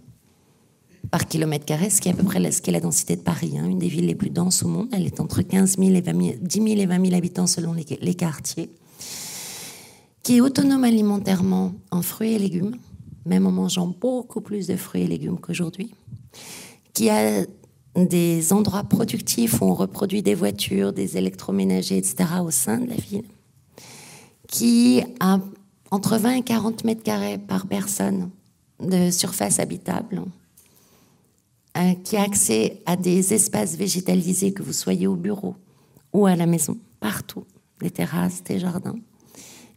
par 1.10 1.28
kilomètre 1.28 1.66
carré, 1.66 1.90
ce 1.90 2.02
qui 2.02 2.10
est 2.10 2.12
à 2.12 2.16
peu 2.16 2.24
près 2.24 2.52
ce 2.52 2.62
qui 2.62 2.70
est 2.70 2.74
la 2.74 2.80
densité 2.82 3.16
de 3.16 3.22
Paris, 3.22 3.58
hein, 3.58 3.66
une 3.66 3.80
des 3.80 3.88
villes 3.88 4.08
les 4.08 4.16
plus 4.16 4.30
denses 4.30 4.64
au 4.64 4.68
monde. 4.68 4.90
Elle 4.92 5.06
est 5.06 5.20
entre 5.20 5.42
15 5.42 5.78
000 5.78 5.92
et 5.92 6.02
20 6.02 6.22
000, 6.22 6.36
10 6.42 6.56
000 6.56 6.68
et 6.68 6.86
20 6.86 7.06
000 7.06 7.16
habitants 7.16 7.48
selon 7.48 7.74
les 7.74 8.14
quartiers, 8.16 8.70
qui 10.28 10.36
est 10.36 10.42
autonome 10.42 10.84
alimentairement 10.84 11.72
en 11.90 12.02
fruits 12.02 12.34
et 12.34 12.38
légumes, 12.38 12.76
même 13.26 13.48
en 13.48 13.52
mangeant 13.52 13.88
beaucoup 13.88 14.42
plus 14.42 14.68
de 14.68 14.76
fruits 14.76 15.04
et 15.04 15.08
légumes 15.08 15.40
qu'aujourd'hui, 15.40 15.96
qui 16.94 17.10
a 17.10 17.46
des 17.96 18.52
endroits 18.52 18.84
productifs 18.84 19.62
où 19.62 19.66
on 19.68 19.74
reproduit 19.74 20.22
des 20.22 20.36
voitures, 20.36 20.92
des 20.92 21.16
électroménagers, 21.16 21.96
etc. 21.96 22.26
au 22.44 22.52
sein 22.52 22.80
de 22.80 22.90
la 22.90 22.96
ville, 22.96 23.24
qui 24.50 25.02
a 25.22 25.40
entre 25.92 26.18
20 26.18 26.32
et 26.32 26.42
40 26.42 26.84
mètres 26.84 27.04
carrés 27.04 27.38
par 27.38 27.66
personne 27.66 28.30
de 28.82 29.10
surface 29.12 29.60
habitable, 29.60 30.24
euh, 31.78 31.94
qui 32.04 32.18
a 32.18 32.24
accès 32.24 32.82
à 32.86 32.98
des 32.98 33.34
espaces 33.34 33.78
végétalisés, 33.78 34.52
que 34.52 34.62
vous 34.62 34.74
soyez 34.74 35.08
au 35.08 35.16
bureau 35.16 35.56
ou 36.12 36.26
à 36.26 36.36
la 36.36 36.48
maison, 36.48 36.78
partout, 37.00 37.46
des 37.80 37.92
terrasses, 37.92 38.44
des 38.44 38.60
jardins, 38.60 38.98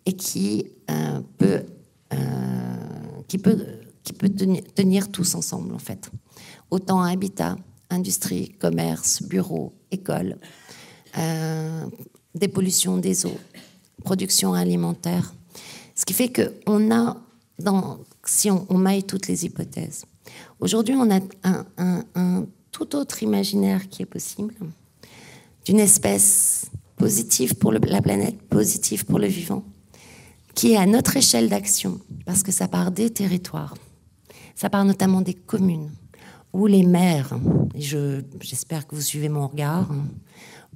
et 0.06 0.12
qui 0.12 0.66
euh, 0.90 1.20
peut 1.38 1.64
euh, 2.12 2.16
tenir, 4.74 5.10
tous 5.10 5.34
ensemble, 5.34 5.74
en 5.74 5.78
fait. 5.78 6.10
Autant 6.70 7.02
habitat, 7.02 7.56
industrie, 7.90 8.50
commerce, 8.58 9.22
bureau, 9.22 9.72
école, 9.90 10.36
euh, 11.18 11.86
dépollution 12.34 12.96
des 12.96 13.26
eaux, 13.26 13.38
production 14.04 14.54
alimentaire. 14.54 15.34
Ce 15.94 16.04
qui 16.04 16.14
fait 16.14 16.32
qu'on 16.32 16.90
a, 16.92 17.16
si 18.24 18.50
on, 18.50 18.78
maille 18.78 19.04
toutes 19.04 19.28
les 19.28 19.44
hypothèses, 19.44 20.04
aujourd'hui 20.60 20.94
on 20.94 21.10
a 21.10 21.20
un, 21.44 22.46
tout 22.72 22.96
autre 22.96 23.22
imaginaire 23.22 23.88
qui 23.88 24.02
est 24.02 24.06
possible, 24.06 24.54
d'une 25.66 25.80
espèce 25.80 26.70
positive 26.96 27.54
pour 27.56 27.72
la 27.72 28.00
planète, 28.00 28.40
positive 28.42 29.04
pour 29.04 29.18
le 29.18 29.26
vivant, 29.26 29.64
qui 30.60 30.72
est 30.72 30.76
à 30.76 30.84
notre 30.84 31.16
échelle 31.16 31.48
d'action, 31.48 32.02
parce 32.26 32.42
que 32.42 32.52
ça 32.52 32.68
part 32.68 32.90
des 32.90 33.08
territoires, 33.08 33.74
ça 34.54 34.68
part 34.68 34.84
notamment 34.84 35.22
des 35.22 35.32
communes, 35.32 35.90
où 36.52 36.66
les 36.66 36.82
maires, 36.82 37.32
et 37.74 37.80
j'espère 37.80 38.86
que 38.86 38.94
vous 38.94 39.00
suivez 39.00 39.30
mon 39.30 39.48
regard, 39.48 39.88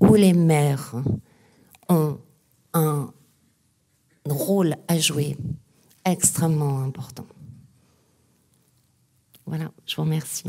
où 0.00 0.14
les 0.14 0.32
maires 0.32 0.94
ont 1.90 2.16
un 2.72 3.12
rôle 4.26 4.74
à 4.88 4.98
jouer 4.98 5.36
extrêmement 6.06 6.80
important. 6.80 7.26
Voilà, 9.44 9.70
je 9.84 9.96
vous 9.96 10.02
remercie. 10.02 10.46